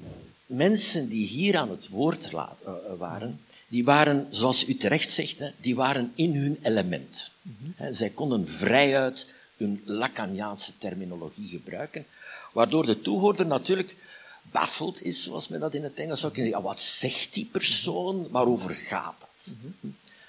mensen 0.46 1.08
die 1.08 1.26
hier 1.26 1.56
aan 1.56 1.70
het 1.70 1.88
woord 1.88 2.30
eh, 2.32 2.48
eh, 2.64 2.72
waren, 2.98 3.40
die 3.68 3.84
waren, 3.84 4.26
zoals 4.30 4.68
u 4.68 4.76
terecht 4.76 5.10
zegt, 5.10 5.42
die 5.60 5.74
waren 5.74 6.12
in 6.14 6.34
hun 6.34 6.58
element. 6.62 7.30
Hè, 7.76 7.92
zij 7.92 8.10
konden 8.10 8.48
vrijuit 8.48 9.34
hun 9.56 9.82
Lacaniaanse 9.84 10.78
terminologie 10.78 11.48
gebruiken, 11.48 12.06
waardoor 12.52 12.86
de 12.86 13.00
toehoorder 13.00 13.46
natuurlijk 13.46 13.96
baffeld 14.50 15.02
is, 15.02 15.22
zoals 15.22 15.48
men 15.48 15.60
dat 15.60 15.74
in 15.74 15.82
het 15.82 15.98
Engels 15.98 16.20
zou 16.20 16.32
kunnen 16.32 16.50
zeggen. 16.50 16.68
Ja, 16.68 16.74
wat 16.74 16.82
zegt 16.82 17.34
die 17.34 17.48
persoon? 17.52 18.28
Waarover 18.30 18.74
gaat 18.74 19.14
dat? 19.18 19.54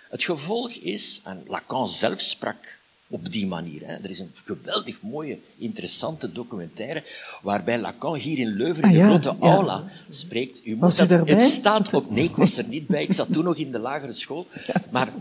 Het 0.10 0.24
gevolg 0.24 0.72
is, 0.72 1.22
en 1.24 1.44
Lacan 1.48 1.90
zelf 1.90 2.22
sprak 2.22 2.80
op 3.10 3.32
die 3.32 3.48
manier. 3.48 3.82
Hè. 3.86 3.94
Er 3.94 4.10
is 4.10 4.20
een 4.20 4.32
geweldig 4.44 5.02
mooie, 5.02 5.40
interessante 5.58 6.32
documentaire 6.32 7.04
waarbij 7.42 7.80
Lacan 7.80 8.16
hier 8.16 8.38
in 8.40 8.48
Leuven 8.48 8.84
in 8.84 8.90
Ah, 8.90 8.92
de 8.92 8.98
ja, 8.98 9.08
grote 9.08 9.36
ja. 9.42 9.54
aula 9.54 9.92
spreekt. 10.10 10.66
U 10.66 10.76
moet 10.76 11.10
dat, 11.10 11.28
het 11.28 11.42
staat 11.42 11.94
op... 11.94 12.12
Nee, 12.12 12.24
ik 12.24 12.36
was 12.36 12.58
er 12.58 12.68
niet 12.68 12.88
bij. 12.88 13.04
Ik 13.04 13.14
zat 13.14 13.34
toen 13.34 13.44
nog 13.44 13.56
in 13.56 13.72
de 13.72 13.80
lagere 13.80 14.14
school. 14.14 14.48
Maar 14.92 15.14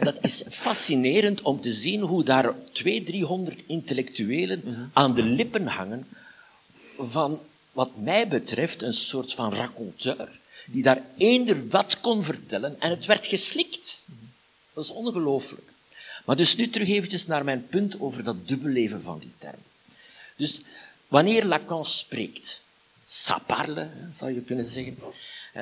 dat 0.00 0.18
is 0.20 0.44
fascinerend 0.48 1.42
om 1.42 1.60
te 1.60 1.72
zien 1.72 2.00
hoe 2.00 2.24
daar 2.24 2.54
twee, 2.72 3.02
driehonderd 3.02 3.64
intellectuelen 3.66 4.90
aan 4.92 5.14
de 5.14 5.22
lippen 5.22 5.66
hangen 5.66 6.06
van, 6.98 7.40
wat 7.72 7.96
mij 7.96 8.28
betreft, 8.28 8.82
een 8.82 8.94
soort 8.94 9.34
van 9.34 9.54
raconteur, 9.54 10.40
die 10.66 10.82
daar 10.82 11.04
eender 11.16 11.68
wat 11.68 12.00
kon 12.00 12.22
vertellen 12.22 12.80
en 12.80 12.90
het 12.90 13.06
werd 13.06 13.26
geslikt. 13.26 14.00
Dat 14.72 14.84
is 14.84 14.90
ongelooflijk. 14.90 15.70
Maar 16.24 16.36
dus 16.36 16.56
nu 16.56 16.68
terug 16.68 16.88
eventjes 16.88 17.26
naar 17.26 17.44
mijn 17.44 17.66
punt 17.66 18.00
over 18.00 18.24
dat 18.24 18.48
dubbelleven 18.48 19.02
van 19.02 19.18
die 19.18 19.32
term. 19.38 19.58
Dus 20.36 20.60
wanneer 21.08 21.44
Lacan 21.44 21.86
spreekt, 21.86 22.60
ça 23.06 23.46
parle, 23.46 23.80
hè, 23.80 24.12
zou 24.12 24.34
je 24.34 24.42
kunnen 24.42 24.66
zeggen, 24.66 24.98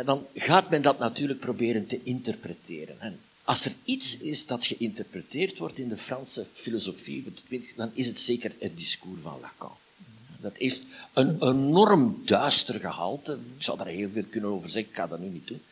dan 0.05 0.27
gaat 0.35 0.71
men 0.71 0.83
dat 0.83 0.99
natuurlijk 0.99 1.41
proberen 1.41 1.87
te 1.87 2.03
interpreteren. 2.03 3.01
En 3.01 3.21
als 3.45 3.65
er 3.65 3.73
iets 3.85 4.17
is 4.17 4.47
dat 4.47 4.67
geïnterpreteerd 4.67 5.59
wordt 5.59 5.79
in 5.79 5.89
de 5.89 5.97
Franse 5.97 6.47
filosofie 6.53 7.23
van 7.23 7.33
de 7.35 7.43
20 7.43 7.75
dan 7.75 7.91
is 7.95 8.07
het 8.07 8.19
zeker 8.19 8.53
het 8.59 8.77
discours 8.77 9.21
van 9.23 9.41
Lacan. 9.41 9.77
Dat 10.41 10.57
heeft 10.57 10.85
een 11.13 11.37
enorm 11.41 12.23
duister 12.25 12.81
gehalte. 12.81 13.33
Ik 13.33 13.63
zou 13.63 13.79
daar 13.79 13.87
heel 13.87 14.11
veel 14.11 14.25
kunnen 14.31 14.51
over 14.51 14.71
zeggen, 14.71 14.91
ik 14.91 14.97
ga 14.97 15.07
dat 15.07 15.19
nu 15.19 15.29
niet 15.29 15.49
doen. 15.49 15.63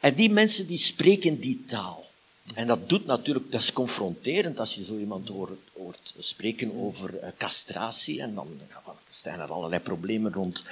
En 0.00 0.14
die 0.14 0.30
mensen 0.30 0.66
die 0.66 0.78
spreken 0.78 1.40
die 1.40 1.64
taal. 1.64 2.10
En 2.54 2.66
dat 2.66 2.88
doet 2.88 3.06
natuurlijk, 3.06 3.50
dat 3.50 3.60
is 3.60 3.72
confronterend 3.72 4.58
als 4.58 4.74
je 4.74 4.84
zo 4.84 4.98
iemand 4.98 5.28
hoort, 5.28 6.14
spreken 6.18 6.76
over 6.76 7.18
eh, 7.18 7.28
castratie. 7.36 8.20
En 8.20 8.34
dan 8.34 8.60
zijn 9.08 9.40
er 9.40 9.52
allerlei 9.52 9.82
problemen 9.82 10.32
rond. 10.32 10.64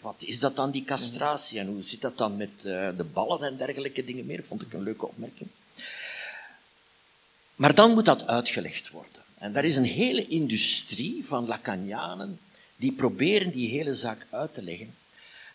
Wat 0.00 0.14
is 0.18 0.38
dat 0.38 0.56
dan, 0.56 0.70
die 0.70 0.84
castratie? 0.84 1.58
En 1.58 1.66
hoe 1.66 1.82
zit 1.82 2.00
dat 2.00 2.18
dan 2.18 2.36
met 2.36 2.64
eh, 2.64 2.88
de 2.96 3.04
ballen 3.12 3.42
en 3.42 3.56
dergelijke 3.56 4.04
dingen 4.04 4.26
meer? 4.26 4.44
Vond 4.44 4.62
ik 4.62 4.72
een 4.72 4.82
leuke 4.82 5.06
opmerking. 5.06 5.48
Maar 7.54 7.74
dan 7.74 7.92
moet 7.92 8.04
dat 8.04 8.26
uitgelegd 8.26 8.90
worden. 8.90 9.22
En 9.38 9.52
daar 9.52 9.64
is 9.64 9.76
een 9.76 9.84
hele 9.84 10.26
industrie 10.26 11.24
van 11.24 11.46
Lacanianen 11.46 12.40
die 12.76 12.92
proberen 12.92 13.50
die 13.50 13.68
hele 13.68 13.94
zaak 13.94 14.26
uit 14.30 14.54
te 14.54 14.62
leggen. 14.62 14.94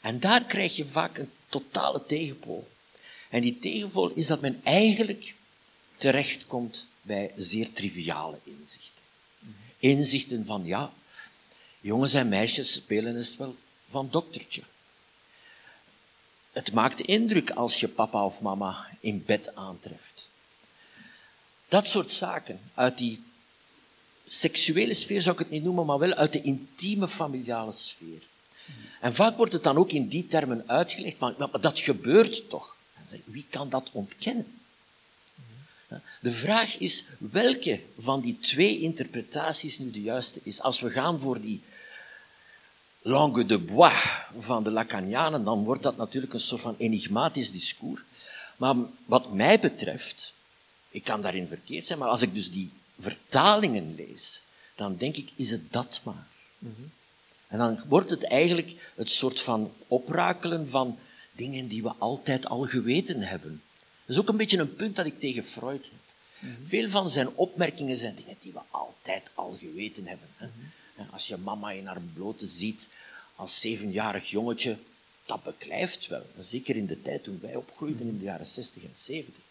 En 0.01 0.19
daar 0.19 0.43
krijg 0.43 0.75
je 0.75 0.85
vaak 0.85 1.17
een 1.17 1.31
totale 1.49 2.05
tegenpool. 2.05 2.67
En 3.29 3.41
die 3.41 3.59
tegenpool 3.59 4.09
is 4.09 4.27
dat 4.27 4.41
men 4.41 4.61
eigenlijk 4.63 5.35
terechtkomt 5.95 6.87
bij 7.01 7.31
zeer 7.35 7.71
triviale 7.71 8.39
inzichten. 8.43 9.01
Inzichten 9.77 10.45
van, 10.45 10.65
ja, 10.65 10.93
jongens 11.81 12.13
en 12.13 12.29
meisjes 12.29 12.73
spelen 12.73 13.15
eens 13.15 13.37
wel 13.37 13.55
van 13.87 14.07
doktertje. 14.11 14.61
Het 16.51 16.73
maakt 16.73 17.01
indruk 17.01 17.51
als 17.51 17.79
je 17.79 17.87
papa 17.87 18.25
of 18.25 18.41
mama 18.41 18.89
in 18.99 19.23
bed 19.25 19.55
aantreft. 19.55 20.29
Dat 21.67 21.87
soort 21.87 22.11
zaken 22.11 22.59
uit 22.73 22.97
die 22.97 23.23
seksuele 24.33 24.93
sfeer 24.93 25.21
zou 25.21 25.35
ik 25.35 25.41
het 25.41 25.49
niet 25.49 25.63
noemen, 25.63 25.85
maar 25.85 25.99
wel 25.99 26.13
uit 26.13 26.33
de 26.33 26.41
intieme 26.41 27.07
familiale 27.07 27.71
sfeer. 27.71 28.21
En 29.01 29.15
vaak 29.15 29.37
wordt 29.37 29.53
het 29.53 29.63
dan 29.63 29.77
ook 29.77 29.91
in 29.91 30.07
die 30.07 30.27
termen 30.27 30.63
uitgelegd 30.67 31.17
van, 31.17 31.35
maar 31.37 31.61
dat 31.61 31.79
gebeurt 31.79 32.49
toch. 32.49 32.75
Wie 33.23 33.45
kan 33.49 33.69
dat 33.69 33.89
ontkennen? 33.91 34.59
De 36.21 36.31
vraag 36.31 36.77
is 36.77 37.05
welke 37.17 37.81
van 37.97 38.21
die 38.21 38.37
twee 38.39 38.79
interpretaties 38.79 39.79
nu 39.79 39.91
de 39.91 40.01
juiste 40.01 40.39
is. 40.43 40.61
Als 40.61 40.79
we 40.79 40.89
gaan 40.89 41.19
voor 41.19 41.41
die 41.41 41.61
langue 43.01 43.45
de 43.45 43.57
bois 43.57 44.23
van 44.37 44.63
de 44.63 44.71
Lacanianen, 44.71 45.43
dan 45.43 45.63
wordt 45.63 45.83
dat 45.83 45.97
natuurlijk 45.97 46.33
een 46.33 46.39
soort 46.39 46.61
van 46.61 46.75
enigmatisch 46.77 47.51
discours. 47.51 48.01
Maar 48.57 48.75
wat 49.05 49.33
mij 49.33 49.59
betreft, 49.59 50.33
ik 50.89 51.03
kan 51.03 51.21
daarin 51.21 51.47
verkeerd 51.47 51.85
zijn, 51.85 51.99
maar 51.99 52.09
als 52.09 52.21
ik 52.21 52.33
dus 52.33 52.51
die 52.51 52.71
vertalingen 53.01 53.95
lees, 53.95 54.41
dan 54.75 54.97
denk 54.97 55.15
ik, 55.15 55.31
is 55.35 55.51
het 55.51 55.71
dat 55.71 56.01
maar. 56.03 56.27
En 57.47 57.57
dan 57.57 57.79
wordt 57.87 58.09
het 58.09 58.23
eigenlijk 58.23 58.91
het 58.95 59.09
soort 59.09 59.41
van 59.41 59.73
oprakelen 59.87 60.69
van 60.69 60.97
dingen 61.31 61.67
die 61.67 61.83
we 61.83 61.93
altijd 61.97 62.47
al 62.47 62.61
geweten 62.61 63.21
hebben. 63.21 63.61
Dat 64.05 64.15
is 64.15 64.21
ook 64.21 64.29
een 64.29 64.37
beetje 64.37 64.59
een 64.59 64.75
punt 64.75 64.95
dat 64.95 65.05
ik 65.05 65.19
tegen 65.19 65.43
Freud 65.43 65.83
heb. 65.83 65.99
Veel 66.63 66.89
van 66.89 67.09
zijn 67.09 67.35
opmerkingen 67.35 67.97
zijn 67.97 68.15
dingen 68.15 68.35
die 68.41 68.51
we 68.51 68.59
altijd 68.71 69.31
al 69.33 69.55
geweten 69.57 70.07
hebben. 70.07 70.27
Hè. 70.35 70.47
En 70.95 71.11
Als 71.11 71.27
je 71.27 71.37
mama 71.37 71.71
in 71.71 71.85
haar 71.85 72.01
blote 72.13 72.47
ziet 72.47 72.93
als 73.35 73.59
zevenjarig 73.59 74.29
jongetje, 74.29 74.77
dat 75.25 75.43
beklijft 75.43 76.07
wel. 76.07 76.25
Zeker 76.39 76.75
in 76.75 76.85
de 76.85 77.01
tijd 77.01 77.23
toen 77.23 77.39
wij 77.41 77.55
opgroeiden 77.55 78.07
in 78.07 78.17
de 78.17 78.23
jaren 78.23 78.45
60 78.45 78.83
en 78.83 78.91
70. 78.93 79.43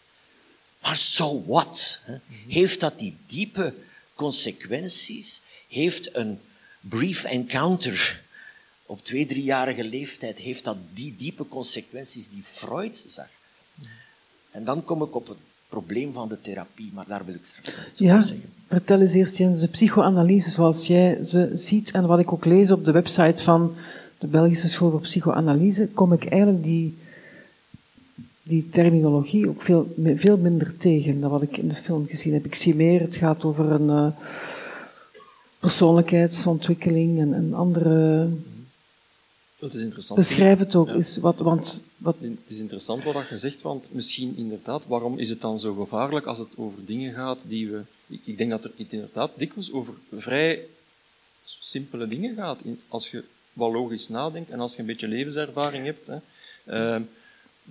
Maar 0.83 0.97
so 0.97 1.45
what? 1.47 2.01
Hè? 2.05 2.15
Heeft 2.49 2.81
dat 2.81 2.99
die 2.99 3.17
diepe 3.27 3.75
consequenties? 4.15 5.43
Heeft 5.69 6.15
een 6.17 6.39
brief 6.81 7.25
encounter 7.25 8.23
op 8.87 9.05
twee, 9.05 9.27
driejarige 9.27 9.85
leeftijd, 9.85 10.39
heeft 10.39 10.65
dat 10.65 10.77
die 10.93 11.15
diepe 11.17 11.49
consequenties 11.49 12.29
die 12.31 12.43
Freud 12.43 13.05
zag? 13.07 13.29
En 14.51 14.65
dan 14.65 14.85
kom 14.85 15.03
ik 15.03 15.15
op 15.15 15.29
het 15.29 15.37
probleem 15.69 16.13
van 16.13 16.29
de 16.29 16.41
therapie, 16.41 16.91
maar 16.95 17.05
daar 17.09 17.25
wil 17.25 17.35
ik 17.35 17.45
straks 17.45 17.79
iets 17.91 17.99
Ja, 17.99 18.15
over 18.15 18.27
zeggen. 18.27 18.53
vertel 18.69 19.01
eens 19.01 19.13
eerst 19.13 19.37
Jens, 19.37 19.61
de 19.61 19.69
psychoanalyse 19.69 20.51
zoals 20.51 20.87
jij 20.87 21.19
ze 21.25 21.51
ziet 21.55 21.91
en 21.91 22.07
wat 22.07 22.19
ik 22.19 22.33
ook 22.33 22.45
lees 22.45 22.71
op 22.71 22.85
de 22.85 22.93
website 22.93 23.43
van 23.43 23.75
de 24.19 24.27
Belgische 24.27 24.69
School 24.69 24.91
voor 24.91 25.01
Psychoanalyse, 25.01 25.89
kom 25.89 26.13
ik 26.13 26.27
eigenlijk 26.27 26.63
die, 26.65 26.99
die 28.43 28.69
terminologie 28.71 29.49
ook 29.49 29.63
veel, 29.63 29.95
veel 30.17 30.37
minder 30.37 30.77
tegen 30.77 31.21
dan 31.21 31.31
wat 31.31 31.43
ik 31.43 31.57
in 31.57 31.69
de 31.69 31.75
film 31.75 32.07
gezien 32.09 32.33
heb. 32.33 32.45
Ik 32.45 32.55
zie 32.55 32.75
meer, 32.75 33.01
het 33.01 33.17
gaat 33.17 33.45
over 33.45 33.71
een 33.71 33.91
eh, 33.91 34.07
persoonlijkheidsontwikkeling 35.59 37.19
en, 37.19 37.35
en 37.35 37.55
andere... 37.55 38.29
Dat 39.57 39.75
is 39.75 39.83
interessant. 39.83 40.19
Beschrijf 40.19 40.59
het 40.59 40.75
ook 40.75 40.89
Ja. 40.89 40.95
eens, 40.95 41.17
wat, 41.17 41.37
want 41.37 41.81
wat, 41.97 42.17
Het 42.21 42.39
is 42.47 42.59
interessant 42.59 43.05
wat 43.05 43.29
je 43.29 43.37
zegt, 43.37 43.63
want 43.63 43.89
misschien 43.93 44.37
inderdaad, 44.37 44.87
waarom 44.87 45.19
is 45.19 45.29
het 45.29 45.41
dan 45.41 45.59
zo 45.59 45.75
gevaarlijk 45.75 46.27
als 46.27 46.39
het 46.39 46.55
over 46.59 46.85
dingen 46.85 47.13
gaat 47.13 47.49
die 47.49 47.69
we... 47.71 47.81
Ik- 48.25 48.39
denk 48.39 48.51
dat 48.51 48.65
er 48.65 48.71
het 48.77 48.93
inderdaad 48.93 49.31
dikwijls 49.37 49.73
over 49.73 49.95
vrij 50.17 50.61
simpele 51.45 52.09
dingen 52.09 52.35
gaat. 52.35 52.59
Als 52.89 53.11
je 53.11 53.25
wat 53.53 53.73
logisch 53.73 54.09
nadenkt 54.09 54.51
en 54.51 54.61
als 54.61 54.75
je 54.75 54.81
een 54.81 54.87
beetje 54.87 55.09
levenservaring 55.09 55.85
hebt, 55.85 56.07
hè, 56.07 56.17
ehm, 56.65 57.03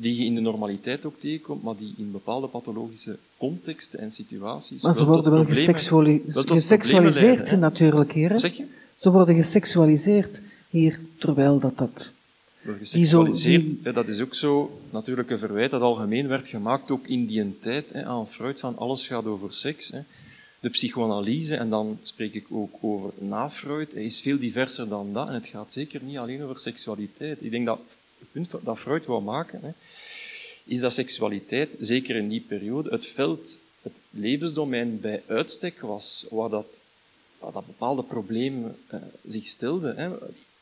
die 0.01 0.15
je 0.17 0.25
in 0.25 0.35
de 0.35 0.41
normaliteit 0.41 1.05
ook 1.05 1.19
tegenkomt, 1.19 1.63
maar 1.63 1.75
die 1.77 1.93
in 1.97 2.11
bepaalde 2.11 2.47
pathologische 2.47 3.17
contexten 3.37 3.99
en 3.99 4.11
situaties... 4.11 4.83
maar 4.83 4.93
ze 4.93 5.05
worden 5.05 5.31
wel 5.31 5.45
geseksuali- 5.45 6.21
geseksualiseerd 6.27 7.37
leiden, 7.37 7.59
natuurlijk 7.59 8.11
hier. 8.13 8.29
hè. 8.29 8.39
Zeg 8.39 8.53
je? 8.57 8.65
Ze 8.95 9.11
worden 9.11 9.35
geseksualiseerd 9.35 10.41
hier, 10.69 10.99
terwijl 11.17 11.59
dat 11.59 11.77
dat... 11.77 12.11
Wel 12.61 12.75
Die 12.77 12.85
zo- 12.85 12.97
geseksualiseerd, 12.97 13.67
die- 13.83 13.93
dat 13.93 14.07
is 14.07 14.21
ook 14.21 14.35
zo 14.35 14.79
natuurlijk 14.89 15.29
een 15.29 15.39
verwijt 15.39 15.71
dat 15.71 15.81
algemeen 15.81 16.27
werd 16.27 16.49
gemaakt, 16.49 16.91
ook 16.91 17.07
in 17.07 17.25
die 17.25 17.57
tijd 17.59 17.93
hè, 17.93 18.05
aan 18.05 18.27
Freud, 18.27 18.59
van 18.59 18.77
alles 18.77 19.07
gaat 19.07 19.25
over 19.25 19.53
seks. 19.53 19.89
Hè. 19.91 19.99
De 20.59 20.69
psychoanalyse, 20.69 21.55
en 21.55 21.69
dan 21.69 21.97
spreek 22.01 22.33
ik 22.33 22.45
ook 22.49 22.73
over 22.81 23.09
na 23.17 23.49
Freud, 23.49 23.93
is 23.93 24.21
veel 24.21 24.37
diverser 24.37 24.87
dan 24.87 25.13
dat. 25.13 25.27
En 25.27 25.33
het 25.33 25.47
gaat 25.47 25.71
zeker 25.71 26.01
niet 26.03 26.17
alleen 26.17 26.43
over 26.43 26.57
seksualiteit. 26.57 27.37
Ik 27.43 27.51
denk 27.51 27.65
dat 27.65 27.79
het 28.19 28.31
punt 28.31 28.65
dat 28.65 28.79
Freud 28.79 29.05
wou 29.05 29.23
maken, 29.23 29.59
hè, 29.61 29.71
is 30.69 30.81
dat 30.81 30.93
seksualiteit, 30.93 31.75
zeker 31.79 32.15
in 32.15 32.29
die 32.29 32.41
periode, 32.41 32.89
het 32.89 33.05
veld, 33.05 33.59
het 33.81 33.93
levensdomein 34.09 34.99
bij 34.99 35.23
uitstek 35.27 35.81
was, 35.81 36.25
waar 36.29 36.49
dat, 36.49 36.81
waar 37.39 37.51
dat 37.51 37.65
bepaalde 37.65 38.03
problemen 38.03 38.77
eh, 38.87 39.01
zich 39.25 39.47
stelden. 39.47 39.95
Hè. 39.95 40.09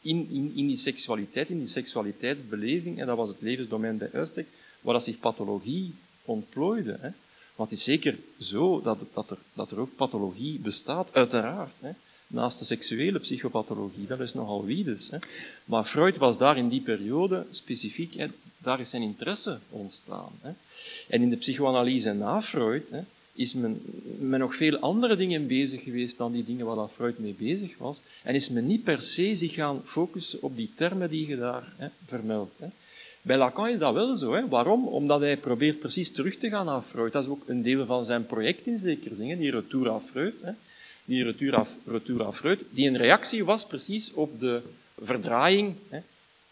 In, 0.02 0.28
in, 0.32 0.52
in 0.56 0.68
die 0.68 0.78
seksualiteit, 0.78 1.50
in 1.50 1.58
die 1.58 1.68
seksualiteitsbeleving, 1.68 3.00
en 3.00 3.08
dat 3.08 3.18
was 3.18 3.28
het 3.28 3.42
levensdomein 3.42 3.98
bij 3.98 4.10
uitstek, 4.14 4.48
waar 4.82 4.94
dat 4.94 5.04
zich 5.04 5.20
pathologie 5.20 5.94
ontplooide. 6.26 6.98
Hè. 7.02 7.10
Want 7.56 7.70
het 7.70 7.80
is 7.80 7.84
zeker 7.84 8.18
zo 8.40 8.82
dat, 8.82 9.00
dat, 9.14 9.32
er, 9.32 9.38
dat 9.54 9.72
er 9.72 9.80
ook 9.80 9.96
pathologie 9.96 10.60
bestaat, 10.60 11.14
uiteraard. 11.14 11.82
Hè. 11.82 11.92
Naast 12.28 12.60
de 12.60 12.66
seksuele 12.66 13.20
psychopathologie, 13.20 14.08
dat 14.08 14.20
is 14.20 14.34
nogal 14.34 14.66
wiedes. 14.66 15.10
Hè. 15.10 15.18
Maar 15.66 15.86
Freud 15.86 16.18
was 16.18 16.38
daar 16.38 16.58
in 16.58 16.70
die 16.70 16.82
periode 16.82 17.46
specifiek, 17.50 18.16
daar 18.58 18.80
is 18.80 18.90
zijn 18.90 19.02
interesse 19.02 19.60
ontstaan. 19.70 20.32
Hè. 20.42 20.52
En 21.08 21.22
in 21.22 21.30
de 21.30 21.36
psychoanalyse 21.36 22.14
na 22.14 22.42
Freud 22.42 22.90
hè, 22.90 23.02
is 23.34 23.54
men 23.54 23.82
met 24.20 24.40
nog 24.40 24.56
veel 24.56 24.78
andere 24.78 25.16
dingen 25.16 25.48
bezig 25.48 25.84
geweest 25.84 26.18
dan 26.18 26.32
die 26.32 26.44
dingen 26.44 26.66
waar 26.66 26.88
Freud 26.88 27.18
mee 27.18 27.36
bezig 27.38 27.78
was. 27.78 28.04
En 28.24 28.36
is 28.36 28.50
men 28.50 28.66
niet 28.66 28.84
per 28.84 29.02
se 29.02 29.36
zich 29.36 29.54
gaan 29.54 29.82
focussen 29.86 30.42
op 30.42 30.56
die 30.56 30.72
termen 30.76 31.10
die 31.10 31.28
je 31.28 31.38
daar 31.38 31.74
hè, 31.78 31.88
vermeldt. 32.06 32.60
Hè. 32.60 32.68
Bij 33.22 33.38
Lacan 33.38 33.68
is 33.68 33.78
dat 33.78 33.94
wel 33.94 34.16
zo. 34.16 34.34
Hè. 34.34 34.48
Waarom? 34.48 34.88
Omdat 34.88 35.20
hij 35.20 35.38
probeert 35.38 35.80
precies 35.80 36.12
terug 36.12 36.36
te 36.38 36.50
gaan 36.50 36.66
naar 36.66 36.82
Freud. 36.82 37.12
Dat 37.12 37.24
is 37.24 37.30
ook 37.30 37.44
een 37.48 37.62
deel 37.62 37.86
van 37.86 38.06
zijn 38.06 38.26
project 38.26 38.68
in 38.68 38.78
zekere 38.78 39.16
zin, 39.16 39.38
die 39.38 39.52
retour 39.52 39.90
à 39.90 40.00
Freud. 40.00 40.42
Hè. 40.42 40.52
Die 41.08 41.24
retour 41.24 42.34
Freud, 42.34 42.64
die 42.70 42.88
een 42.88 42.98
reactie 42.98 43.46
was 43.46 43.66
precies 43.66 44.14
op 44.14 44.40
de 44.40 44.62
verdraaiing 45.02 45.74
hè, 45.90 46.00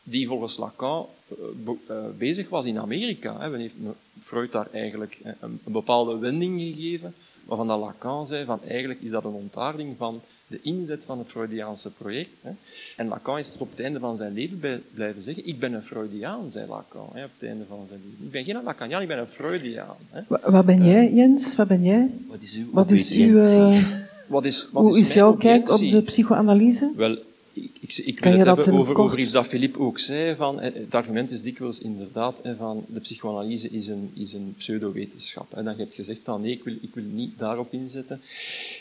die 0.04 0.28
volgens 0.28 0.58
Lacan 0.58 1.06
eh, 1.30 1.36
be- 1.64 1.76
eh, 1.88 1.96
bezig 2.18 2.50
was 2.50 2.66
in 2.66 2.80
Amerika. 2.80 3.40
Hè. 3.40 3.50
Men 3.50 3.60
heeft 3.60 3.74
Freud 4.20 4.52
daar 4.52 4.68
eigenlijk 4.72 5.20
eh, 5.24 5.32
een, 5.40 5.60
een 5.66 5.72
bepaalde 5.72 6.18
wending 6.18 6.62
gegeven, 6.62 7.14
waarvan 7.46 7.68
dat 7.68 7.80
Lacan 7.80 8.28
zei 8.28 8.46
van 8.46 8.60
eigenlijk 8.68 9.02
is 9.02 9.10
dat 9.10 9.24
een 9.26 9.32
ontaarding 9.32 9.96
van 9.98 10.22
de 10.48 10.60
inzet 10.62 11.06
van 11.06 11.18
het 11.20 11.28
Freudiaanse 11.30 11.92
project. 11.92 12.44
Hè. 12.44 12.52
En 12.98 13.08
Lacan 13.08 13.38
is 13.40 13.50
tot 13.52 13.62
op 13.62 13.70
het 13.72 13.80
einde 13.80 14.00
van 14.00 14.16
zijn 14.16 14.34
leven 14.34 14.60
bij- 14.60 14.82
blijven 14.94 15.22
zeggen, 15.22 15.46
ik 15.48 15.60
ben 15.60 15.74
een 15.74 15.84
Freudiaan, 15.84 16.52
zei 16.52 16.68
Lacan, 16.70 17.10
hè, 17.14 17.24
op 17.24 17.32
het 17.38 17.50
einde 17.50 17.66
van 17.70 17.88
zijn 17.88 18.00
leven. 18.06 18.26
Ik 18.26 18.32
ben 18.32 18.44
geen 18.44 18.64
Lacaniaan, 18.64 19.02
ik 19.02 19.08
ben 19.08 19.20
een 19.20 19.28
Freudiaan. 19.28 19.96
Hè. 20.10 20.22
Wa- 20.28 20.52
Wat 20.52 20.66
ben 20.66 20.86
jij, 20.86 21.12
Jens? 21.14 21.56
Wat 21.56 21.68
ben 21.68 21.84
jij? 21.84 22.10
Wat 22.28 22.42
is 22.42 22.56
uw 22.56 22.66
Wat 22.72 22.92
is 22.92 23.10
uw, 23.10 23.38
eh, 23.38 23.86
Wat 24.28 24.46
is, 24.46 24.68
wat 24.72 24.84
hoe 24.84 24.92
is 25.00 25.02
mijn 25.02 25.14
jouw 25.14 25.34
kijk 25.36 25.70
op 25.72 25.80
de 25.80 26.02
psychoanalyse? 26.02 26.92
Wel, 26.96 27.12
ik, 27.54 27.70
ik, 27.80 27.98
ik 27.98 28.16
Kan 28.16 28.24
wil 28.24 28.32
je 28.32 28.38
het 28.38 28.56
dat 28.56 28.66
hebben 28.66 28.74
over, 28.82 28.98
over 28.98 29.20
iets 29.20 29.32
dat 29.32 29.48
Philippe 29.48 29.80
ook 29.80 30.00
zei. 30.00 30.36
Van, 30.36 30.60
eh, 30.62 30.74
het 30.74 30.96
argument 30.96 31.32
is 31.32 31.42
dikwijls 31.42 31.80
inderdaad 31.82 32.42
van 32.58 32.86
de 32.88 33.00
psychoanalyse 33.00 33.70
is 33.70 33.88
een, 33.88 34.12
is 34.14 34.34
een 34.34 34.54
pseudowetenschap. 34.58 35.54
En 35.54 35.66
dan 35.66 35.78
heb 35.78 35.90
je 35.90 35.96
gezegd 35.96 36.20
van 36.24 36.42
nee, 36.42 36.52
ik 36.52 36.64
wil, 36.64 36.74
ik 36.82 36.90
wil 36.94 37.04
niet 37.12 37.38
daarop 37.38 37.74
inzetten. 37.74 38.22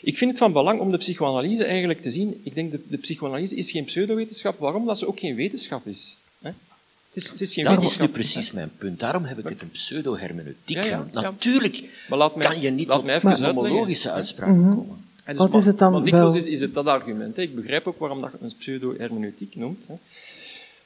Ik 0.03 0.16
vind 0.16 0.30
het 0.30 0.38
van 0.38 0.53
belang 0.53 0.80
om 0.80 0.90
de 0.90 0.97
psychoanalyse 0.99 1.64
eigenlijk 1.64 2.01
te 2.01 2.11
zien. 2.11 2.40
Ik 2.42 2.55
denk 2.55 2.72
de, 2.72 2.80
de 2.88 2.97
psychoanalyse 2.99 3.55
is 3.57 3.70
geen 3.70 3.84
pseudowetenschap. 3.84 4.59
Waarom? 4.59 4.80
Omdat 4.80 4.99
ze 4.99 5.07
ook 5.09 5.18
geen 5.20 5.34
wetenschap 5.34 5.86
is. 5.86 6.18
Hè? 6.40 6.51
Het 7.09 7.22
is, 7.24 7.30
het 7.30 7.40
is 7.40 7.55
geen 7.55 7.64
Dat 7.64 7.82
is 7.82 7.99
nu 7.99 8.09
precies 8.09 8.53
mijn 8.53 8.70
punt. 8.78 9.01
Daarom 9.01 9.24
heb 9.24 9.38
ik 9.38 9.49
het 9.49 9.62
een 9.62 9.70
pseudo-hermeneutiek 9.70 10.76
Ja, 10.76 10.84
ja, 10.84 10.88
genoemd. 10.97 11.14
ja. 11.14 11.20
Natuurlijk 11.20 11.82
Maar 12.09 12.18
laat 12.18 12.36
mij- 12.36 12.47
kan 12.47 12.61
je 12.61 12.70
niet 12.70 12.86
laat 12.86 12.97
tot 12.97 13.05
mij 13.07 13.14
even 13.16 13.28
uitleggen. 13.30 13.57
homologische 13.57 14.11
uitspraken 14.11 14.55
komen. 14.76 15.03
Dus 15.27 15.37
Wat 15.37 15.55
is 15.55 15.66
het 15.66 15.79
dan 15.79 15.93
maar 15.93 16.03
dikwijls 16.03 16.35
is, 16.35 16.47
is 16.47 16.61
het 16.61 16.75
dat 16.75 16.87
argument. 16.87 17.37
Hè. 17.37 17.43
Ik 17.43 17.55
begrijp 17.55 17.87
ook 17.87 17.99
waarom 17.99 18.20
dat 18.20 18.31
je 18.33 18.39
een 18.41 18.53
pseudo-hermeneutiek 18.59 19.57
noemt. 19.57 19.87
Hè. 19.87 19.95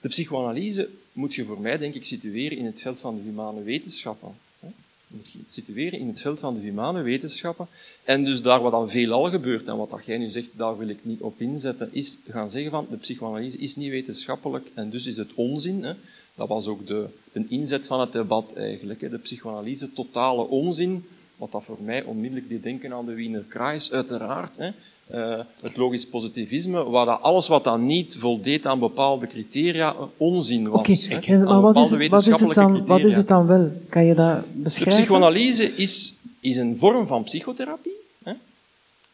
De 0.00 0.08
psychoanalyse 0.08 0.88
moet 1.12 1.34
je 1.34 1.44
voor 1.44 1.60
mij, 1.60 1.78
denk 1.78 1.94
ik, 1.94 2.04
situeren 2.04 2.58
in 2.58 2.64
het 2.64 2.80
veld 2.80 3.00
van 3.00 3.14
de 3.14 3.22
humane 3.22 3.62
wetenschappen. 3.62 4.34
Hè. 4.60 4.68
Moet 5.06 5.32
je 5.32 5.38
situeren 5.46 5.98
in 5.98 6.08
het 6.08 6.20
veld 6.20 6.40
van 6.40 6.54
de 6.54 6.60
humane 6.60 7.02
wetenschappen. 7.02 7.66
En 8.04 8.24
dus 8.24 8.42
daar 8.42 8.60
wat 8.60 8.72
dan 8.72 8.90
veelal 8.90 9.30
gebeurt, 9.30 9.68
en 9.68 9.76
wat 9.76 9.90
dat 9.90 10.06
jij 10.06 10.18
nu 10.18 10.30
zegt, 10.30 10.48
daar 10.56 10.78
wil 10.78 10.88
ik 10.88 10.98
niet 11.02 11.20
op 11.20 11.40
inzetten, 11.40 11.88
is 11.92 12.18
gaan 12.28 12.50
zeggen 12.50 12.70
van 12.70 12.86
de 12.90 12.96
psychoanalyse 12.96 13.58
is 13.58 13.76
niet 13.76 13.90
wetenschappelijk 13.90 14.70
en 14.74 14.90
dus 14.90 15.06
is 15.06 15.16
het 15.16 15.34
onzin. 15.34 15.84
Hè. 15.84 15.92
Dat 16.34 16.48
was 16.48 16.66
ook 16.66 16.86
de, 16.86 17.06
de 17.32 17.44
inzet 17.48 17.86
van 17.86 18.00
het 18.00 18.12
debat 18.12 18.54
eigenlijk. 18.54 19.00
Hè. 19.00 19.08
De 19.08 19.18
psychoanalyse, 19.18 19.92
totale 19.92 20.48
onzin, 20.48 21.04
wat 21.38 21.52
dat 21.52 21.64
voor 21.64 21.78
mij 21.80 22.02
onmiddellijk 22.04 22.48
deed 22.48 22.62
denken 22.62 22.92
aan 22.92 23.04
de 23.06 23.14
Wiener 23.14 23.44
Kreis, 23.48 23.92
uiteraard. 23.92 24.56
Hè. 24.56 24.70
Eh, 25.06 25.44
het 25.62 25.76
logisch 25.76 26.06
positivisme, 26.06 26.84
waar 26.84 27.06
dat 27.06 27.20
alles 27.20 27.48
wat 27.48 27.64
dan 27.64 27.86
niet 27.86 28.16
voldeed 28.16 28.66
aan 28.66 28.78
bepaalde 28.78 29.26
criteria 29.26 29.92
eh, 29.94 30.02
onzin 30.16 30.68
was. 30.68 30.80
Oké, 30.80 31.14
hè. 31.14 31.32
en- 31.34 31.40
Aan 31.40 31.46
maar 31.46 31.60
wat 31.60 31.76
is, 31.76 31.90
bepaalde 31.90 32.02
het, 32.02 32.10
wat, 32.10 32.20
is 32.20 32.26
het 32.26 32.34
wetenschappelijke 32.38 32.86
dan, 32.86 32.96
wat 32.96 33.06
is 33.06 33.14
criteria. 33.14 33.18
het 33.18 33.28
dan 33.28 33.46
wel? 33.46 33.72
Kan 33.88 34.04
je 34.04 34.14
dat 34.14 34.40
De 34.40 34.46
beschrijven? 34.62 35.02
psychoanalyse 35.02 35.74
is, 35.74 36.14
is 36.40 36.56
een 36.56 36.76
vorm 36.76 37.06
van 37.06 37.22
psychotherapie. 37.22 37.92
Hè? 38.22 38.32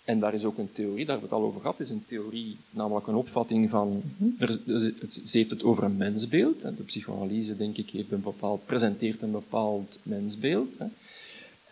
En 0.05 0.21
daar 0.21 0.35
is 0.35 0.45
ook 0.45 0.59
een 0.59 0.73
theorie, 0.73 1.05
daar 1.07 1.19
hebben 1.19 1.29
we 1.29 1.35
het 1.35 1.45
al 1.45 1.49
over 1.49 1.61
gehad, 1.61 1.81
is 1.81 1.91
een 1.91 2.05
theorie, 2.07 2.57
namelijk 2.71 3.07
een 3.07 3.15
opvatting 3.15 3.71
van, 3.71 4.03
het, 4.39 4.61
ze 5.25 5.39
heeft 5.39 5.51
het 5.51 5.65
over 5.65 5.85
een 5.85 5.97
mensbeeld. 5.97 6.63
Hè? 6.63 6.75
De 6.75 6.83
psychoanalyse, 6.83 7.57
denk 7.57 7.77
ik, 7.77 7.91
heeft 7.91 8.13
een 8.13 8.23
bepaald, 8.23 8.67
presenteert 8.67 9.23
een 9.23 9.31
bepaald 9.33 9.99
mensbeeld. 10.03 10.79
Hè? 10.79 10.85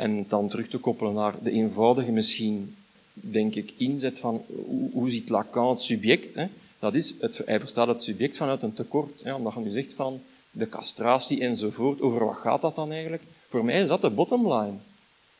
En 0.02 0.24
dan 0.28 0.48
terug 0.48 0.68
te 0.68 0.78
koppelen 0.78 1.14
naar 1.14 1.34
de 1.42 1.50
eenvoudige, 1.50 2.12
misschien, 2.12 2.76
denk 3.12 3.54
ik, 3.54 3.74
inzet 3.76 4.20
van 4.20 4.44
hoe, 4.46 4.90
hoe 4.92 5.10
ziet 5.10 5.28
Lacan 5.28 5.68
het 5.68 5.80
subject? 5.80 6.34
Hè? 6.34 6.46
Dat 6.78 6.94
is, 6.94 7.14
het, 7.20 7.42
hij 7.44 7.60
verstaat 7.60 7.86
het 7.86 8.02
subject 8.02 8.36
vanuit 8.36 8.62
een 8.62 8.72
tekort. 8.72 9.22
Hè? 9.22 9.34
Omdat 9.34 9.54
je 9.54 9.60
nu 9.60 9.70
zegt 9.70 9.94
van 9.94 10.20
de 10.50 10.68
castratie 10.68 11.40
enzovoort, 11.40 12.00
over 12.00 12.24
wat 12.24 12.36
gaat 12.36 12.60
dat 12.60 12.74
dan 12.74 12.92
eigenlijk? 12.92 13.22
Voor 13.48 13.64
mij 13.64 13.80
is 13.80 13.88
dat 13.88 14.00
de 14.00 14.10
bottom 14.10 14.52
line. 14.52 14.76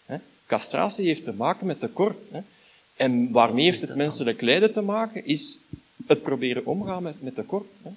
Hè? 0.07 0.17
Castratie 0.47 1.07
heeft 1.07 1.25
te 1.25 1.33
maken 1.33 1.67
met 1.67 1.81
tekort. 1.81 2.31
Hè? 2.31 2.41
En 2.97 3.33
waarmee 3.33 3.65
heeft 3.65 3.81
het 3.81 3.97
menselijk 3.97 4.41
lijden 4.41 4.73
te 4.73 4.83
maken? 4.83 5.27
Is 5.27 5.59
het 6.07 6.23
proberen 6.23 6.67
omgaan 6.67 7.03
met, 7.03 7.23
met 7.23 7.35
tekort. 7.35 7.81
Hè? 7.85 7.91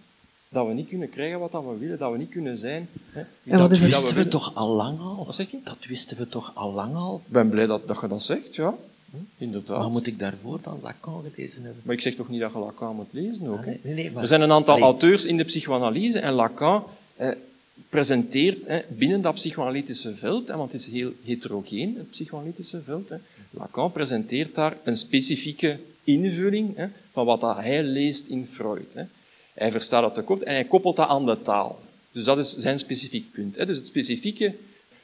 Dat 0.55 0.67
we 0.67 0.73
niet 0.73 0.87
kunnen 0.87 1.09
krijgen 1.09 1.39
wat 1.39 1.51
dat 1.51 1.63
we 1.63 1.77
willen, 1.77 1.97
dat 1.97 2.11
we 2.11 2.17
niet 2.17 2.29
kunnen 2.29 2.57
zijn. 2.57 2.87
Hè? 3.11 3.21
Dat 3.43 3.77
wisten 3.79 4.15
we 4.15 4.27
toch 4.27 4.55
al 4.55 4.69
lang 4.69 4.99
al? 4.99 5.23
Wat 5.25 5.35
zeg 5.35 5.51
je? 5.51 5.57
Dat 5.63 5.77
wisten 5.87 6.17
we 6.17 6.29
toch 6.29 6.51
al 6.55 6.71
lang 6.73 6.95
al? 6.95 7.21
Ik 7.25 7.31
ben 7.31 7.49
blij 7.49 7.65
dat, 7.65 7.87
dat 7.87 7.97
je 8.01 8.07
dat 8.07 8.23
zegt, 8.23 8.55
ja. 8.55 8.75
Hm, 9.11 9.17
Inderdaad. 9.37 9.79
Maar 9.79 9.89
moet 9.89 10.07
ik 10.07 10.19
daarvoor 10.19 10.59
dan 10.61 10.79
Lacan 10.81 11.23
gelezen 11.33 11.63
hebben? 11.63 11.81
Maar 11.85 11.95
ik 11.95 12.01
zeg 12.01 12.15
toch 12.15 12.29
niet 12.29 12.41
dat 12.41 12.51
je 12.51 12.59
Lacan 12.59 12.95
moet 12.95 13.07
lezen 13.11 13.47
ook. 13.47 13.57
Ah, 13.57 13.65
nee, 13.65 13.79
nee, 13.83 13.93
nee, 13.93 14.11
maar- 14.11 14.21
er 14.21 14.27
zijn 14.27 14.41
een 14.41 14.51
aantal 14.51 14.73
Allee. 14.73 14.85
auteurs 14.85 15.25
in 15.25 15.37
de 15.37 15.43
psychoanalyse 15.43 16.19
en 16.19 16.33
Lacan, 16.33 16.83
eh, 17.15 17.29
presenteert 17.89 18.67
hè, 18.67 18.79
binnen 18.89 19.21
dat 19.21 19.33
psychoanalytische 19.33 20.15
veld, 20.15 20.47
hè, 20.47 20.57
want 20.57 20.71
het 20.71 20.81
is 20.81 20.87
heel 20.87 21.11
heterogeen, 21.23 21.95
het 21.97 22.09
psychoanalytische 22.09 22.81
veld. 22.83 23.09
Hè. 23.09 23.15
Lacan 23.49 23.91
presenteert 23.91 24.55
daar 24.55 24.77
een 24.83 24.97
specifieke 24.97 25.79
invulling 26.03 26.75
hè, 26.75 26.87
van 27.11 27.25
wat 27.25 27.41
dat 27.41 27.55
hij 27.57 27.83
leest 27.83 28.27
in 28.27 28.45
Freud. 28.45 28.93
Hè. 28.93 29.03
Hij 29.55 29.71
verstaat 29.71 30.01
dat 30.01 30.13
tekort 30.13 30.43
en 30.43 30.53
hij 30.53 30.63
koppelt 30.63 30.95
dat 30.95 31.07
aan 31.07 31.25
de 31.25 31.39
taal. 31.41 31.79
Dus 32.11 32.23
dat 32.23 32.37
is 32.37 32.55
zijn 32.55 32.79
specifiek 32.79 33.31
punt. 33.31 33.55
Hè. 33.55 33.65
Dus 33.65 33.77
het 33.77 33.85
specifieke 33.85 34.53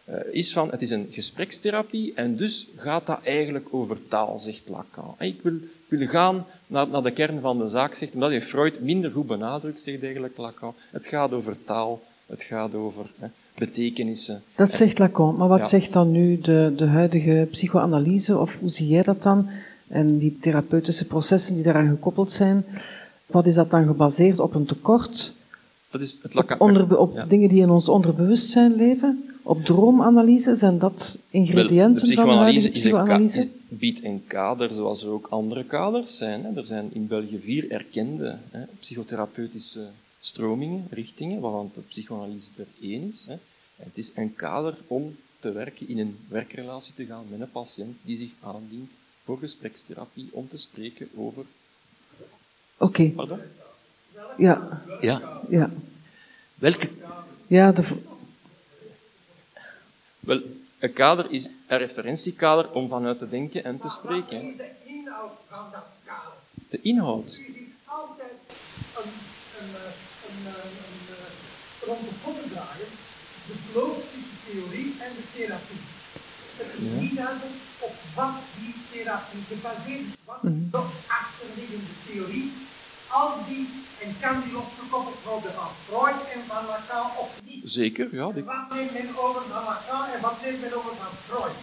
uh, 0.09 0.15
is 0.31 0.53
van, 0.53 0.71
het 0.71 0.81
is 0.81 0.89
een 0.89 1.07
gesprekstherapie 1.09 2.13
en 2.15 2.35
dus 2.35 2.67
gaat 2.75 3.05
dat 3.05 3.19
eigenlijk 3.23 3.67
over 3.71 4.07
taal, 4.07 4.39
zegt 4.39 4.61
Lacan. 4.65 5.15
Ik 5.19 5.39
wil, 5.41 5.53
wil 5.87 6.07
gaan 6.07 6.45
naar, 6.67 6.87
naar, 6.87 7.03
de 7.03 7.11
kern 7.11 7.41
van 7.41 7.57
de 7.57 7.67
zaak, 7.67 7.93
zegt, 7.93 8.13
omdat 8.13 8.31
je 8.31 8.41
Freud 8.41 8.79
minder 8.79 9.11
goed 9.11 9.27
benadrukt, 9.27 9.81
zegt 9.81 10.03
eigenlijk 10.03 10.37
Lacan. 10.37 10.73
Het 10.91 11.07
gaat 11.07 11.33
over 11.33 11.63
taal, 11.63 12.01
het 12.25 12.43
gaat 12.43 12.75
over 12.75 13.05
hè, 13.19 13.27
betekenissen. 13.55 14.43
Dat 14.55 14.71
zegt 14.71 14.99
Lacan, 14.99 15.35
maar 15.35 15.47
wat 15.47 15.59
ja. 15.59 15.65
zegt 15.65 15.93
dan 15.93 16.11
nu 16.11 16.39
de, 16.39 16.73
de 16.75 16.85
huidige 16.85 17.47
psychoanalyse, 17.51 18.37
of 18.37 18.55
hoe 18.59 18.69
zie 18.69 18.87
jij 18.87 19.03
dat 19.03 19.23
dan? 19.23 19.49
En 19.87 20.17
die 20.17 20.37
therapeutische 20.41 21.05
processen 21.05 21.55
die 21.55 21.63
daaraan 21.63 21.89
gekoppeld 21.89 22.31
zijn, 22.31 22.65
wat 23.31 23.45
is 23.45 23.55
dat 23.55 23.69
dan 23.69 23.85
gebaseerd 23.85 24.39
op 24.39 24.55
een 24.55 24.65
tekort? 24.65 25.33
Dat 25.89 26.01
is 26.01 26.19
het. 26.21 26.35
Op, 26.35 26.55
onder, 26.57 26.97
op 26.97 27.15
ja. 27.15 27.25
dingen 27.25 27.49
die 27.49 27.61
in 27.61 27.69
ons 27.69 27.89
onderbewustzijn 27.89 28.75
leven? 28.75 29.25
Op 29.43 29.65
droomanalyse, 29.65 30.55
zijn 30.55 30.79
dat 30.79 31.17
ingrediënten 31.29 32.15
Wel, 32.15 32.25
de 32.25 32.31
van 32.31 32.53
de 32.53 32.69
psychoanalyse 32.69 33.37
is, 33.37 33.47
biedt 33.67 34.03
een 34.03 34.23
kader 34.27 34.73
zoals 34.73 35.03
er 35.03 35.09
ook 35.09 35.27
andere 35.29 35.63
kaders 35.63 36.17
zijn. 36.17 36.43
Hè. 36.43 36.55
Er 36.55 36.65
zijn 36.65 36.89
in 36.93 37.07
België 37.07 37.39
vier 37.39 37.71
erkende 37.71 38.37
hè, 38.51 38.63
psychotherapeutische 38.79 39.85
stromingen, 40.19 40.87
richtingen, 40.89 41.41
waarvan 41.41 41.71
de 41.73 41.81
psychoanalyse 41.81 42.51
er 42.57 42.67
één 42.81 43.07
is. 43.07 43.25
Hè. 43.27 43.33
En 43.33 43.87
het 43.87 43.97
is 43.97 44.11
een 44.15 44.35
kader 44.35 44.77
om 44.87 45.15
te 45.39 45.51
werken, 45.51 45.87
in 45.87 45.99
een 45.99 46.17
werkrelatie 46.27 46.93
te 46.93 47.05
gaan 47.05 47.25
met 47.29 47.39
een 47.39 47.51
patiënt 47.51 47.95
die 48.01 48.17
zich 48.17 48.31
aandient 48.39 48.91
voor 49.23 49.37
gesprekstherapie 49.37 50.29
om 50.31 50.47
te 50.47 50.57
spreken 50.57 51.09
over... 51.15 51.45
Oké. 52.81 53.01
Okay. 53.01 53.09
Pardon? 53.09 53.39
Ja. 54.37 54.81
Ja. 55.01 55.21
Ja. 55.49 55.69
Welke... 56.55 56.89
Ja, 57.47 57.71
de... 57.71 57.83
Wel, 60.19 60.41
een 60.79 60.93
kader 60.93 61.31
is 61.31 61.49
een 61.67 61.77
referentiekader 61.77 62.71
om 62.71 62.89
vanuit 62.89 63.19
te 63.19 63.29
denken 63.29 63.63
en 63.63 63.79
te 63.79 63.89
spreken. 63.89 64.41
Wat 64.41 64.49
is 64.51 64.57
de 64.57 64.69
inhoud 64.85 65.31
van 65.49 65.65
dat 65.71 65.85
kader? 66.05 66.33
De 66.69 66.79
inhoud? 66.81 67.27
U 67.27 67.51
ziet 67.53 67.73
altijd 67.85 68.37
een, 68.99 69.11
een, 69.59 69.69
een, 70.27 70.39
een, 70.45 70.45
een 70.45 71.87
rond 71.87 71.99
de 71.99 72.15
poppen 72.23 72.49
draaien, 72.49 72.91
de 73.47 73.55
kloof 73.71 73.97
tussen 74.11 74.37
theorie 74.45 74.89
en 75.05 75.11
de 75.17 75.25
therapie. 75.35 75.81
Het 76.57 76.67
is 76.77 76.83
Ja. 76.93 76.99
niet 77.01 77.15
duidelijk 77.15 77.57
op 77.79 77.95
wat 78.15 78.35
die 78.59 78.73
therapie 78.91 79.41
gebaseerd 79.51 79.99
is. 80.07 80.15
Wat 80.25 80.39
is 80.43 80.51
de 80.71 80.83
achterliggende 81.19 81.93
theorie? 82.05 82.51
Als 83.11 83.33
die, 83.47 83.67
en 84.03 84.15
kan 84.21 84.41
die 84.43 84.53
losgekoppeld 84.53 85.15
worden 85.25 85.51
van 85.53 85.69
Freud 85.87 86.19
en 86.33 86.41
van 86.47 86.65
Lacan 86.65 87.05
of 87.19 87.41
niet? 87.45 87.61
Zeker, 87.71 88.07
ja. 88.11 88.31
Die... 88.31 88.43
Wat 88.43 88.55
neemt 88.73 88.93
men 88.93 89.07
over 89.17 89.41
van 89.41 89.63
Lacan 89.63 90.05
en 90.15 90.21
wat 90.21 90.35
neemt 90.43 90.61
men 90.61 90.73
over 90.73 90.91
van 90.95 91.13
Freud? 91.27 91.55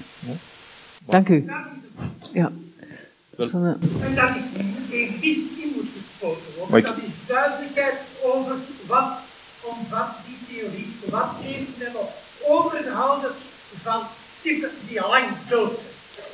Dank 1.06 1.28
u. 1.28 1.50
Ja. 2.32 2.52
Dat 3.36 3.46
is 3.46 3.52
een, 3.52 3.64
eh, 3.80 4.06
En 4.06 4.14
dat 4.14 4.36
is 4.36 4.50
tegen 4.90 5.20
die 5.20 5.50
in 5.62 5.72
moet 5.74 5.86
gesproken 5.96 6.42
worden. 6.56 6.70
Maar 6.70 6.78
ik- 6.80 6.86
Dat 6.86 6.96
is 6.96 7.26
duidelijkheid 7.26 7.94
over 8.22 8.56
wat 8.86 9.18
omvat 9.62 10.08
die 10.26 10.38
theorie, 10.56 10.92
wat 11.10 11.30
heeft 11.40 11.78
men 11.78 11.92
nog 11.92 12.10
overgehouden 12.46 13.30
van 13.82 14.02
typen 14.42 14.70
die 14.88 15.00
al 15.00 15.08
lang 15.10 15.26
dood 15.48 15.70
zijn. 15.70 16.26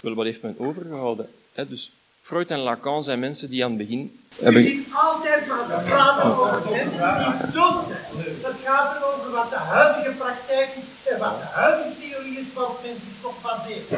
Wel, 0.00 0.14
wat 0.14 0.24
heeft 0.24 0.42
men 0.42 0.54
overgehouden? 0.58 1.28
Hè, 1.52 1.68
dus 1.68 1.92
Freud 2.20 2.50
en 2.50 2.58
Lacan 2.58 3.02
zijn 3.02 3.18
mensen 3.18 3.50
die 3.50 3.64
aan 3.64 3.70
het 3.70 3.78
begin 3.78 4.20
Je 4.38 4.60
ziet 4.60 4.88
altijd 5.06 5.46
maar 5.46 5.66
te 5.70 5.88
praten 5.88 6.24
over 6.24 6.70
mensen 6.70 7.40
die 7.42 7.52
dood 7.52 7.80
zijn. 7.90 8.36
Het 8.48 8.58
gaat 8.64 8.96
erover 8.96 9.30
wat 9.30 9.50
de 9.50 9.56
huidige 9.56 10.12
praktijk 10.22 10.68
is 10.80 11.12
en 11.12 11.18
wat 11.18 11.36
de 11.40 11.48
huidige 11.60 11.94
theorie 12.00 12.38
is 12.38 12.46
waarop 12.54 12.78
men 12.82 12.96
zich 13.04 13.28
op 13.30 13.36
baseert. 13.42 13.90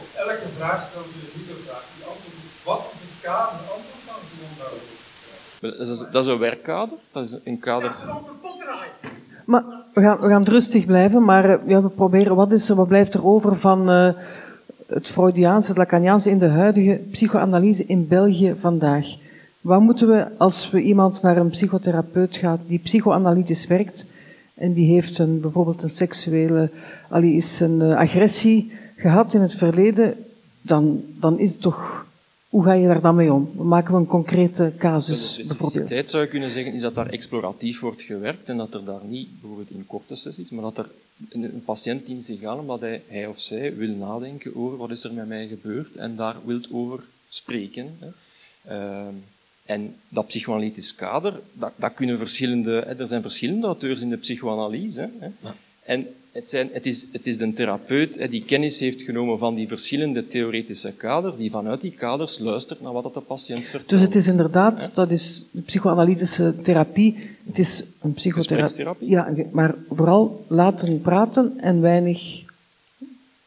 Op 0.00 0.06
elke 0.14 0.48
vraag 0.58 0.80
stelt 0.90 1.06
u 1.16 1.18
een 1.24 1.40
nieuwe 1.40 1.60
vraag. 1.66 1.84
Die 1.96 2.04
antwoord 2.10 2.36
is, 2.42 2.64
wat 2.64 2.82
is 2.94 3.00
het 3.06 3.16
kader? 3.28 3.52
De 3.62 3.72
antwoord 3.76 4.02
kan 4.06 4.20
daarop. 4.58 4.84
Wel, 5.60 5.70
Dat 5.78 5.86
is, 5.94 5.98
dat 6.12 6.22
is 6.24 6.30
een 6.32 6.38
werkkader. 6.38 6.98
Dat 7.12 7.22
is 7.22 7.34
een 7.44 7.58
kader... 7.58 7.92
Dat. 8.06 8.22
Maar 9.46 9.64
we 9.92 10.00
gaan, 10.00 10.18
we 10.20 10.28
gaan 10.28 10.44
rustig 10.44 10.86
blijven, 10.86 11.24
maar 11.24 11.44
eh, 11.50 11.58
ja, 11.66 11.82
we 11.82 11.88
proberen, 11.88 12.36
wat, 12.36 12.52
is 12.52 12.68
er, 12.68 12.74
wat 12.76 12.88
blijft 12.88 13.14
er 13.14 13.26
over 13.26 13.56
van 13.56 13.90
eh, 13.90 14.08
het 14.86 15.08
Freudiaanse, 15.08 15.68
het 15.68 15.76
Lacaniaanse 15.76 16.30
in 16.30 16.38
de 16.38 16.48
huidige 16.48 17.00
psychoanalyse 17.10 17.84
in 17.86 18.08
België 18.08 18.54
vandaag? 18.60 19.06
Wat 19.60 19.80
moeten 19.80 20.08
we, 20.08 20.26
als 20.38 20.70
we 20.70 20.80
iemand 20.80 21.22
naar 21.22 21.36
een 21.36 21.50
psychotherapeut 21.50 22.36
gaat 22.36 22.60
die 22.66 22.78
psychoanalytisch 22.78 23.66
werkt 23.66 24.06
en 24.54 24.72
die 24.72 24.92
heeft 24.92 25.18
een, 25.18 25.40
bijvoorbeeld 25.40 25.82
een 25.82 25.90
seksuele, 25.90 26.70
allee, 27.08 27.32
is 27.32 27.60
een 27.60 27.82
eh, 27.82 27.96
agressie 27.96 28.72
gehad 28.96 29.34
in 29.34 29.40
het 29.40 29.54
verleden, 29.54 30.14
dan, 30.62 31.02
dan 31.20 31.38
is 31.38 31.52
het 31.52 31.60
toch, 31.60 32.06
hoe 32.48 32.64
ga 32.64 32.72
je 32.72 32.86
daar 32.86 33.00
dan 33.00 33.14
mee 33.14 33.32
om? 33.32 33.50
Maken 33.56 33.92
we 33.94 34.00
een 34.00 34.06
concrete 34.06 34.62
De 34.62 34.76
casus 34.76 35.36
bijvoorbeeld? 35.36 35.46
specificiteit 35.46 36.08
zou 36.08 36.22
je 36.22 36.28
kunnen 36.28 36.50
zeggen 36.50 36.72
is 36.72 36.80
dat 36.80 36.94
daar 36.94 37.08
exploratief 37.08 37.80
wordt 37.80 38.02
gewerkt 38.02 38.48
en 38.48 38.56
dat 38.56 38.74
er 38.74 38.84
daar 38.84 39.04
niet 39.04 39.28
bijvoorbeeld 39.40 39.70
in 39.70 39.86
korte 39.86 40.14
sessies, 40.14 40.50
maar 40.50 40.62
dat 40.62 40.78
er 40.78 40.86
een, 41.28 41.44
een 41.44 41.64
patiënt 41.64 42.06
dient 42.06 42.24
zich 42.24 42.42
aan 42.42 42.58
omdat 42.58 42.80
hij, 42.80 43.02
hij 43.06 43.26
of 43.26 43.40
zij 43.40 43.76
wil 43.76 43.94
nadenken 43.94 44.56
over 44.56 44.76
wat 44.76 44.90
is 44.90 45.04
er 45.04 45.12
met 45.12 45.28
mij 45.28 45.46
gebeurd 45.46 45.96
en 45.96 46.16
daar 46.16 46.36
wil 46.44 46.60
over 46.70 47.04
spreken. 47.28 47.98
Hè. 47.98 48.08
Ehm, 48.74 49.14
en 49.64 49.94
dat 50.08 50.26
psychoanalytisch 50.26 50.94
kader, 50.94 51.40
dat, 51.52 51.72
dat 51.76 51.94
kunnen 51.94 52.18
verschillende, 52.18 52.70
hè, 52.86 52.98
er 52.98 53.06
zijn 53.06 53.22
verschillende 53.22 53.66
auteurs 53.66 54.00
in 54.00 54.08
de 54.08 54.16
psychoanalyse. 54.16 55.10
Hè. 55.18 55.28
En 55.82 56.06
het, 56.32 56.48
zijn, 56.48 56.68
het, 56.72 56.86
is, 56.86 57.06
het 57.12 57.26
is 57.26 57.38
de 57.38 57.52
therapeut 57.52 58.18
hè, 58.18 58.28
die 58.28 58.44
kennis 58.44 58.78
heeft 58.78 59.02
genomen 59.02 59.38
van 59.38 59.54
die 59.54 59.68
verschillende 59.68 60.26
theoretische 60.26 60.92
kaders, 60.92 61.36
die 61.36 61.50
vanuit 61.50 61.80
die 61.80 61.90
kaders 61.90 62.38
luistert 62.38 62.80
naar 62.80 62.92
wat 62.92 63.02
dat 63.02 63.14
de 63.14 63.20
patiënt 63.20 63.64
vertelt. 63.66 63.90
Dus 63.90 64.00
het 64.00 64.14
is 64.14 64.26
inderdaad, 64.26 64.90
dat 64.94 65.10
is 65.10 65.44
de 65.50 65.60
psychoanalytische 65.60 66.54
therapie, 66.62 67.35
het 67.46 67.58
is 67.58 67.84
een 68.00 68.12
psychotherapie. 68.12 69.08
Ja, 69.08 69.28
maar 69.50 69.74
vooral 69.90 70.44
laten 70.48 71.00
praten 71.00 71.52
en 71.60 71.80
weinig 71.80 72.44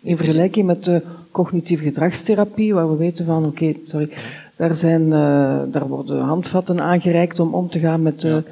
in 0.02 0.18
vergelijking 0.18 0.66
met 0.66 0.84
de 0.84 1.02
cognitieve 1.32 1.84
gedragstherapie, 1.84 2.74
waar 2.74 2.90
we 2.90 2.96
weten 2.96 3.26
van, 3.26 3.46
oké, 3.46 3.74
sorry, 3.84 4.10
daar, 4.56 4.76
zijn, 4.76 5.04
eh, 5.04 5.60
daar 5.72 5.88
worden 5.88 6.20
handvatten 6.20 6.82
aangereikt 6.82 7.40
om 7.40 7.54
om 7.54 7.70
te 7.70 7.80
gaan 7.80 8.02
met 8.02 8.22
de, 8.22 8.44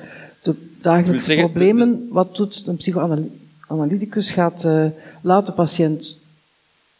de 0.41 0.56
dagelijkse 0.82 1.26
zeggen, 1.26 1.52
problemen. 1.52 2.08
Wat 2.10 2.36
doet 2.36 2.64
een 2.66 2.76
psychoanalyticus? 2.76 4.32
Gaat 4.32 4.64
eh 4.64 4.86
laat 5.22 5.45
de 5.45 5.52
patiënt 5.52 6.20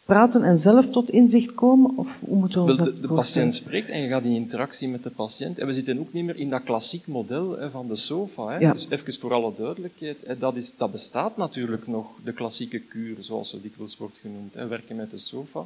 praten 0.08 0.42
en 0.42 0.58
zelf 0.58 0.86
tot 0.90 1.10
inzicht 1.10 1.54
komen? 1.54 1.96
Of 1.96 2.08
hoe 2.20 2.36
moeten 2.36 2.64
we 2.64 2.70
ons 2.70 2.76
Wel, 2.76 2.86
dat 2.86 3.02
de, 3.02 3.08
patiënt 3.08 3.54
spreekt 3.54 3.88
en 3.88 4.00
je 4.00 4.08
gaat 4.08 4.24
in 4.24 4.30
interactie 4.30 4.88
met 4.88 5.02
de 5.02 5.10
patiënt. 5.10 5.58
En 5.58 5.66
we 5.66 5.72
zitten 5.72 5.98
ook 5.98 6.12
niet 6.12 6.24
meer 6.24 6.36
in 6.36 6.50
dat 6.50 6.62
klassiek 6.62 7.06
model 7.06 7.58
hè, 7.58 7.70
van 7.70 7.88
de 7.88 7.96
sofa. 7.96 8.48
Hè. 8.48 8.58
Ja. 8.58 8.72
Dus 8.72 8.86
even 8.88 9.14
voor 9.14 9.32
alle 9.32 9.52
duidelijkheid, 9.54 10.16
hè, 10.26 10.38
dat, 10.38 10.56
is, 10.56 10.76
dat 10.76 10.92
bestaat 10.92 11.36
natuurlijk 11.36 11.86
nog, 11.86 12.06
de 12.24 12.32
klassieke 12.32 12.78
kuur, 12.78 13.16
zoals 13.20 13.50
zo 13.50 13.60
dikwijls 13.62 13.96
wordt 13.96 14.18
genoemd. 14.18 14.54
Hè, 14.54 14.66
werken 14.66 14.96
met 14.96 15.10
de 15.10 15.18
sofa. 15.18 15.64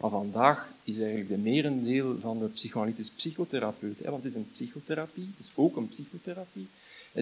Maar 0.00 0.10
vandaag 0.10 0.72
is 0.84 0.98
eigenlijk 0.98 1.28
de 1.28 1.38
merendeel 1.38 2.16
van 2.20 2.38
de 2.38 2.46
psychoanalytisch 2.46 3.10
psychotherapeut, 3.10 3.98
hè, 3.98 4.10
want 4.10 4.22
het 4.22 4.32
is 4.32 4.38
een 4.38 4.48
psychotherapie, 4.52 5.30
het 5.36 5.46
is 5.46 5.52
ook 5.54 5.76
een 5.76 5.88
psychotherapie, 5.88 6.68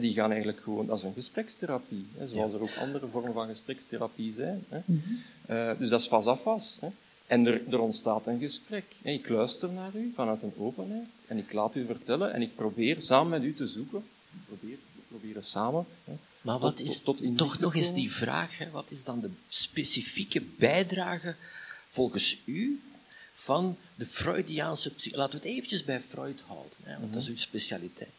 die 0.01 0.13
gaan 0.15 0.29
eigenlijk 0.31 0.61
gewoon, 0.61 0.87
dat 0.87 0.97
is 0.99 1.03
een 1.05 1.13
gesprekstherapie, 1.15 2.07
hè, 2.17 2.29
zoals 2.29 2.53
er 2.55 2.61
ook 2.61 2.77
andere 2.79 3.07
vormen 3.07 3.33
van 3.33 3.47
gesprekstherapie 3.47 4.33
zijn. 4.33 4.65
Hè. 4.69 4.79
Eh, 5.47 5.79
dus 5.79 5.89
dat 5.89 6.01
is 6.01 6.09
vas 6.09 6.27
à 6.27 6.37
vas. 6.37 6.79
Hè. 6.81 6.89
En 7.27 7.47
er, 7.47 7.61
er 7.71 7.79
ontstaat 7.81 8.27
een 8.27 8.39
gesprek. 8.39 8.85
hè. 9.03 9.11
Ik 9.11 9.29
luister 9.29 9.71
naar 9.71 9.95
u 9.95 10.13
vanuit 10.15 10.43
een 10.43 10.53
openheid 10.57 11.09
en 11.29 11.39
ik 11.39 11.53
laat 11.53 11.77
u 11.77 11.87
vertellen 11.87 12.33
en 12.33 12.43
ik 12.43 12.55
probeer 12.55 13.01
samen 13.01 13.31
met 13.31 13.43
u 13.43 13.55
te 13.55 13.67
zoeken. 13.67 14.05
We 14.31 14.39
proberen, 14.47 14.79
we 14.95 15.01
proberen 15.09 15.45
samen. 15.45 15.87
Hè, 16.05 16.13
Maar 16.41 16.55
tot- 16.59 16.63
wat 16.63 16.81
is 16.81 17.01
tot 17.01 17.37
toch 17.37 17.59
nog 17.59 17.75
eens 17.75 17.93
die 17.95 18.13
vraag, 18.13 18.59
hè, 18.59 18.71
wat 18.71 18.91
is 18.91 19.05
dan 19.05 19.21
de 19.21 19.31
specifieke 19.49 20.41
bijdrage 20.41 21.35
volgens 21.89 22.39
u 22.45 22.81
van 23.33 23.77
de 23.95 24.07
Freudiaanse 24.07 24.95
psych- 24.95 25.15
Laten 25.15 25.41
we 25.41 25.47
het 25.47 25.57
eventjes 25.57 25.85
bij 25.85 26.01
Freud 26.03 26.41
houden, 26.47 26.73
hè, 26.83 26.99
want 27.01 27.13
dat 27.13 27.23
is 27.23 27.29
uw 27.29 27.37
specialiteit. 27.37 28.11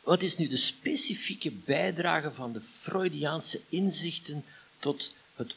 Wat 0.00 0.22
is 0.22 0.36
nu 0.36 0.46
de 0.46 0.56
specifieke 0.56 1.50
bijdrage 1.50 2.32
van 2.32 2.52
de 2.52 2.60
Freudiaanse 2.60 3.60
inzichten 3.68 4.44
tot 4.78 5.14
het 5.34 5.54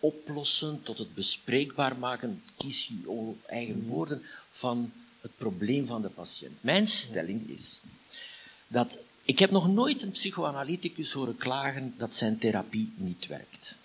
oplossen, 0.00 0.82
tot 0.82 0.98
het 0.98 1.14
bespreekbaar 1.14 1.96
maken, 1.98 2.42
kies 2.56 2.90
uw 3.04 3.36
eigen 3.46 3.86
woorden, 3.86 4.22
van 4.50 4.92
het 5.20 5.36
probleem 5.36 5.86
van 5.86 6.02
de 6.02 6.08
patiënt? 6.08 6.62
Mijn 6.62 6.88
stelling 6.88 7.48
is 7.48 7.80
dat 8.68 9.00
Ik 9.26 9.38
heb 9.38 9.50
nog 9.50 9.68
nooit 9.68 10.02
een 10.02 10.10
psychoanalyticus 10.10 11.12
horen 11.12 11.36
klagen 11.36 11.94
dat 11.96 12.14
zijn 12.14 12.38
therapie 12.38 12.92
niet 12.96 13.26
werkt. 13.26 13.76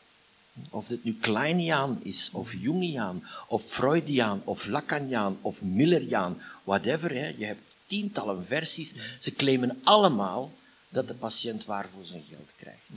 Of 0.69 0.87
dit 0.87 1.03
nu 1.03 1.17
Kleiniaan 1.21 1.99
is, 2.03 2.29
of 2.33 2.53
Jungiaan, 2.53 3.23
of 3.47 3.63
Freudiaan, 3.63 4.41
of 4.45 4.67
Lacaniaan, 4.67 5.37
of 5.41 5.61
Milleriaan, 5.61 6.41
whatever. 6.69 7.13
Hè. 7.13 7.33
Je 7.37 7.45
hebt 7.45 7.77
tientallen 7.85 8.45
versies. 8.45 8.95
Ze 9.19 9.33
claimen 9.33 9.79
allemaal 9.83 10.53
dat 10.89 11.07
de 11.07 11.13
patiënt 11.13 11.65
waar 11.65 11.89
voor 11.93 12.05
zijn 12.05 12.23
geld 12.29 12.49
krijgt. 12.55 12.87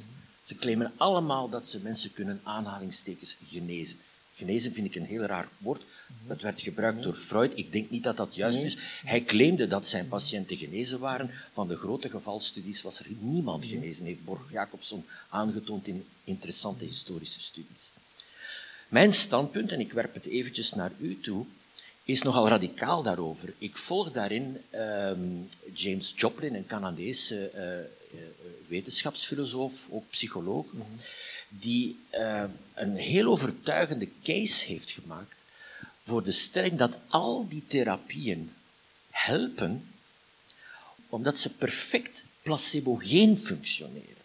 Ze 0.42 0.54
claimen 0.54 0.92
allemaal 0.96 1.48
dat 1.48 1.68
ze 1.68 1.80
mensen 1.80 2.12
kunnen 2.12 2.40
aanhalingstekens 2.42 3.36
genezen. 3.48 3.98
Genezen 4.34 4.72
vind 4.72 4.86
ik 4.86 4.94
een 4.94 5.04
heel 5.04 5.22
raar 5.22 5.48
woord. 5.58 5.82
Dat 6.26 6.40
werd 6.40 6.60
gebruikt 6.60 7.02
door 7.02 7.14
Freud. 7.14 7.58
Ik 7.58 7.72
denk 7.72 7.90
niet 7.90 8.02
dat 8.02 8.16
dat 8.16 8.34
juist 8.34 8.62
is. 8.62 8.76
Hij 9.04 9.22
claimde 9.22 9.66
dat 9.66 9.88
zijn 9.88 10.08
patiënten 10.08 10.56
genezen 10.56 10.98
waren. 10.98 11.30
Van 11.52 11.68
de 11.68 11.76
grote 11.76 12.08
gevalstudies 12.08 12.82
was 12.82 13.00
er 13.00 13.06
niemand 13.18 13.66
genezen, 13.66 14.04
heeft 14.04 14.24
Borg 14.24 14.50
Jacobson 14.50 15.04
aangetoond 15.28 15.86
in 15.86 16.06
interessante 16.24 16.84
historische 16.84 17.40
studies. 17.40 17.90
Mijn 18.88 19.12
standpunt, 19.12 19.72
en 19.72 19.80
ik 19.80 19.92
werp 19.92 20.14
het 20.14 20.26
eventjes 20.26 20.74
naar 20.74 20.92
u 20.98 21.20
toe, 21.20 21.46
is 22.04 22.22
nogal 22.22 22.48
radicaal 22.48 23.02
daarover. 23.02 23.54
Ik 23.58 23.76
volg 23.76 24.10
daarin 24.10 24.60
ehm, 24.70 25.20
James 25.74 26.12
Joplin, 26.16 26.54
een 26.54 26.66
Canadese 26.66 27.50
uh, 27.54 28.20
wetenschapsfilosoof, 28.68 29.88
ook 29.90 30.10
psycholoog, 30.10 30.66
die 31.48 31.98
uh, 32.14 32.44
een 32.74 32.96
heel 32.96 33.30
overtuigende 33.30 34.08
case 34.22 34.66
heeft 34.66 34.90
gemaakt 34.90 35.34
voor 36.02 36.22
de 36.22 36.32
stelling 36.32 36.78
dat 36.78 36.98
al 37.08 37.48
die 37.48 37.64
therapieën 37.66 38.52
helpen 39.10 39.84
omdat 41.08 41.38
ze 41.38 41.54
perfect 41.54 42.24
placebogeen 42.42 43.36
functioneren. 43.36 44.16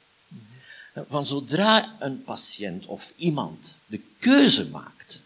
Van 1.08 1.26
zodra 1.26 1.96
een 2.00 2.24
patiënt 2.24 2.86
of 2.86 3.14
iemand 3.16 3.78
de 3.86 4.02
keuze 4.20 4.70
maakt 4.70 5.22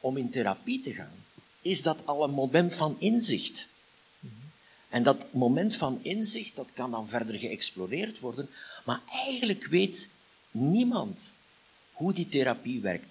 om 0.00 0.16
in 0.16 0.30
therapie 0.30 0.80
te 0.80 0.92
gaan, 0.92 1.24
is 1.66 1.82
dat 1.82 2.06
al 2.06 2.24
een 2.24 2.34
moment 2.34 2.74
van 2.74 2.96
inzicht. 2.98 3.68
En 4.88 5.02
dat 5.02 5.32
moment 5.32 5.76
van 5.76 5.98
inzicht, 6.02 6.56
dat 6.56 6.68
kan 6.72 6.90
dan 6.90 7.08
verder 7.08 7.34
geëxploreerd 7.34 8.18
worden, 8.18 8.48
maar 8.84 9.00
eigenlijk 9.10 9.66
weet 9.66 10.10
niemand 10.50 11.34
hoe 11.92 12.12
die 12.12 12.28
therapie 12.28 12.80
werkt. 12.80 13.06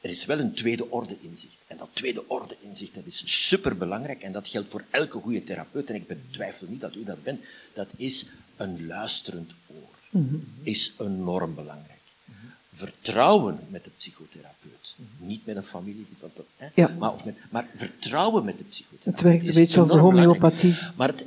Er 0.00 0.10
is 0.10 0.24
wel 0.24 0.38
een 0.38 0.54
tweede 0.54 0.90
orde 0.90 1.16
inzicht. 1.20 1.58
En 1.66 1.76
dat 1.76 1.88
tweede 1.92 2.28
orde 2.28 2.56
inzicht 2.60 2.94
dat 2.94 3.06
is 3.06 3.46
superbelangrijk 3.46 4.22
en 4.22 4.32
dat 4.32 4.48
geldt 4.48 4.68
voor 4.68 4.84
elke 4.90 5.18
goede 5.18 5.42
therapeut. 5.42 5.88
En 5.88 5.94
ik 5.94 6.06
betwijfel 6.06 6.66
niet 6.66 6.80
dat 6.80 6.94
u 6.94 7.04
dat 7.04 7.22
bent. 7.22 7.44
Dat 7.72 7.88
is 7.96 8.26
een 8.56 8.86
luisterend 8.86 9.52
oor. 9.66 10.22
Is 10.62 10.92
enorm 10.98 11.54
belangrijk. 11.54 12.00
Vertrouwen 12.76 13.58
met 13.68 13.84
de 13.84 13.90
psychotherapeut. 13.96 14.96
Niet 15.18 15.46
met 15.46 15.56
een 15.56 15.62
familie, 15.62 16.06
hè? 16.56 16.66
Ja. 16.74 16.94
Maar, 16.98 17.12
of 17.12 17.24
met, 17.24 17.36
maar 17.50 17.66
vertrouwen 17.76 18.44
met 18.44 18.58
de 18.58 18.64
psychotherapeut. 18.64 19.14
Het 19.14 19.20
werkt 19.22 19.48
een 19.48 19.54
beetje 19.54 19.80
als 19.80 19.90
de 19.90 19.98
homeopathie. 19.98 20.76
Maar 20.96 21.08
het, 21.08 21.24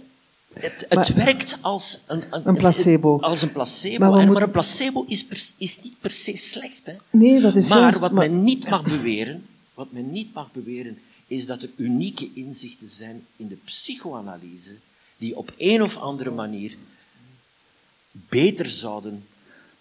het, 0.54 0.86
het 0.90 1.14
werkt 1.14 1.58
als 1.62 2.00
een, 2.08 2.24
een, 2.30 2.48
Een 2.48 2.56
placebo. 2.58 3.20
als 3.20 3.42
een 3.42 3.52
placebo. 3.52 3.98
Maar 4.00 4.08
en, 4.10 4.16
moeten- 4.16 4.34
maar 4.34 4.44
een 4.44 4.52
placebo 4.52 5.06
is, 5.08 5.26
per- 5.26 5.44
is 5.58 5.82
niet 5.84 6.00
per 6.00 6.12
se 6.12 6.38
slecht. 6.38 6.86
Hè? 6.86 6.94
Nee, 7.10 7.42
dat 7.42 7.56
is 7.56 7.68
maar 7.68 7.80
juist, 7.80 8.00
wat 8.00 8.12
maar- 8.12 8.30
men 8.32 8.44
niet 8.44 8.70
mag 8.70 8.84
beweren, 8.84 9.46
wat 9.74 9.92
men 9.92 10.12
niet 10.12 10.34
mag 10.34 10.52
beweren, 10.52 11.00
is 11.28 11.46
dat 11.46 11.62
er 11.62 11.70
unieke 11.76 12.30
inzichten 12.34 12.90
zijn 12.90 13.26
in 13.36 13.48
de 13.48 13.58
psychoanalyse 13.64 14.76
die 15.18 15.38
op 15.38 15.52
een 15.58 15.82
of 15.84 15.98
andere 15.98 16.32
manier 16.32 16.76
beter 18.12 18.70
zouden. 18.70 19.26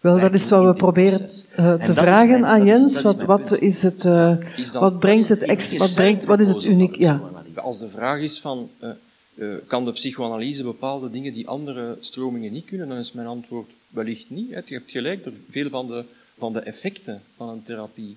Wel, 0.06 0.20
dat 0.20 0.34
is 0.34 0.48
wat 0.48 0.64
we 0.64 0.72
proberen 0.72 1.20
eh, 1.56 1.74
te 1.84 1.94
vragen 1.94 2.28
mijn- 2.40 2.44
aan 2.44 2.64
Jens. 2.64 2.94
is 2.96 3.02
Wat, 3.02 3.16
mijn 3.16 3.28
wat 3.28 3.58
is 3.58 3.82
het, 3.82 4.04
eh, 4.04 4.36
Is 4.56 4.72
wat 4.72 4.98
brengt 4.98 5.28
het, 5.28 5.42
Ik- 5.42 5.48
ex, 5.48 5.72
ik 5.72 5.78
wat, 5.78 5.94
brengt, 5.94 6.24
wat 6.24 6.40
is 6.40 6.48
het 6.48 6.64
uniek? 6.64 6.96
Ja. 6.96 7.20
Als 7.54 7.78
de 7.78 7.88
vraag 7.88 8.20
is 8.20 8.40
van, 8.40 8.70
eh, 8.78 8.90
eh, 9.34 9.48
kan 9.66 9.84
de 9.84 9.92
psychoanalyse 9.92 10.62
bepaalde 10.62 11.10
dingen 11.10 11.32
die 11.32 11.48
andere 11.48 11.96
stromingen 12.00 12.52
niet 12.52 12.64
kunnen, 12.64 12.88
dan 12.88 12.98
is 12.98 13.12
mijn 13.12 13.26
antwoord 13.26 13.70
wellicht 13.88 14.30
niet. 14.30 14.50
hè. 14.50 14.60
Je 14.64 14.74
hebt 14.74 14.90
gelijk, 14.90 15.24
er, 15.26 15.32
veel 15.50 15.70
van 15.70 15.86
de, 15.86 16.04
van 16.38 16.52
de 16.52 16.60
effecten 16.60 17.22
van 17.36 17.48
een 17.48 17.62
therapie 17.62 18.16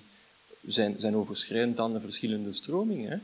zijn, 0.66 0.94
zijn 0.98 1.16
overschrijdend 1.16 1.80
aan 1.80 1.92
de 1.92 2.00
verschillende 2.00 2.52
stromingen. 2.52 3.10
Hè. 3.10 3.16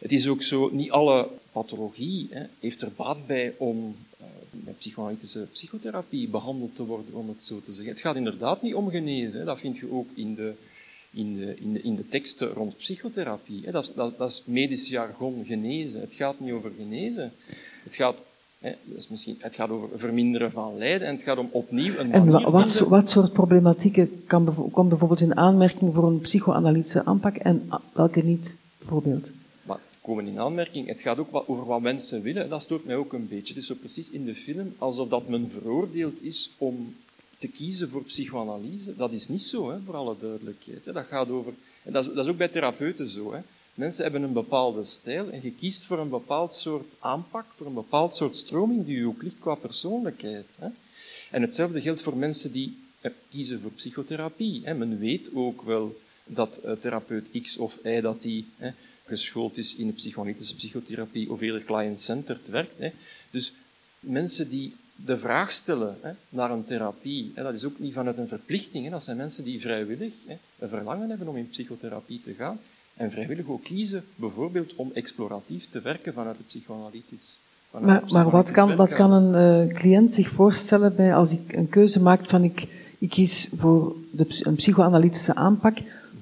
Het 0.00 0.12
is 0.12 0.28
ook 0.28 0.42
zo, 0.42 0.68
niet 0.72 0.90
alle 0.90 1.28
pathologie 1.52 2.28
hè, 2.30 2.42
heeft 2.60 2.82
er 2.82 2.90
baat 2.96 3.26
bij 3.26 3.54
om 3.58 3.96
eh, 4.18 4.26
met 4.50 4.76
psychoanalytische 4.76 5.46
psychotherapie 5.52 6.28
behandeld 6.28 6.74
te 6.74 6.86
worden, 6.86 7.14
om 7.14 7.28
het 7.28 7.42
zo 7.42 7.60
te 7.60 7.72
zeggen. 7.72 7.92
Het 7.92 8.00
gaat 8.02 8.16
inderdaad 8.16 8.62
niet 8.62 8.74
om 8.74 8.90
genezen. 8.90 9.38
Hè. 9.38 9.44
Dat 9.44 9.58
vind 9.58 9.78
je 9.78 9.92
ook 9.92 10.08
in 10.14 10.34
de, 10.34 10.52
in 11.10 11.34
de, 11.34 11.56
in 11.56 11.72
de, 11.72 11.82
in 11.82 11.96
de 11.96 12.08
teksten 12.08 12.48
rond 12.48 12.76
psychotherapie. 12.76 13.64
Hè. 13.64 13.72
Dat, 13.72 13.84
is, 13.84 13.94
dat, 13.94 14.18
dat 14.18 14.30
is 14.30 14.42
medisch 14.46 14.88
jargon 14.88 15.44
genezen. 15.44 16.00
Het 16.00 16.12
gaat 16.12 16.40
niet 16.40 16.52
over 16.52 16.72
genezen. 16.76 17.32
Het 17.84 17.96
gaat, 17.96 18.18
hè, 18.58 18.72
is 18.94 19.08
misschien, 19.08 19.36
het 19.38 19.54
gaat 19.54 19.70
over 19.70 19.98
verminderen 19.98 20.50
van 20.50 20.78
lijden 20.78 21.06
en 21.06 21.14
het 21.14 21.22
gaat 21.22 21.38
om 21.38 21.48
opnieuw 21.50 21.96
een 21.98 22.12
En 22.12 22.24
manier 22.24 22.50
wat, 22.50 22.78
wat 22.78 23.10
soort 23.10 23.32
problematieken 23.32 24.22
kan 24.26 24.70
komt 24.72 24.88
bijvoorbeeld 24.88 25.20
in 25.20 25.36
aanmerking 25.36 25.94
voor 25.94 26.06
een 26.06 26.20
psychoanalytische 26.20 27.04
aanpak 27.04 27.36
en 27.36 27.70
welke 27.92 28.24
niet, 28.24 28.56
bijvoorbeeld? 28.78 29.30
Komen 30.10 30.26
in 30.26 30.38
aanmerking, 30.38 30.86
het 30.86 31.02
gaat 31.02 31.18
ook 31.18 31.44
over 31.46 31.64
wat 31.64 31.80
mensen 31.80 32.22
willen. 32.22 32.48
Dat 32.48 32.62
stoort 32.62 32.84
mij 32.84 32.96
ook 32.96 33.12
een 33.12 33.28
beetje. 33.28 33.54
Het 33.54 33.62
is 33.62 33.66
zo 33.66 33.74
precies 33.74 34.10
in 34.10 34.24
de 34.24 34.34
film 34.34 34.74
alsof 34.78 35.08
dat 35.08 35.28
men 35.28 35.50
veroordeeld 35.50 36.22
is 36.22 36.50
om 36.58 36.96
te 37.38 37.48
kiezen 37.48 37.90
voor 37.90 38.02
psychoanalyse. 38.04 38.96
Dat 38.96 39.12
is 39.12 39.28
niet 39.28 39.42
zo, 39.42 39.70
hè, 39.70 39.78
voor 39.84 39.96
alle 39.96 40.16
duidelijkheid. 40.18 40.84
Dat 40.84 41.04
gaat 41.04 41.30
over... 41.30 41.52
En 41.82 41.92
dat 41.92 42.04
is, 42.04 42.12
dat 42.12 42.24
is 42.24 42.30
ook 42.30 42.36
bij 42.36 42.48
therapeuten 42.48 43.08
zo. 43.08 43.32
Hè. 43.32 43.40
Mensen 43.74 44.02
hebben 44.02 44.22
een 44.22 44.32
bepaalde 44.32 44.84
stijl 44.84 45.30
en 45.30 45.42
je 45.42 45.52
kiest 45.52 45.86
voor 45.86 45.98
een 45.98 46.08
bepaald 46.08 46.54
soort 46.54 46.94
aanpak, 46.98 47.46
voor 47.56 47.66
een 47.66 47.74
bepaald 47.74 48.14
soort 48.14 48.36
stroming 48.36 48.84
die 48.84 48.96
u 48.96 49.04
ook 49.04 49.22
ligt 49.22 49.38
qua 49.38 49.54
persoonlijkheid. 49.54 50.56
Hè. 50.60 50.68
En 51.30 51.42
hetzelfde 51.42 51.80
geldt 51.80 52.02
voor 52.02 52.16
mensen 52.16 52.52
die 52.52 52.78
eh, 53.00 53.10
kiezen 53.28 53.60
voor 53.60 53.70
psychotherapie. 53.70 54.60
Hè. 54.64 54.74
Men 54.74 54.98
weet 54.98 55.30
ook 55.34 55.62
wel 55.62 56.00
dat 56.24 56.56
eh, 56.56 56.72
therapeut 56.72 57.30
X 57.42 57.56
of 57.56 57.78
Y 57.84 58.00
dat 58.00 58.22
die 58.22 58.46
hè, 58.56 58.70
geschoold 59.10 59.58
is 59.58 59.76
in 59.76 59.86
de 59.86 59.92
psychoanalytische 59.92 60.54
psychotherapie 60.54 61.30
of 61.30 61.40
eerder 61.40 61.64
client-centered 61.64 62.48
werkt. 62.48 62.78
Hè. 62.78 62.90
Dus 63.30 63.54
mensen 64.00 64.48
die 64.48 64.74
de 64.96 65.18
vraag 65.18 65.52
stellen 65.52 65.96
hè, 66.00 66.10
naar 66.28 66.50
een 66.50 66.64
therapie, 66.64 67.32
hè, 67.34 67.42
dat 67.42 67.54
is 67.54 67.64
ook 67.64 67.78
niet 67.78 67.92
vanuit 67.92 68.18
een 68.18 68.28
verplichting. 68.28 68.84
Hè, 68.84 68.90
dat 68.90 69.02
zijn 69.02 69.16
mensen 69.16 69.44
die 69.44 69.60
vrijwillig 69.60 70.14
hè, 70.26 70.38
een 70.58 70.68
verlangen 70.68 71.08
hebben 71.08 71.28
om 71.28 71.36
in 71.36 71.48
psychotherapie 71.48 72.20
te 72.20 72.34
gaan 72.34 72.60
en 73.00 73.10
vrijwillig 73.10 73.46
ook 73.46 73.64
kiezen, 73.64 74.04
bijvoorbeeld 74.16 74.74
om 74.74 74.90
exploratief 74.94 75.68
te 75.68 75.80
werken 75.80 76.12
vanuit 76.12 76.36
de 76.36 76.42
psychoanalytisch. 76.42 77.40
vanuit 77.70 78.00
Maar, 78.00 78.12
maar 78.12 78.30
wat, 78.30 78.50
kan, 78.50 78.76
wat 78.76 78.94
kan 78.94 79.12
een 79.12 79.68
eh, 79.68 79.74
cliënt 79.74 80.12
zich 80.12 80.28
voorstellen 80.28 80.96
bij, 80.96 81.14
als 81.14 81.32
ik 81.32 81.52
een 81.52 81.68
keuze 81.68 82.00
maakt 82.00 82.30
van 82.30 82.44
ik, 82.44 82.66
ik 82.98 83.10
kies 83.10 83.48
voor 83.56 83.96
de, 84.10 84.26
een 84.42 84.54
psychoanalytische 84.54 85.34
aanpak? 85.34 85.78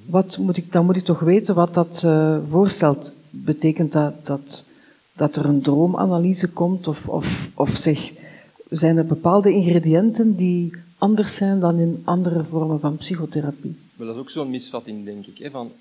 Wat 0.09 0.39
moet 0.39 0.57
ik, 0.57 0.73
dan 0.73 0.85
moet 0.85 0.97
ik 0.97 1.05
toch 1.05 1.21
weten 1.21 1.55
wat 1.55 1.75
dat 1.75 2.03
eh, 2.05 2.39
voorstelt. 2.51 3.13
Betekent 3.31 3.93
dat, 3.93 4.27
dat 4.27 4.65
dat 5.19 5.37
er 5.37 5.45
een 5.45 5.63
droomanalyse 5.63 6.49
komt? 6.49 6.89
Of, 6.89 7.09
of, 7.09 7.49
of 7.55 7.77
zeg, 7.77 8.13
zijn 8.71 8.97
er 8.97 9.07
bepaalde 9.07 9.53
ingrediënten 9.53 10.37
die 10.37 10.71
anders 10.99 11.35
zijn 11.35 11.61
dan 11.61 11.79
in 11.79 12.03
andere 12.05 12.45
vormen 12.45 12.81
van 12.81 12.97
psychotherapie? 12.97 13.77
Wel, 13.97 14.07
dat 14.07 14.17
is 14.17 14.23
ook 14.23 14.31
zo'n 14.31 14.51
misvatting, 14.51 15.05
denk 15.05 15.27
ik. 15.27 15.39
Hè, 15.39 15.51
van, 15.51 15.73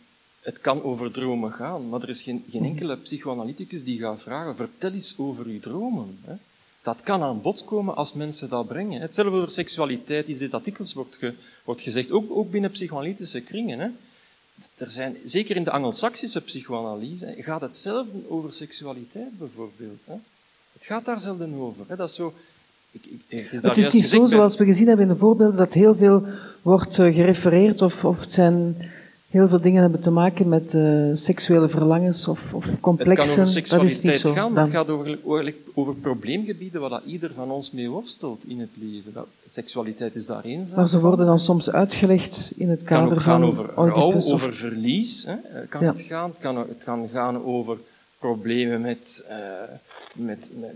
het 0.41 0.61
kan 0.61 0.83
over 0.83 1.11
dromen 1.11 1.51
gaan, 1.51 1.89
maar 1.89 2.01
er 2.01 2.09
is 2.09 2.21
geen, 2.21 2.43
geen 2.47 2.63
enkele 2.63 2.97
psychoanalyticus 2.97 3.83
die 3.83 3.99
gaat 3.99 4.21
vragen, 4.21 4.55
vertel 4.55 4.91
eens 4.91 5.15
over 5.17 5.45
uw 5.45 5.59
dromen. 5.59 6.17
Hè. 6.21 6.33
Dat 6.81 7.01
kan 7.01 7.21
aan 7.21 7.41
bod 7.41 7.65
komen 7.65 7.95
als 7.95 8.13
mensen 8.13 8.49
dat 8.49 8.67
brengen. 8.67 9.01
Hetzelfde 9.01 9.35
over 9.35 9.51
seksualiteit, 9.51 10.27
iets 10.27 10.49
dat 10.49 10.63
dikwijls 10.63 10.93
wordt, 10.93 11.15
ge, 11.15 11.33
wordt 11.63 11.81
gezegd, 11.81 12.11
ook, 12.11 12.31
ook 12.31 12.51
binnen 12.51 12.71
psychoanalytische 12.71 13.41
kringen. 13.41 13.79
Hè. 13.79 13.87
Er 14.77 14.89
zijn, 14.89 15.17
zeker 15.25 15.55
in 15.55 15.63
de 15.63 15.71
Angelsaksische 15.71 16.41
psychoanalyse 16.41 17.35
gaat 17.37 17.61
het 17.61 17.75
zelden 17.75 18.25
over 18.29 18.53
seksualiteit 18.53 19.37
bijvoorbeeld. 19.37 20.05
Hè. 20.05 20.13
Het 20.73 20.85
gaat 20.85 21.05
daar 21.05 21.19
zelden 21.19 21.53
over. 21.53 21.85
Hè. 21.87 21.95
Dat 21.95 22.09
is 22.09 22.15
zo... 22.15 22.33
Ik, 22.91 23.05
ik, 23.05 23.21
het 23.27 23.53
is, 23.53 23.61
daar 23.61 23.69
Het 23.69 23.77
is 23.77 23.83
juist 23.83 23.93
niet 23.93 24.05
zo, 24.05 24.25
zoals 24.25 24.57
we 24.57 24.65
gezien 24.65 24.87
hebben 24.87 25.05
in 25.05 25.11
de 25.13 25.19
voorbeelden, 25.19 25.57
dat 25.57 25.73
heel 25.73 25.95
veel 25.95 26.25
wordt 26.61 26.99
eh, 26.99 27.15
gerefereerd 27.15 27.81
of, 27.81 28.05
of 28.05 28.19
het 28.19 28.33
zijn 28.33 28.75
heel 29.29 29.47
veel 29.47 29.61
dingen 29.61 29.81
hebben 29.81 29.99
te 30.01 30.09
maken 30.11 30.49
met 30.49 30.73
eh, 30.73 30.83
seksuele 31.13 31.69
verlangens 31.69 32.27
of, 32.27 32.53
of 32.53 32.63
Het 32.63 32.71
kan 32.71 32.79
complexen. 32.81 33.23
over 33.29 33.37
dat 33.37 33.47
is 33.47 33.53
seksualiteit 33.53 34.19
zo. 34.19 34.31
gaan, 34.33 34.53
maar 34.53 34.63
het 34.63 34.73
gaat 34.73 34.89
over, 34.89 35.19
over, 35.23 35.53
over 35.73 35.93
probleemgebieden 35.95 36.81
waar 36.81 36.89
dat 36.89 37.03
ieder 37.05 37.33
van 37.33 37.51
ons 37.51 37.71
mee 37.71 37.89
worstelt 37.89 38.43
in 38.47 38.59
het 38.59 38.69
leven. 38.73 39.13
Dat, 39.13 39.27
seksualiteit 39.47 40.15
is 40.15 40.25
daar 40.25 40.43
één 40.43 40.65
zaak 40.67 40.77
Maar 40.77 40.87
ze 40.87 40.99
van. 40.99 41.07
worden 41.09 41.25
dan 41.25 41.39
soms 41.39 41.69
uitgelegd 41.69 42.51
in 42.55 42.69
het 42.69 42.79
Het 42.79 42.87
kan 42.87 42.97
kader 42.99 43.17
ook 43.17 43.23
gaan 43.23 43.39
van 43.39 43.49
over 43.49 43.65
rouw, 43.75 44.11
of- 44.13 44.31
over 44.31 44.53
verlies. 44.53 45.25
Hè. 45.25 45.33
Eh, 45.33 45.69
Kan 45.69 45.81
Ja. 45.81 45.87
het, 45.91 46.01
gaan. 46.01 46.29
Het, 46.29 46.39
kan, 46.39 46.57
het 46.57 46.83
kan 46.83 47.09
gaan 47.09 47.43
over 47.43 47.77
problemen 48.19 48.81
met, 48.81 49.25
uh, 49.29 49.35
met, 50.13 50.51
met, 50.59 50.73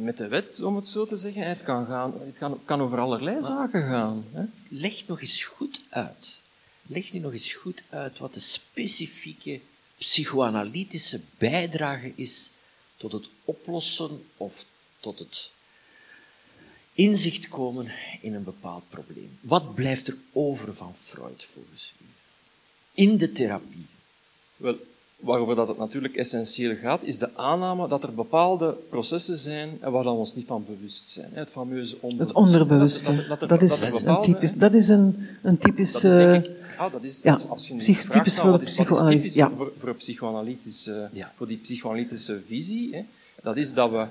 met, 0.00 0.16
de 0.16 0.28
wet, 0.28 0.62
om 0.62 0.76
het 0.76 0.88
zo 0.88 1.04
te 1.04 1.16
zeggen. 1.16 1.48
Het 1.48 1.62
kan, 1.62 1.86
gaan, 1.86 2.12
het 2.26 2.38
kan, 2.38 2.58
kan 2.64 2.80
over 2.82 2.98
allerlei 2.98 3.34
maar, 3.36 3.44
zaken 3.44 3.82
gaan. 3.82 4.24
Hè? 4.32 4.42
Leg 4.68 5.06
nog 5.06 5.20
eens 5.20 5.44
goed 5.44 5.82
uit. 5.90 6.42
Leg 6.86 7.12
nu 7.12 7.18
nog 7.18 7.32
eens 7.32 7.52
goed 7.52 7.82
uit 7.88 8.18
wat 8.18 8.34
de 8.34 8.40
specifieke 8.40 9.60
psychoanalytische 9.98 11.20
bijdrage 11.38 12.12
is 12.16 12.50
tot 12.96 13.12
het 13.12 13.28
oplossen 13.44 14.24
of 14.36 14.64
tot 15.00 15.18
het 15.18 15.50
inzicht 16.92 17.48
komen 17.48 17.86
in 18.20 18.34
een 18.34 18.44
bepaald 18.44 18.82
probleem. 18.88 19.38
Wat 19.40 19.74
blijft 19.74 20.08
er 20.08 20.16
over 20.32 20.74
van 20.74 20.94
Freud 20.94 21.44
volgens 21.52 21.94
u? 22.00 22.04
In 22.92 23.16
de 23.16 23.32
therapie. 23.32 23.86
Wel, 24.56 24.76
waarover 25.16 25.54
dat 25.54 25.68
het 25.68 25.78
natuurlijk 25.78 26.16
essentieel 26.16 26.76
gaat, 26.76 27.02
is 27.02 27.18
de 27.18 27.36
aanname 27.36 27.88
dat 27.88 28.02
er 28.02 28.14
bepaalde 28.14 28.72
processen 28.88 29.36
zijn 29.36 29.78
waar 29.80 30.04
we 30.04 30.10
ons 30.10 30.34
niet 30.34 30.46
van 30.46 30.64
bewust 30.64 31.08
zijn. 31.08 31.30
Het 31.32 31.50
fameuze 31.50 31.96
onderbewuste. 32.00 32.40
Het 32.40 32.52
onderbewuste. 32.52 33.26
Dat, 33.28 33.48
dat, 33.48 33.62
is, 33.62 33.90
een 33.90 34.22
typisch, 34.22 34.52
dat 34.52 34.74
is 34.74 34.88
een, 34.88 35.28
een 35.42 35.58
typisch... 35.58 35.92
Dat 35.92 36.04
is, 36.04 36.10
denk 36.10 36.44
ik, 36.44 36.50
ah, 36.76 36.92
dat 36.92 37.02
is, 37.02 37.20
ja, 37.22 37.38
als 37.48 37.68
je 37.68 37.76
psych, 37.76 38.08
typisch 38.10 38.38
voor 38.38 38.58
de 38.58 38.64
psychoanalyse. 38.64 39.38
Ja. 39.38 39.50
Voor, 39.56 39.72
voor, 39.78 39.94
psychoanalytische, 39.94 41.08
ja. 41.12 41.32
voor 41.36 41.46
die 41.46 41.56
psychoanalytische 41.56 42.42
visie, 42.46 42.94
hè, 42.94 43.04
dat 43.42 43.56
is 43.56 43.72
dat 43.72 43.90
we 43.90 44.06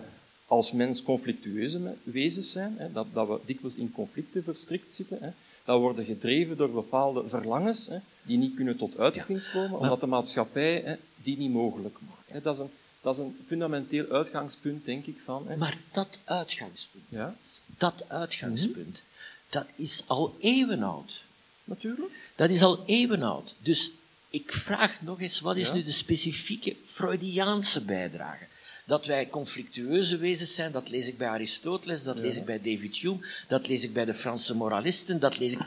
als 0.47 0.71
mens 0.71 1.03
conflictueuze 1.03 1.95
wezens 2.03 2.51
zijn, 2.51 2.75
hè, 2.77 2.91
dat, 2.91 3.07
dat 3.13 3.27
we 3.27 3.39
dikwijls 3.45 3.77
in 3.77 3.91
conflicten 3.91 4.43
verstrikt 4.43 4.91
zitten, 4.91 5.17
hè, 5.21 5.29
dat 5.65 5.75
we 5.75 5.81
worden 5.81 6.05
gedreven 6.05 6.57
door 6.57 6.71
bepaalde 6.71 7.27
verlangens 7.27 7.87
hè, 7.87 7.97
die 8.23 8.37
niet 8.37 8.55
kunnen 8.55 8.77
tot 8.77 8.97
uiting 8.97 9.43
komen, 9.53 9.79
omdat 9.79 9.99
de 9.99 10.07
maatschappij 10.07 10.81
hè, 10.85 10.95
die 11.15 11.37
niet 11.37 11.51
mogelijk 11.51 11.97
maakt. 12.07 12.29
Hè. 12.31 12.41
Dat, 12.41 12.55
is 12.55 12.61
een, 12.61 12.69
dat 13.01 13.13
is 13.13 13.21
een 13.21 13.37
fundamenteel 13.45 14.05
uitgangspunt, 14.09 14.85
denk 14.85 15.05
ik. 15.05 15.19
Van, 15.23 15.47
hè. 15.47 15.57
Maar 15.57 15.77
dat 15.91 16.19
uitgangspunt, 16.23 17.05
ja? 17.09 17.33
dat 17.77 18.05
uitgangspunt, 18.07 19.03
dat 19.49 19.65
is 19.75 20.03
al 20.07 20.35
eeuwen 20.39 20.83
oud. 20.83 21.23
Natuurlijk. 21.63 22.11
Dat 22.35 22.49
is 22.49 22.61
al 22.61 22.83
eeuwen 22.85 23.23
oud. 23.23 23.55
Dus 23.59 23.91
ik 24.29 24.51
vraag 24.51 25.01
nog 25.01 25.21
eens, 25.21 25.39
wat 25.39 25.57
is 25.57 25.73
nu 25.73 25.83
de 25.83 25.91
specifieke 25.91 26.75
Freudiaanse 26.85 27.85
bijdrage? 27.85 28.45
Dat 28.85 29.05
wij 29.05 29.29
conflictueuze 29.29 30.17
wezens 30.17 30.55
zijn, 30.55 30.71
dat 30.71 30.89
lees 30.89 31.07
ik 31.07 31.17
bij 31.17 31.27
Aristoteles, 31.27 32.03
dat 32.03 32.19
lees 32.19 32.35
ik 32.35 32.45
bij 32.45 32.61
David 32.61 32.95
Hume, 32.95 33.25
dat 33.47 33.67
lees 33.67 33.83
ik 33.83 33.93
bij 33.93 34.05
de 34.05 34.13
Franse 34.13 34.55
moralisten, 34.55 35.19
dat 35.19 35.39
lees 35.39 35.51
ik 35.51 35.59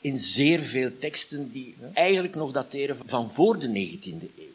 in 0.00 0.18
zeer 0.18 0.60
veel 0.60 0.90
teksten 0.98 1.50
die 1.50 1.74
eigenlijk 1.92 2.34
nog 2.34 2.52
dateren 2.52 2.96
van 3.04 3.30
voor 3.30 3.58
de 3.58 3.68
19e 3.68 4.38
eeuw. 4.38 4.45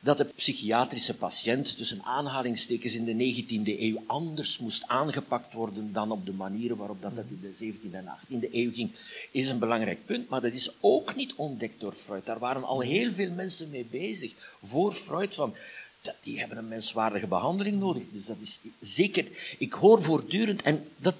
Dat 0.00 0.16
de 0.16 0.24
psychiatrische 0.24 1.16
patiënt 1.16 1.76
tussen 1.76 2.02
aanhalingstekens 2.02 2.94
in 2.94 3.04
de 3.04 3.44
19e 3.44 3.80
eeuw 3.80 4.02
anders 4.06 4.58
moest 4.58 4.86
aangepakt 4.86 5.52
worden 5.52 5.92
dan 5.92 6.10
op 6.10 6.26
de 6.26 6.32
manier 6.32 6.76
waarop 6.76 7.02
dat, 7.02 7.12
in 7.28 7.40
de 7.40 7.72
17e 7.72 7.92
en 7.92 8.18
18e 8.18 8.52
eeuw 8.52 8.72
ging, 8.72 8.90
is 9.30 9.48
een 9.48 9.58
belangrijk 9.58 10.06
punt. 10.06 10.28
Maar 10.28 10.40
dat 10.40 10.52
is 10.52 10.70
ook 10.80 11.14
niet 11.14 11.34
ontdekt 11.34 11.80
door 11.80 11.92
Freud. 11.92 12.26
Daar 12.26 12.38
waren 12.38 12.64
al 12.64 12.80
heel 12.80 13.12
veel 13.12 13.30
mensen 13.30 13.70
mee 13.70 13.86
bezig 13.90 14.32
voor 14.62 14.92
Freud 14.92 15.34
van 15.34 15.54
die 16.20 16.38
hebben 16.38 16.58
een 16.58 16.68
menswaardige 16.68 17.26
behandeling 17.26 17.78
nodig. 17.78 18.02
Dus 18.12 18.26
dat 18.26 18.36
is 18.40 18.60
zeker. 18.80 19.26
Ik 19.58 19.72
hoor 19.72 20.02
voortdurend, 20.02 20.62
en 20.62 20.88
dat, 20.96 21.14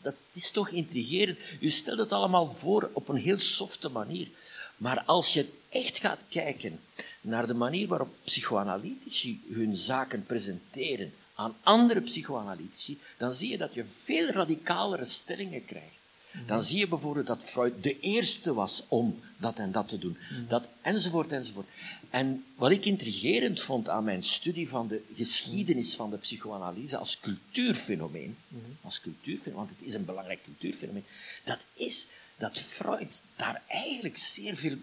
dat 0.00 0.14
is 0.32 0.50
toch 0.50 0.68
intrigerend. 0.68 1.38
U 1.60 1.70
stelt 1.70 1.98
het 1.98 2.12
allemaal 2.12 2.52
voor 2.52 2.90
op 2.92 3.08
een 3.08 3.16
heel 3.16 3.38
softe 3.38 3.88
manier. 3.88 4.28
Maar 4.76 5.02
als 5.06 5.32
je 5.32 5.46
echt 5.72 5.98
gaat 5.98 6.24
kijken 6.28 6.80
naar 7.20 7.46
de 7.46 7.54
manier 7.54 7.88
waarop 7.88 8.14
psychoanalytici 8.24 9.40
hun 9.52 9.76
zaken 9.76 10.26
presenteren 10.26 11.12
aan 11.34 11.56
andere 11.62 12.00
psychoanalytici, 12.00 13.00
dan 13.16 13.34
zie 13.34 13.50
je 13.50 13.58
dat 13.58 13.74
je 13.74 13.84
veel 13.84 14.28
radicalere 14.28 15.04
stellingen 15.04 15.64
krijgt. 15.64 16.00
Dan 16.46 16.62
zie 16.62 16.78
je 16.78 16.88
bijvoorbeeld 16.88 17.26
dat 17.26 17.44
Freud 17.44 17.82
de 17.82 18.00
eerste 18.00 18.54
was 18.54 18.84
om 18.88 19.20
dat 19.36 19.58
en 19.58 19.72
dat 19.72 19.88
te 19.88 19.98
doen. 19.98 20.16
Dat, 20.48 20.68
enzovoort, 20.82 21.32
enzovoort. 21.32 21.68
En 22.10 22.44
wat 22.56 22.70
ik 22.70 22.84
intrigerend 22.84 23.60
vond 23.60 23.88
aan 23.88 24.04
mijn 24.04 24.22
studie 24.22 24.68
van 24.68 24.88
de 24.88 25.02
geschiedenis 25.14 25.94
van 25.94 26.10
de 26.10 26.16
psychoanalyse 26.16 26.96
als 26.96 27.20
cultuurfenomeen, 27.20 28.36
als 28.80 29.00
cultuurfenomeen, 29.00 29.66
want 29.66 29.70
het 29.78 29.88
is 29.88 29.94
een 29.94 30.04
belangrijk 30.04 30.42
cultuurfenomeen, 30.44 31.04
dat 31.44 31.58
is 31.74 32.06
dat 32.36 32.58
Freud 32.58 33.22
daar 33.36 33.62
eigenlijk 33.68 34.16
zeer 34.16 34.56
veel 34.56 34.76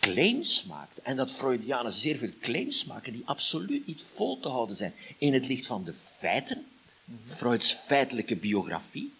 claims 0.00 0.64
maakt. 0.64 0.98
En 0.98 1.16
dat 1.16 1.32
Freudianen 1.32 1.92
zeer 1.92 2.16
veel 2.16 2.32
claims 2.40 2.84
maken 2.84 3.12
die 3.12 3.22
absoluut 3.24 3.86
niet 3.86 4.04
vol 4.14 4.40
te 4.40 4.48
houden 4.48 4.76
zijn 4.76 4.94
in 5.18 5.32
het 5.32 5.48
licht 5.48 5.66
van 5.66 5.84
de 5.84 5.94
feiten, 5.94 6.66
Freuds 7.24 7.72
feitelijke 7.72 8.36
biografie, 8.36 9.12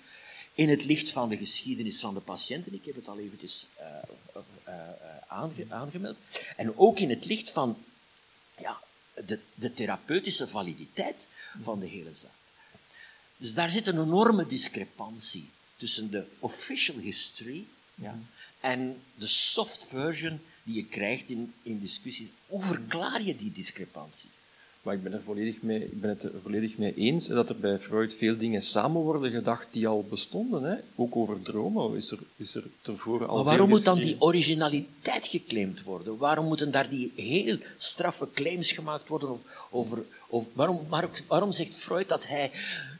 in 0.55 0.68
het 0.68 0.85
licht 0.85 1.11
van 1.11 1.29
de 1.29 1.37
geschiedenis 1.37 2.01
van 2.01 2.14
de 2.14 2.20
patiënten. 2.20 2.74
Ik 2.74 2.85
heb 2.85 2.95
het 2.95 3.09
al 3.09 3.18
eventjes 3.18 3.66
uh, 3.81 3.87
uh, 4.68 4.74
aange, 5.27 5.66
aangemeld. 5.68 6.16
En 6.57 6.79
ook 6.79 6.99
in 6.99 7.11
het 7.11 7.24
licht 7.24 7.51
van 7.51 7.77
ja, 8.59 8.81
de, 9.24 9.39
de 9.55 9.74
therapeutische 9.74 10.49
validiteit 10.49 11.29
van 11.62 11.81
de 11.81 11.87
hele 11.87 12.14
zaak. 12.14 12.31
Dus 13.37 13.55
daar 13.55 13.70
zit 13.70 13.87
een 13.87 14.03
enorme 14.03 14.47
discrepantie 14.47 15.51
tussen 15.77 16.11
de 16.11 16.24
official 16.39 16.99
history 16.99 17.66
ja, 17.95 18.18
en 18.61 19.03
de 19.14 19.27
soft 19.27 19.85
version 19.85 20.41
die 20.67 20.75
je 20.75 20.85
krijgt 20.85 21.31
in, 21.31 21.53
in 21.62 21.81
discussies. 21.81 22.31
Hoe 22.47 22.62
verklaar 22.62 23.23
je 23.23 23.37
die 23.37 23.53
discrepantie? 23.53 24.31
Maar 24.83 24.95
ik 24.95 25.03
ben, 25.03 25.12
er 25.12 25.23
volledig 25.23 25.62
mee, 25.62 25.85
ik 25.85 26.01
ben 26.01 26.11
het 26.11 26.23
er 26.23 26.41
volledig 26.43 26.79
mee 26.79 26.95
eens 26.95 27.27
dat 27.27 27.49
er 27.49 27.57
bij 27.57 27.79
Freud 27.79 28.14
veel 28.14 28.37
dingen 28.37 28.62
samen 28.62 29.01
worden 29.01 29.31
gedacht 29.31 29.67
die 29.71 29.89
al 29.89 30.05
bestonden. 30.11 30.62
Hè. 30.62 30.77
Ook 30.95 31.17
over 31.17 31.43
dromen 31.43 31.97
is 31.97 32.11
er, 32.11 32.19
is 32.37 32.55
er 32.55 32.62
tevoren 32.81 33.29
al 33.29 33.37
Maar 33.37 33.45
waarom 33.45 33.69
moet 33.69 33.85
dan 33.85 33.99
die 33.99 34.21
originaliteit 34.21 35.27
geclaimd 35.27 35.83
worden? 35.83 36.17
Waarom 36.17 36.47
moeten 36.47 36.71
daar 36.71 36.89
die 36.89 37.12
heel 37.17 37.59
straffe 37.77 38.29
claims 38.35 38.73
gemaakt 38.73 39.09
worden? 39.09 39.31
Of, 39.31 39.41
over, 39.71 40.05
of 40.29 40.47
waarom, 40.53 40.87
waarom 41.27 41.53
zegt 41.53 41.77
Freud 41.77 42.09
dat 42.09 42.27
hij 42.27 42.51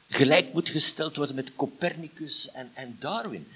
gelijk 0.09 0.53
moet 0.53 0.69
gesteld 0.69 1.17
worden 1.17 1.35
met 1.35 1.55
Copernicus 1.55 2.51
en, 2.51 2.71
en 2.75 2.97
Darwin? 2.99 3.47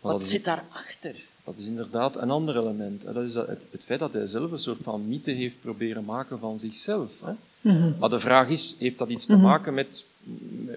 Wat 0.00 0.22
zit 0.22 0.44
daarachter? 0.44 1.14
Dat 1.44 1.56
is 1.56 1.66
inderdaad 1.66 2.16
een 2.16 2.30
ander 2.30 2.58
element. 2.58 3.02
Dat 3.02 3.16
is 3.16 3.34
het, 3.34 3.66
het, 3.70 3.84
feit 3.84 3.98
dat 3.98 4.12
hij 4.12 4.26
zelf 4.26 4.50
een 4.50 4.58
soort 4.58 4.82
van 4.82 5.08
mythe 5.08 5.30
heeft 5.30 5.60
proberen 5.60 6.04
maken 6.04 6.38
van 6.38 6.58
zichzelf. 6.58 7.20
Hè. 7.24 7.32
Mhm. 7.60 7.98
Maar 7.98 8.08
de 8.08 8.18
vraag 8.18 8.48
is, 8.48 8.76
heeft 8.78 8.98
dat 8.98 9.08
iets 9.08 9.26
te 9.26 9.34
mhm. 9.34 9.42
maken 9.42 9.74
met, 9.74 10.04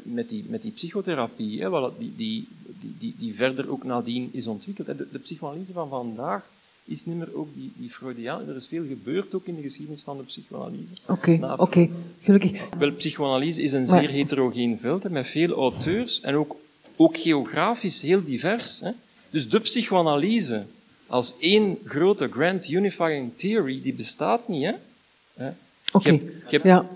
met, 0.03 0.29
die, 0.29 0.45
met 0.47 0.61
die 0.61 0.71
psychotherapie, 0.71 1.61
hè, 1.61 1.69
die, 1.97 2.13
die, 2.15 2.47
die, 2.97 3.15
die, 3.17 3.35
verder 3.35 3.71
ook 3.71 3.83
nadien 3.83 4.29
is 4.31 4.47
ontwikkeld? 4.47 4.97
De, 4.97 5.07
de 5.11 5.19
psychoanalyse 5.19 5.73
van 5.73 5.89
vandaag 5.89 6.49
is 6.85 7.05
niet 7.05 7.17
meer 7.17 7.35
ook 7.35 7.53
die, 7.53 7.71
die 7.75 7.89
Freudiaan. 7.89 8.47
Er 8.47 8.55
is 8.55 8.67
veel 8.67 8.85
gebeurd 8.87 9.33
ook 9.33 9.45
in 9.45 9.55
de 9.55 9.61
geschiedenis 9.61 10.01
van 10.01 10.17
de 10.17 10.23
psychoanalyse. 10.23 10.93
Oké, 11.07 11.55
oké, 11.57 11.89
gelukkig. 12.19 12.69
Wel, 12.77 12.91
psychoanalyse 12.91 13.61
is 13.61 13.73
een 13.73 13.85
zeer 13.85 14.09
heterogeen 14.09 14.79
veld, 14.79 15.09
met 15.09 15.27
veel 15.27 15.51
auteurs 15.51 16.21
en 16.21 16.35
ook, 16.35 16.55
ook 16.95 17.17
geografisch 17.17 18.01
heel 18.01 18.23
divers. 18.23 18.79
Hè. 18.79 18.91
Dus 19.31 19.49
de 19.49 19.59
psychoanalyse 19.59 20.65
als 21.07 21.37
één 21.39 21.77
grote 21.85 22.29
grand 22.31 22.69
unifying 22.69 23.37
theory, 23.37 23.81
die 23.81 23.93
bestaat 23.93 24.47
niet. 24.47 24.73
Hè. 25.33 25.49
Oké, 25.91 26.09
ja. 26.09 26.89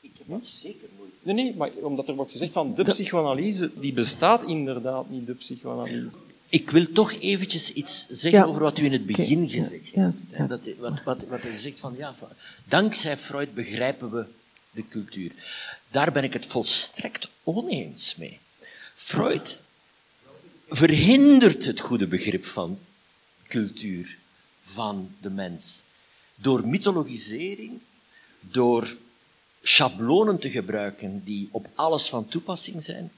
Ik 0.00 0.12
heb 0.18 0.26
dat 0.26 0.46
zeker 0.46 0.88
nooit. 0.98 1.10
Nee, 1.22 1.34
nee, 1.34 1.54
maar 1.56 1.70
omdat 1.70 2.08
er 2.08 2.14
wordt 2.14 2.30
gezegd 2.30 2.52
van 2.52 2.74
de 2.74 2.84
psychoanalyse, 2.84 3.70
die 3.74 3.92
bestaat 3.92 4.42
inderdaad 4.42 5.10
niet, 5.10 5.26
de 5.26 5.34
psychoanalyse. 5.34 6.16
Ik 6.48 6.70
wil 6.70 6.92
toch 6.92 7.12
eventjes 7.20 7.72
iets 7.72 8.06
zeggen 8.08 8.46
over 8.46 8.62
wat 8.62 8.78
u 8.78 8.84
in 8.84 8.92
het 8.92 9.06
begin 9.06 9.48
gezegd 9.48 9.94
hebt. 9.94 10.18
Ja, 10.36 10.46
dat, 10.46 10.60
wat, 10.78 11.02
wat, 11.02 11.24
wat 11.24 11.44
u 11.44 11.58
zegt 11.58 11.80
van, 11.80 11.94
ja, 11.96 12.14
dankzij 12.64 13.16
Freud 13.16 13.54
begrijpen 13.54 14.10
we 14.10 14.24
de 14.70 14.84
cultuur. 14.88 15.32
Daar 15.90 16.12
ben 16.12 16.24
ik 16.24 16.32
het 16.32 16.46
volstrekt 16.46 17.28
oneens 17.42 18.16
mee. 18.16 18.38
Freud 18.94 19.60
verhindert 20.68 21.64
het 21.64 21.80
goede 21.80 22.06
begrip 22.06 22.44
van 22.44 22.78
cultuur 23.46 24.18
van 24.60 25.14
de 25.20 25.30
mens 25.30 25.82
door 26.34 26.66
mythologisering, 26.66 27.80
door 28.40 28.96
schablonen 29.62 30.38
te 30.38 30.50
gebruiken 30.50 31.22
die 31.24 31.48
op 31.50 31.68
alles 31.74 32.08
van 32.08 32.28
toepassing 32.28 32.82
zijn. 32.82 33.12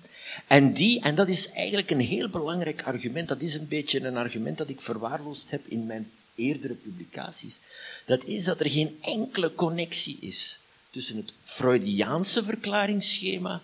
En 0.46 0.72
die, 0.72 1.01
en 1.01 1.14
dat 1.14 1.28
is 1.28 1.51
eigenlijk 1.51 1.90
een 1.90 2.01
heel 2.01 2.28
belangrijk 2.28 2.82
argument, 2.82 3.28
dat 3.28 3.40
is 3.40 3.55
een 3.55 3.68
beetje 3.68 4.01
een 4.01 4.16
argument 4.16 4.59
dat 4.59 4.68
ik 4.68 4.80
verwaarloosd 4.80 5.51
heb 5.51 5.66
in 5.66 5.86
mijn 5.86 6.11
eerdere 6.34 6.74
publicaties, 6.74 7.61
dat 8.07 8.24
is 8.24 8.44
dat 8.44 8.61
er 8.61 8.70
geen 8.70 8.98
enkele 9.01 9.55
connectie 9.55 10.16
is 10.20 10.61
tussen 10.90 11.16
het 11.16 11.32
Freudiaanse 11.42 12.44
verklaringsschema 12.44 13.62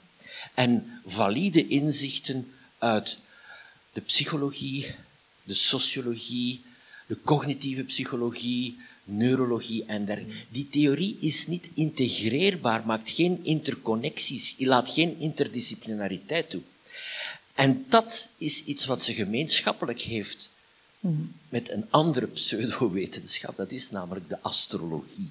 en 0.55 1.01
valide 1.05 1.69
inzichten 1.69 2.53
uit 2.79 3.19
de 3.97 4.03
psychologie, 4.03 4.95
de 5.45 5.55
sociologie, 5.55 6.65
de 7.07 7.19
cognitieve 7.25 7.83
psychologie, 7.83 8.79
neurologie 9.05 9.85
en 9.87 10.05
dergelijke. 10.05 10.35
Die 10.49 10.69
theorie 10.69 11.17
is 11.21 11.47
niet 11.47 11.71
integreerbaar, 11.75 12.87
maakt 12.87 13.11
geen 13.11 13.41
interconnecties, 13.43 14.55
laat 14.59 14.91
geen 14.91 15.19
interdisciplinariteit 15.19 16.51
toe. 16.51 16.63
En 17.55 17.85
dat 17.89 18.29
is 18.39 18.65
iets 18.65 18.87
wat 18.87 19.03
ze 19.03 19.15
gemeenschappelijk 19.15 20.01
heeft 20.01 20.51
met 21.49 21.71
een 21.71 21.87
andere 21.91 22.27
pseudowetenschap. 22.27 23.57
Dat 23.57 23.71
is 23.71 23.91
namelijk 23.91 24.29
de 24.29 24.43
astrologie. 24.43 25.31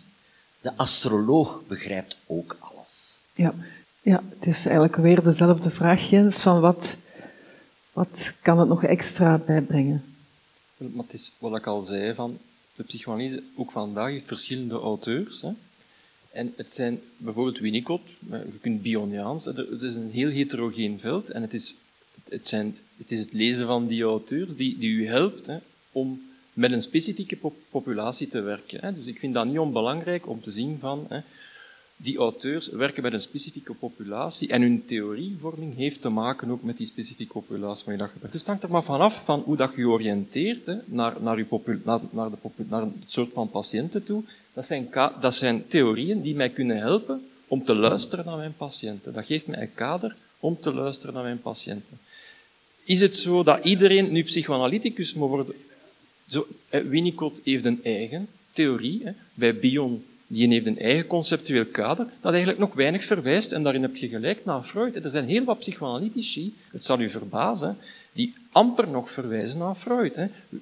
De 0.62 0.76
astroloog 0.76 1.62
begrijpt 1.68 2.18
ook 2.26 2.58
alles. 2.60 3.20
Ja, 3.34 3.54
ja 4.02 4.24
het 4.40 4.48
is 4.48 4.66
eigenlijk 4.66 4.96
weer 4.96 5.24
dezelfde 5.24 5.70
vraag, 5.70 6.10
Jens, 6.10 6.40
van 6.40 6.60
wat, 6.60 6.96
wat 7.96 8.34
kan 8.42 8.60
het 8.60 8.68
nog 8.68 8.84
extra 8.84 9.38
bijbrengen? 9.38 10.04
Maar 10.78 11.06
is 11.12 11.32
wat 11.38 11.56
ik 11.56 11.68
al 11.68 11.82
zei, 11.82 12.14
van 12.14 12.38
de 12.76 12.84
psychoanalyse 12.84 13.44
ook 13.56 13.72
vandaag 13.72 14.10
heeft 14.10 14.28
verschillende 14.28 14.76
auteurs. 14.76 15.42
Hè. 15.42 15.50
En 16.32 16.54
het 16.58 16.72
zijn 16.72 17.02
bijvoorbeeld 17.18 17.60
Winnicott, 17.60 18.10
je 18.30 18.60
kunt 18.62 18.82
Bioniaans, 18.82 19.46
het 19.46 19.82
is 19.82 19.96
een 19.96 20.12
heel 20.12 20.30
heterogeen 20.30 21.00
veld 21.00 21.30
en 21.30 21.42
het 21.42 21.54
is 21.54 21.76
het, 22.30 22.48
zijn, 22.48 22.78
het 22.98 23.12
is 23.12 23.20
het 23.20 23.34
lezen 23.34 23.68
van 23.68 23.88
die 23.88 24.04
auteurs 24.04 24.56
die, 24.56 24.78
die 24.78 24.90
u 24.90 25.08
helpt 25.08 25.48
hè, 25.48 25.58
om 25.92 26.22
met 26.54 26.72
een 26.72 26.82
specifieke 26.82 27.38
populatie 27.70 28.28
te 28.28 28.42
werken. 28.42 28.80
Hè. 28.82 28.94
Dus 28.94 29.06
ik 29.06 29.20
vind 29.20 29.34
dat 29.34 29.46
niet 29.46 29.60
onbelangrijk 29.60 30.28
om 30.28 30.42
te 30.42 30.52
zien 30.52 30.78
van 30.80 31.06
hè, 31.10 31.20
die 31.98 32.18
auteurs 32.18 32.68
werken 32.68 33.04
met 33.04 33.14
een 33.14 33.20
specifieke 33.20 33.74
populatie 33.74 34.50
en 34.50 34.62
hun 34.62 34.86
theorievorming 34.86 35.76
heeft 35.76 36.02
te 36.02 36.10
maken 36.10 36.50
ook 36.50 36.64
met 36.64 36.78
die 36.78 36.88
specifieke 36.88 37.34
populatie 37.34 37.86
waar 37.86 38.12
je. 38.14 38.20
Dus 38.22 38.40
het 38.40 38.48
hangt 38.48 38.64
er 38.64 38.70
maar 38.70 38.84
vanaf 38.84 39.24
van 39.26 39.40
hoe 39.40 39.58
dat 39.58 39.74
je 39.76 39.88
oriënteert 39.88 40.66
hè, 40.66 40.76
naar, 40.86 41.16
naar, 41.22 41.46
naar, 42.12 42.30
de 42.30 42.38
het 42.70 43.12
soort 43.12 43.34
van 43.34 43.50
patiënten 43.50 44.04
toe. 44.04 44.24
Dat 44.54 44.66
zijn, 44.66 44.90
dat 45.20 45.36
zijn 45.36 45.68
theorieën 45.68 46.22
die 46.22 46.36
mij 46.36 46.50
kunnen 46.50 46.78
helpen 46.78 47.28
om 47.48 47.64
te 47.64 47.76
luisteren 47.76 48.26
naar 48.26 48.38
mijn 48.38 48.56
patiënten. 48.58 49.14
Dat 49.14 49.26
geeft 49.26 49.48
mij 49.48 49.62
een 49.62 49.74
kader 49.74 50.16
om 50.40 50.60
te 50.60 50.74
luisteren 50.74 51.14
naar 51.14 51.24
mijn 51.24 51.42
patiënten. 51.42 52.00
Is 52.84 53.02
het 53.02 53.14
zo 53.14 53.44
dat 53.44 53.64
iedereen 53.64 54.12
nu 54.12 54.24
psychoanalyticus 54.24 55.14
moet 55.14 55.30
worden? 55.30 55.56
Zo, 56.28 56.48
Winnicott 56.70 57.42
heeft 57.44 57.66
een 57.66 57.84
eigen 57.84 58.28
theorie. 58.52 59.02
Hè. 59.04 59.12
Bij 59.34 59.56
Bion 59.56 60.04
die 60.28 60.48
heeft 60.48 60.66
een 60.66 60.80
eigen 60.80 61.08
conceptueel 61.08 61.66
kader 61.66 62.08
dat 62.22 62.32
eigenlijk 62.32 62.60
nog 62.60 62.74
weinig 62.74 63.04
verwijst, 63.04 63.52
en 63.52 63.64
daarin 63.64 63.82
heb 63.82 63.96
je 63.96 64.08
gelijk 64.08 64.46
naar 64.46 64.64
Freud. 64.64 64.96
Er 64.96 65.12
zijn 65.12 65.28
heel 65.28 65.44
wat 65.44 65.60
psychoanalytici, 65.60 66.56
het 66.72 66.84
zal 66.84 67.00
u 67.00 67.10
verbazen, 67.10 67.78
die 68.14 68.34
amper 68.52 68.88
nog 68.88 69.12
verwijzen 69.12 69.60
naar 69.60 69.76
Freud. 69.76 70.20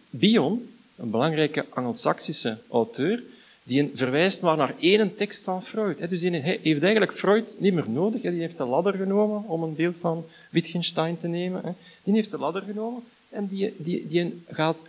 Bion, 0.09 0.69
een 0.95 1.09
belangrijke 1.09 1.65
Angelsaksische 1.69 2.57
auteur, 2.69 3.23
die 3.63 3.91
verwijst 3.93 4.41
maar 4.41 4.57
naar 4.57 4.73
één 4.79 5.15
tekst 5.15 5.43
van 5.43 5.63
Freud. 5.63 6.09
Dus 6.09 6.21
hij 6.21 6.59
heeft 6.61 6.83
eigenlijk 6.83 7.13
Freud 7.13 7.55
niet 7.59 7.73
meer 7.73 7.89
nodig. 7.89 8.21
Die 8.21 8.31
heeft 8.31 8.57
de 8.57 8.65
ladder 8.65 8.93
genomen, 8.93 9.43
om 9.47 9.63
een 9.63 9.75
beeld 9.75 9.97
van 9.99 10.25
Wittgenstein 10.49 11.17
te 11.17 11.27
nemen. 11.27 11.75
Die 12.03 12.13
heeft 12.13 12.31
de 12.31 12.37
ladder 12.37 12.61
genomen 12.61 13.03
en 13.29 13.47
die, 13.47 13.73
die, 13.77 14.07
die 14.07 14.41
gaat 14.47 14.85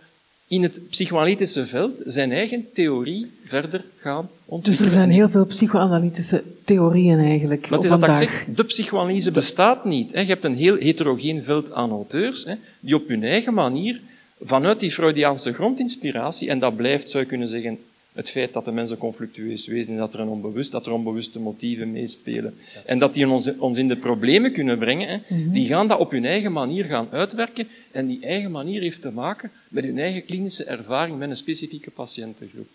in 0.47 0.63
het 0.63 0.81
psychoanalytische 0.89 1.65
veld 1.65 2.01
zijn 2.05 2.31
eigen 2.31 2.65
theorie 2.73 3.31
verder 3.43 3.83
gaan 3.95 4.29
ontwikkelen. 4.45 4.87
Dus 4.87 4.95
er 4.95 5.01
zijn 5.01 5.11
heel 5.11 5.29
veel 5.29 5.45
psychoanalytische 5.45 6.43
theorieën 6.63 7.19
eigenlijk 7.19 7.67
Wat 7.67 7.83
is 7.83 7.89
dat 7.89 8.07
ik 8.07 8.13
zeg? 8.13 8.45
De 8.55 8.63
psychoanalyse 8.63 9.31
bestaat 9.31 9.85
niet. 9.85 10.11
Je 10.11 10.17
hebt 10.17 10.43
een 10.43 10.55
heel 10.55 10.75
heterogeen 10.75 11.41
veld 11.41 11.73
aan 11.73 11.91
auteurs 11.91 12.47
die 12.79 12.95
op 12.95 13.07
hun 13.07 13.23
eigen 13.23 13.53
manier 13.53 14.01
vanuit 14.41 14.79
die 14.79 14.91
Freudiaanse 14.91 15.53
grondinspiratie, 15.53 16.49
en 16.49 16.59
dat 16.59 16.75
blijft, 16.75 17.09
zou 17.09 17.23
je 17.23 17.29
kunnen 17.29 17.47
zeggen, 17.47 17.79
het 18.15 18.29
feit 18.29 18.53
dat 18.53 18.65
de 18.65 18.71
mensen 18.71 18.97
conflictueus 18.97 19.67
wezen, 19.67 19.97
dat 19.97 20.13
er, 20.13 20.19
een 20.19 20.27
onbewust, 20.27 20.71
dat 20.71 20.85
er 20.85 20.91
onbewuste 20.91 21.39
motieven 21.39 21.91
meespelen. 21.91 22.57
En 22.85 22.99
dat 22.99 23.13
die 23.13 23.29
ons, 23.29 23.57
ons 23.57 23.77
in 23.77 23.87
de 23.87 23.95
problemen 23.95 24.51
kunnen 24.51 24.77
brengen, 24.77 25.07
hè, 25.07 25.17
mhm. 25.35 25.51
die 25.51 25.67
gaan 25.67 25.87
dat 25.87 25.99
op 25.99 26.11
hun 26.11 26.25
eigen 26.25 26.51
manier 26.51 26.85
gaan 26.85 27.07
uitwerken. 27.11 27.67
En 27.91 28.07
die 28.07 28.19
eigen 28.21 28.51
manier 28.51 28.81
heeft 28.81 29.01
te 29.01 29.11
maken 29.11 29.51
met 29.67 29.83
hun 29.83 29.99
eigen 29.99 30.25
klinische 30.25 30.63
ervaring 30.63 31.17
met 31.17 31.29
een 31.29 31.35
specifieke 31.35 31.91
patiëntengroep. 31.91 32.67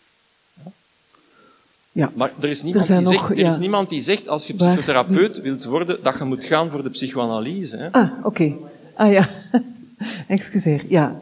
Ja? 0.65 0.73
ja. 1.93 2.13
Maar 2.15 2.33
er 2.41 2.49
is, 2.49 2.63
niemand, 2.63 2.89
er 2.89 2.99
die 2.99 3.09
zegt, 3.09 3.31
er 3.31 3.47
is 3.47 3.59
niemand 3.59 3.89
die 3.89 4.01
zegt, 4.01 4.29
als 4.29 4.47
je 4.47 4.55
psychotherapeut 4.55 5.41
wilt 5.41 5.65
worden, 5.65 5.99
dat 6.03 6.19
je 6.19 6.25
moet 6.25 6.45
gaan 6.45 6.71
voor 6.71 6.83
de 6.83 6.91
psychoanalyse. 6.91 7.77
Hè. 7.77 7.93
Ah, 7.93 8.11
oké. 8.25 8.57
Ah 8.95 9.13
ja, 9.13 9.31
excuseer, 10.27 10.85
ja. 10.89 11.21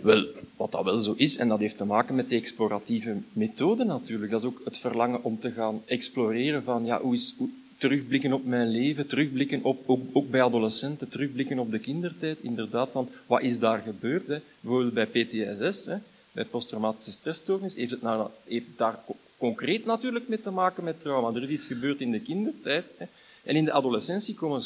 Wel, 0.00 0.24
wat 0.56 0.72
dat 0.72 0.84
wel 0.84 0.98
zo 0.98 1.14
is, 1.16 1.36
en 1.36 1.48
dat 1.48 1.60
heeft 1.60 1.76
te 1.76 1.84
maken 1.84 2.14
met 2.14 2.28
de 2.28 2.36
exploratieve 2.36 3.16
methode 3.32 3.84
natuurlijk. 3.84 4.30
Dat 4.30 4.40
is 4.40 4.46
ook 4.46 4.60
het 4.64 4.78
verlangen 4.78 5.24
om 5.24 5.38
te 5.38 5.52
gaan 5.52 5.82
exploreren 5.84 6.62
van, 6.62 6.84
ja, 6.84 7.00
hoe 7.00 7.14
is, 7.14 7.34
terugblikken 7.78 8.32
op 8.32 8.44
mijn 8.44 8.68
leven, 8.68 9.06
terugblikken 9.06 9.62
op, 9.62 9.82
ook, 10.12 10.30
bij 10.30 10.42
adolescenten, 10.42 11.08
terugblikken 11.08 11.58
op 11.58 11.70
de 11.70 11.78
kindertijd, 11.78 12.38
inderdaad, 12.40 12.92
van 12.92 13.08
wat 13.26 13.42
is 13.42 13.58
daar 13.58 13.78
gebeurd? 13.78 14.28
Hè? 14.28 14.38
Bijvoorbeeld 14.60 14.94
bij 14.94 15.06
PTSS, 15.06 15.86
hè? 15.86 15.96
bij 16.32 16.44
posttraumatische 16.44 17.12
stressstoornis, 17.12 17.74
heeft 17.74 17.90
het, 17.90 18.00
heeft 18.44 18.66
het 18.66 18.78
daar 18.78 18.98
concreet 19.38 19.84
natuurlijk 19.84 20.28
mee 20.28 20.40
te 20.40 20.50
maken 20.50 20.84
met 20.84 21.00
trauma. 21.00 21.36
Er 21.36 21.42
is 21.42 21.48
iets 21.48 21.66
gebeurd 21.66 22.00
in 22.00 22.10
de 22.10 22.20
kindertijd. 22.20 22.84
Hè? 22.96 23.06
En 23.42 23.56
in 23.56 23.64
de 23.64 23.72
adolescentie 23.72 24.34
komen, 24.34 24.62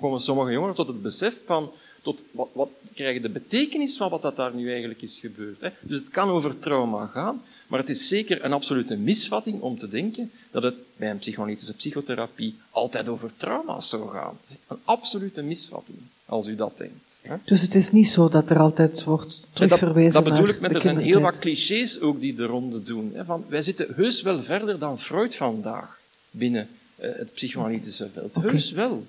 komen 0.00 0.20
sommige 0.20 0.52
jongeren 0.52 0.74
tot 0.74 0.86
het 0.86 1.02
besef 1.02 1.40
van, 1.44 1.72
tot 2.06 2.22
wat, 2.30 2.48
wat 2.52 2.70
krijgen 2.94 3.22
de 3.22 3.28
betekenis 3.28 3.96
van 3.96 4.10
wat 4.10 4.22
dat 4.22 4.36
daar 4.36 4.54
nu 4.54 4.70
eigenlijk 4.70 5.02
is 5.02 5.18
gebeurd. 5.18 5.60
Hè? 5.60 5.68
Dus 5.80 5.96
het 5.96 6.08
kan 6.08 6.28
over 6.28 6.58
trauma 6.58 7.06
gaan, 7.06 7.42
maar 7.66 7.78
het 7.78 7.88
is 7.88 8.08
zeker 8.08 8.44
een 8.44 8.52
absolute 8.52 8.96
misvatting 8.96 9.60
om 9.60 9.78
te 9.78 9.88
denken 9.88 10.30
dat 10.50 10.62
het 10.62 10.74
bij 10.96 11.10
een 11.10 11.18
psychoanalytische 11.18 11.74
psychotherapie 11.74 12.54
altijd 12.70 13.08
over 13.08 13.30
trauma's 13.36 13.88
zou 13.88 14.08
gaan. 14.10 14.38
Een 14.66 14.78
absolute 14.84 15.42
misvatting, 15.42 15.98
als 16.26 16.46
u 16.46 16.54
dat 16.54 16.76
denkt. 16.76 17.20
Hè? 17.22 17.36
Dus 17.44 17.60
het 17.60 17.74
is 17.74 17.92
niet 17.92 18.08
zo 18.08 18.28
dat 18.28 18.50
er 18.50 18.58
altijd 18.58 19.04
wordt 19.04 19.40
terugverwezen 19.52 20.12
dat, 20.12 20.24
dat 20.24 20.34
bedoel 20.34 20.48
ik 20.48 20.60
met, 20.60 20.74
er 20.74 20.82
zijn 20.82 20.98
heel 20.98 21.20
wat 21.20 21.38
clichés 21.38 22.00
ook 22.00 22.20
die 22.20 22.34
de 22.34 22.44
ronde 22.44 22.82
doen. 22.82 23.10
Hè? 23.14 23.24
Van, 23.24 23.44
wij 23.48 23.62
zitten 23.62 23.94
heus 23.94 24.22
wel 24.22 24.42
verder 24.42 24.78
dan 24.78 24.98
Freud 24.98 25.36
vandaag 25.36 26.00
binnen 26.30 26.68
uh, 27.00 27.14
het 27.16 27.32
psychoanalytische 27.32 28.08
veld. 28.12 28.36
Okay. 28.36 28.50
Heus 28.50 28.70
wel. 28.70 29.06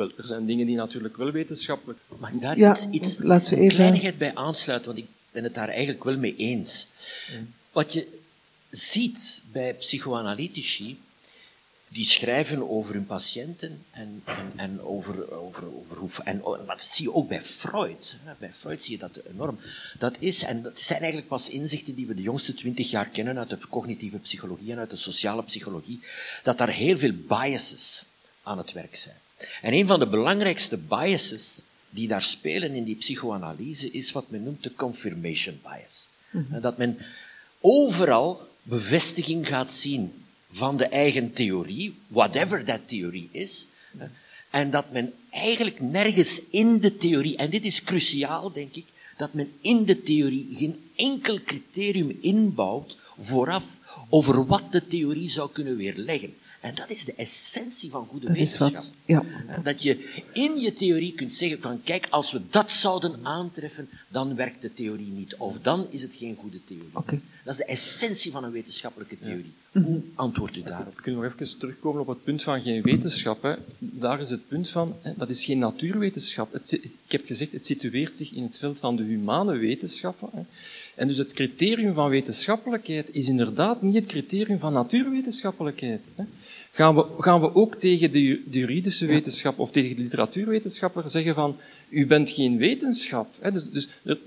Wel, 0.00 0.10
er 0.16 0.26
zijn 0.26 0.46
dingen 0.46 0.66
die 0.66 0.76
natuurlijk 0.76 1.16
wel 1.16 1.30
wetenschappelijk... 1.30 1.98
Mag 2.18 2.30
ik 2.30 2.40
daar 2.40 2.58
ja, 2.58 2.70
iets, 2.70 2.86
iets, 2.90 3.18
iets 3.18 3.50
een 3.50 3.68
kleinigheid 3.68 4.18
bij 4.18 4.34
aansluiten, 4.34 4.94
want 4.94 5.04
ik 5.04 5.10
ben 5.30 5.44
het 5.44 5.54
daar 5.54 5.68
eigenlijk 5.68 6.04
wel 6.04 6.16
mee 6.16 6.36
eens. 6.36 6.86
Wat 7.72 7.92
je 7.92 8.20
ziet 8.70 9.42
bij 9.52 9.74
psychoanalytici, 9.74 11.00
die 11.88 12.04
schrijven 12.04 12.70
over 12.70 12.94
hun 12.94 13.06
patiënten 13.06 13.84
en, 13.90 14.22
en, 14.24 14.52
en 14.56 14.82
over, 14.82 15.32
over, 15.32 15.76
over 15.76 15.96
hoe... 15.96 16.10
En, 16.24 16.40
maar 16.40 16.76
dat 16.76 16.82
zie 16.82 17.04
je 17.04 17.14
ook 17.14 17.28
bij 17.28 17.42
Freud. 17.42 18.16
Bij 18.38 18.52
Freud 18.52 18.82
zie 18.82 18.92
je 18.92 18.98
dat 18.98 19.16
enorm. 19.16 19.58
Dat 19.98 20.16
is, 20.18 20.42
en 20.42 20.62
dat 20.62 20.80
zijn 20.80 20.98
eigenlijk 21.00 21.28
pas 21.28 21.48
inzichten 21.48 21.94
die 21.94 22.06
we 22.06 22.14
de 22.14 22.22
jongste 22.22 22.54
twintig 22.54 22.90
jaar 22.90 23.08
kennen 23.08 23.38
uit 23.38 23.50
de 23.50 23.58
cognitieve 23.68 24.18
psychologie 24.18 24.72
en 24.72 24.78
uit 24.78 24.90
de 24.90 24.96
sociale 24.96 25.42
psychologie, 25.42 26.00
dat 26.42 26.58
daar 26.58 26.70
heel 26.70 26.98
veel 26.98 27.12
biases 27.12 28.04
aan 28.42 28.58
het 28.58 28.72
werk 28.72 28.96
zijn. 28.96 29.16
En 29.62 29.72
een 29.72 29.86
van 29.86 29.98
de 29.98 30.06
belangrijkste 30.06 30.78
biases 30.78 31.62
die 31.90 32.08
daar 32.08 32.22
spelen 32.22 32.74
in 32.74 32.84
die 32.84 32.94
psychoanalyse 32.94 33.90
is 33.90 34.12
wat 34.12 34.30
men 34.30 34.42
noemt 34.42 34.62
de 34.62 34.74
confirmation 34.74 35.60
bias. 35.62 36.08
Mhm. 36.30 36.60
Dat 36.60 36.78
men 36.78 36.98
overal 37.60 38.48
bevestiging 38.62 39.48
gaat 39.48 39.72
zien 39.72 40.12
van 40.50 40.76
de 40.76 40.86
eigen 40.86 41.32
theorie, 41.32 41.94
whatever 42.06 42.64
that 42.64 42.88
theorie 42.88 43.28
is, 43.32 43.66
en 44.50 44.70
dat 44.70 44.92
men 44.92 45.12
eigenlijk 45.30 45.80
nergens 45.80 46.42
in 46.50 46.80
de 46.80 46.96
theorie, 46.96 47.36
en 47.36 47.50
dit 47.50 47.64
is 47.64 47.82
cruciaal 47.82 48.52
denk 48.52 48.74
ik, 48.74 48.84
dat 49.16 49.32
men 49.32 49.52
in 49.60 49.84
de 49.84 50.02
theorie 50.02 50.48
geen 50.52 50.90
enkel 50.96 51.38
criterium 51.44 52.18
inbouwt 52.20 52.96
vooraf 53.20 53.78
over 54.08 54.46
wat 54.46 54.72
de 54.72 54.86
theorie 54.86 55.30
zou 55.30 55.50
kunnen 55.52 55.76
weerleggen. 55.76 56.34
En 56.60 56.74
dat 56.74 56.90
is 56.90 57.04
de 57.04 57.14
essentie 57.14 57.90
van 57.90 58.06
goede 58.06 58.26
wetenschap. 58.26 58.82
ja. 59.04 59.24
Dat 59.62 59.82
je 59.82 60.22
in 60.32 60.60
je 60.60 60.72
theorie 60.72 61.12
kunt 61.12 61.34
zeggen 61.34 61.60
van 61.60 61.82
kijk, 61.82 62.06
als 62.10 62.32
we 62.32 62.40
dat 62.50 62.70
zouden 62.70 63.18
aantreffen, 63.22 63.88
dan 64.08 64.36
werkt 64.36 64.62
de 64.62 64.72
theorie 64.72 65.10
niet. 65.10 65.36
Of 65.36 65.60
dan 65.60 65.86
is 65.90 66.02
het 66.02 66.14
geen 66.14 66.36
goede 66.40 66.64
theorie. 66.64 66.90
Dat 67.44 67.52
is 67.52 67.56
de 67.56 67.64
essentie 67.64 68.30
van 68.32 68.44
een 68.44 68.50
wetenschappelijke 68.50 69.18
theorie. 69.18 69.52
Hoe 69.72 70.02
antwoordt 70.14 70.56
u 70.56 70.62
daarop? 70.62 70.96
We 70.96 71.02
kunnen 71.02 71.22
nog 71.22 71.32
even 71.32 71.58
terugkomen 71.58 72.00
op 72.00 72.06
het 72.06 72.24
punt 72.24 72.42
van 72.42 72.62
geen 72.62 72.82
wetenschap. 72.82 73.42
Hè. 73.42 73.54
Daar 73.78 74.20
is 74.20 74.30
het 74.30 74.48
punt 74.48 74.68
van, 74.68 74.96
hè, 75.02 75.12
dat 75.16 75.28
is 75.28 75.44
geen 75.44 75.58
natuurwetenschap. 75.58 76.52
Het, 76.52 76.72
ik 76.82 77.12
heb 77.12 77.26
gezegd, 77.26 77.52
het 77.52 77.66
situeert 77.66 78.16
zich 78.16 78.32
in 78.32 78.42
het 78.42 78.58
veld 78.58 78.80
van 78.80 78.96
de 78.96 79.02
humane 79.02 79.56
wetenschappen. 79.56 80.28
Hè. 80.32 80.42
En 80.94 81.06
dus 81.06 81.18
het 81.18 81.32
criterium 81.32 81.94
van 81.94 82.08
wetenschappelijkheid 82.08 83.14
is 83.14 83.28
inderdaad 83.28 83.82
niet 83.82 83.94
het 83.94 84.06
criterium 84.06 84.58
van 84.58 84.72
natuurwetenschappelijkheid. 84.72 86.00
Hè. 86.14 86.24
Gaan 86.72 86.94
we, 86.94 87.06
gaan 87.18 87.40
we 87.40 87.54
ook 87.54 87.74
tegen 87.74 88.10
de, 88.10 88.42
de 88.46 88.58
juridische 88.58 89.06
wetenschap 89.06 89.58
of 89.58 89.70
tegen 89.70 89.96
de 89.96 90.02
literatuurwetenschapper 90.02 91.08
zeggen 91.08 91.34
van 91.34 91.56
u 91.88 92.06
bent 92.06 92.30
geen 92.30 92.58
wetenschap. 92.58 93.34
Hè? 93.40 93.52
Dus, 93.52 93.70
dus 93.70 93.88
er, 94.02 94.18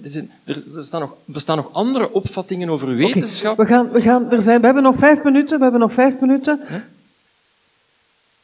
er, 0.44 0.78
er 0.78 0.86
staan 0.86 1.02
nog, 1.02 1.16
bestaan 1.26 1.58
nog 1.58 1.74
andere 1.74 2.12
opvattingen 2.12 2.70
over 2.70 2.96
wetenschap. 2.96 3.58
We, 3.58 3.66
gaan, 3.66 3.92
we, 3.92 4.02
gaan, 4.02 4.32
er 4.32 4.42
zijn, 4.42 4.60
we 4.60 4.66
hebben 4.66 4.84
nog 4.84 4.98
vijf 4.98 5.24
minuten. 5.24 5.58
We 5.58 5.64
hebben 5.64 5.82
nog 5.82 5.94
vijf 5.94 6.20
minuten. 6.20 6.60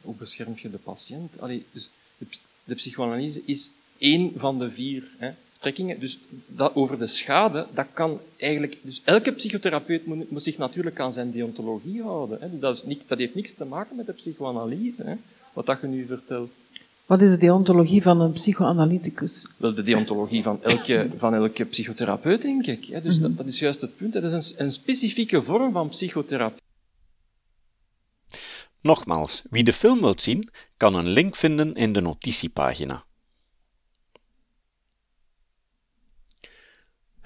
Hoe 0.00 0.14
bescherm 0.14 0.52
je 0.56 0.70
de 0.70 0.78
patiënt? 0.78 1.40
Allee, 1.40 1.66
dus 1.72 1.90
de, 2.18 2.26
de 2.64 2.74
psychoanalyse 2.74 3.42
is 3.44 3.70
één 4.00 4.32
van 4.36 4.58
de 4.58 4.70
vier 4.70 5.02
hè, 5.18 5.30
strekkingen. 5.48 6.00
Dus 6.00 6.18
dat, 6.46 6.74
over 6.74 6.98
de 6.98 7.06
schade, 7.06 7.66
dat 7.74 7.86
kan 7.92 8.20
eigenlijk... 8.36 8.76
Dus 8.82 9.02
elke 9.04 9.32
psychotherapeut 9.32 10.06
moet, 10.06 10.30
moet 10.30 10.42
zich 10.42 10.58
natuurlijk 10.58 11.00
aan 11.00 11.12
zijn 11.12 11.30
deontologie 11.30 12.02
houden. 12.02 12.38
Hè. 12.40 12.50
Dus 12.50 12.60
dat, 12.60 12.76
is 12.76 12.84
niet, 12.84 13.02
dat 13.06 13.18
heeft 13.18 13.34
niks 13.34 13.54
te 13.54 13.64
maken 13.64 13.96
met 13.96 14.06
de 14.06 14.12
psychoanalyse, 14.12 15.02
hè, 15.02 15.14
wat 15.52 15.66
dat 15.66 15.80
je 15.80 15.86
nu 15.86 16.06
vertelt. 16.06 16.50
Wat 17.06 17.20
is 17.20 17.30
de 17.30 17.38
deontologie 17.38 18.02
van 18.02 18.20
een 18.20 18.32
psychoanalyticus? 18.32 19.46
Wel, 19.56 19.74
de 19.74 19.82
deontologie 19.82 20.42
van 20.42 20.62
elke, 20.62 21.10
van 21.16 21.34
elke 21.34 21.64
psychotherapeut, 21.64 22.42
denk 22.42 22.66
ik. 22.66 22.84
Hè. 22.84 23.00
Dus 23.00 23.20
dat, 23.20 23.36
dat, 23.36 23.46
is 23.46 23.58
juist 23.58 23.80
het 23.80 23.96
punt. 23.96 24.12
Dat 24.12 24.22
is 24.22 24.32
een, 24.32 24.64
een 24.64 24.70
specifieke 24.70 25.42
vorm 25.42 25.72
van 25.72 25.88
psychotherapie. 25.88 26.62
Nogmaals, 28.80 29.42
wie 29.50 29.64
de 29.64 29.72
film 29.72 30.00
wilt 30.00 30.20
zien, 30.20 30.48
kan 30.76 30.94
een 30.94 31.08
link 31.08 31.36
vinden 31.36 31.74
in 31.74 31.92
de 31.92 32.00
notitiepagina. 32.00 33.04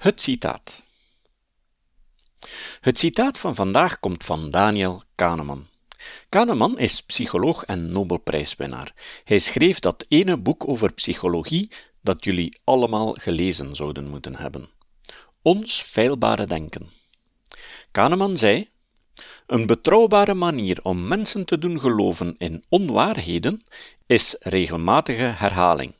Het 0.05 0.21
citaat. 0.21 0.85
Het 2.81 2.97
citaat 2.99 3.37
van 3.37 3.55
vandaag 3.55 3.99
komt 3.99 4.23
van 4.23 4.49
Daniel 4.49 5.03
Kahneman. 5.15 5.67
Kahneman 6.29 6.79
is 6.79 7.01
psycholoog 7.01 7.63
en 7.63 7.91
Nobelprijswinnaar. 7.91 8.93
Hij 9.23 9.39
schreef 9.39 9.79
dat 9.79 10.05
ene 10.07 10.37
boek 10.37 10.67
over 10.67 10.93
psychologie 10.93 11.71
dat 12.01 12.23
jullie 12.23 12.57
allemaal 12.63 13.13
gelezen 13.13 13.75
zouden 13.75 14.07
moeten 14.09 14.35
hebben. 14.35 14.69
Ons 15.41 15.81
feilbare 15.81 16.45
denken. 16.45 16.89
Kahneman 17.91 18.37
zei: 18.37 18.69
Een 19.47 19.65
betrouwbare 19.65 20.33
manier 20.33 20.79
om 20.83 21.07
mensen 21.07 21.45
te 21.45 21.57
doen 21.57 21.79
geloven 21.79 22.35
in 22.37 22.63
onwaarheden 22.69 23.61
is 24.05 24.35
regelmatige 24.39 25.21
herhaling 25.21 25.93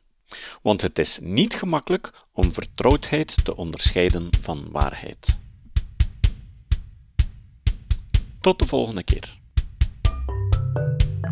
want 0.61 0.81
het 0.81 0.99
is 0.99 1.19
niet 1.21 1.55
gemakkelijk 1.55 2.11
om 2.35 2.53
vertrouwdheid 2.53 3.45
te 3.45 3.55
onderscheiden 3.55 4.29
van 4.41 4.67
waarheid. 4.71 5.37
Tot 8.41 8.59
de 8.59 8.65
volgende 8.65 9.03
keer. 9.03 9.37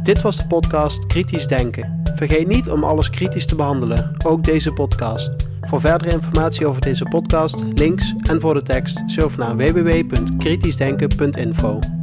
Dit 0.02 0.22
was 0.22 0.38
de 0.38 0.48
podcast 0.48 1.06
Kritisch 1.06 1.48
Denken. 1.48 2.02
Vergeet 2.16 2.48
niet 2.48 2.70
om 2.70 2.84
alles 2.84 3.10
kritisch 3.10 3.46
te 3.46 3.56
behandelen, 3.56 4.26
ook 4.26 4.44
deze 4.44 4.72
podcast. 4.72 5.30
Voor 5.62 5.82
verdere 5.82 6.12
informatie 6.12 6.68
over 6.68 6.82
deze 6.82 7.06
podcast, 7.06 7.64
links 7.74 8.14
en 8.28 8.42
voor 8.42 8.54
de 8.54 8.62
tekst, 8.62 9.04
surf 9.06 9.38
naar 9.38 9.58
www.kritischdenken.info. 9.58 12.03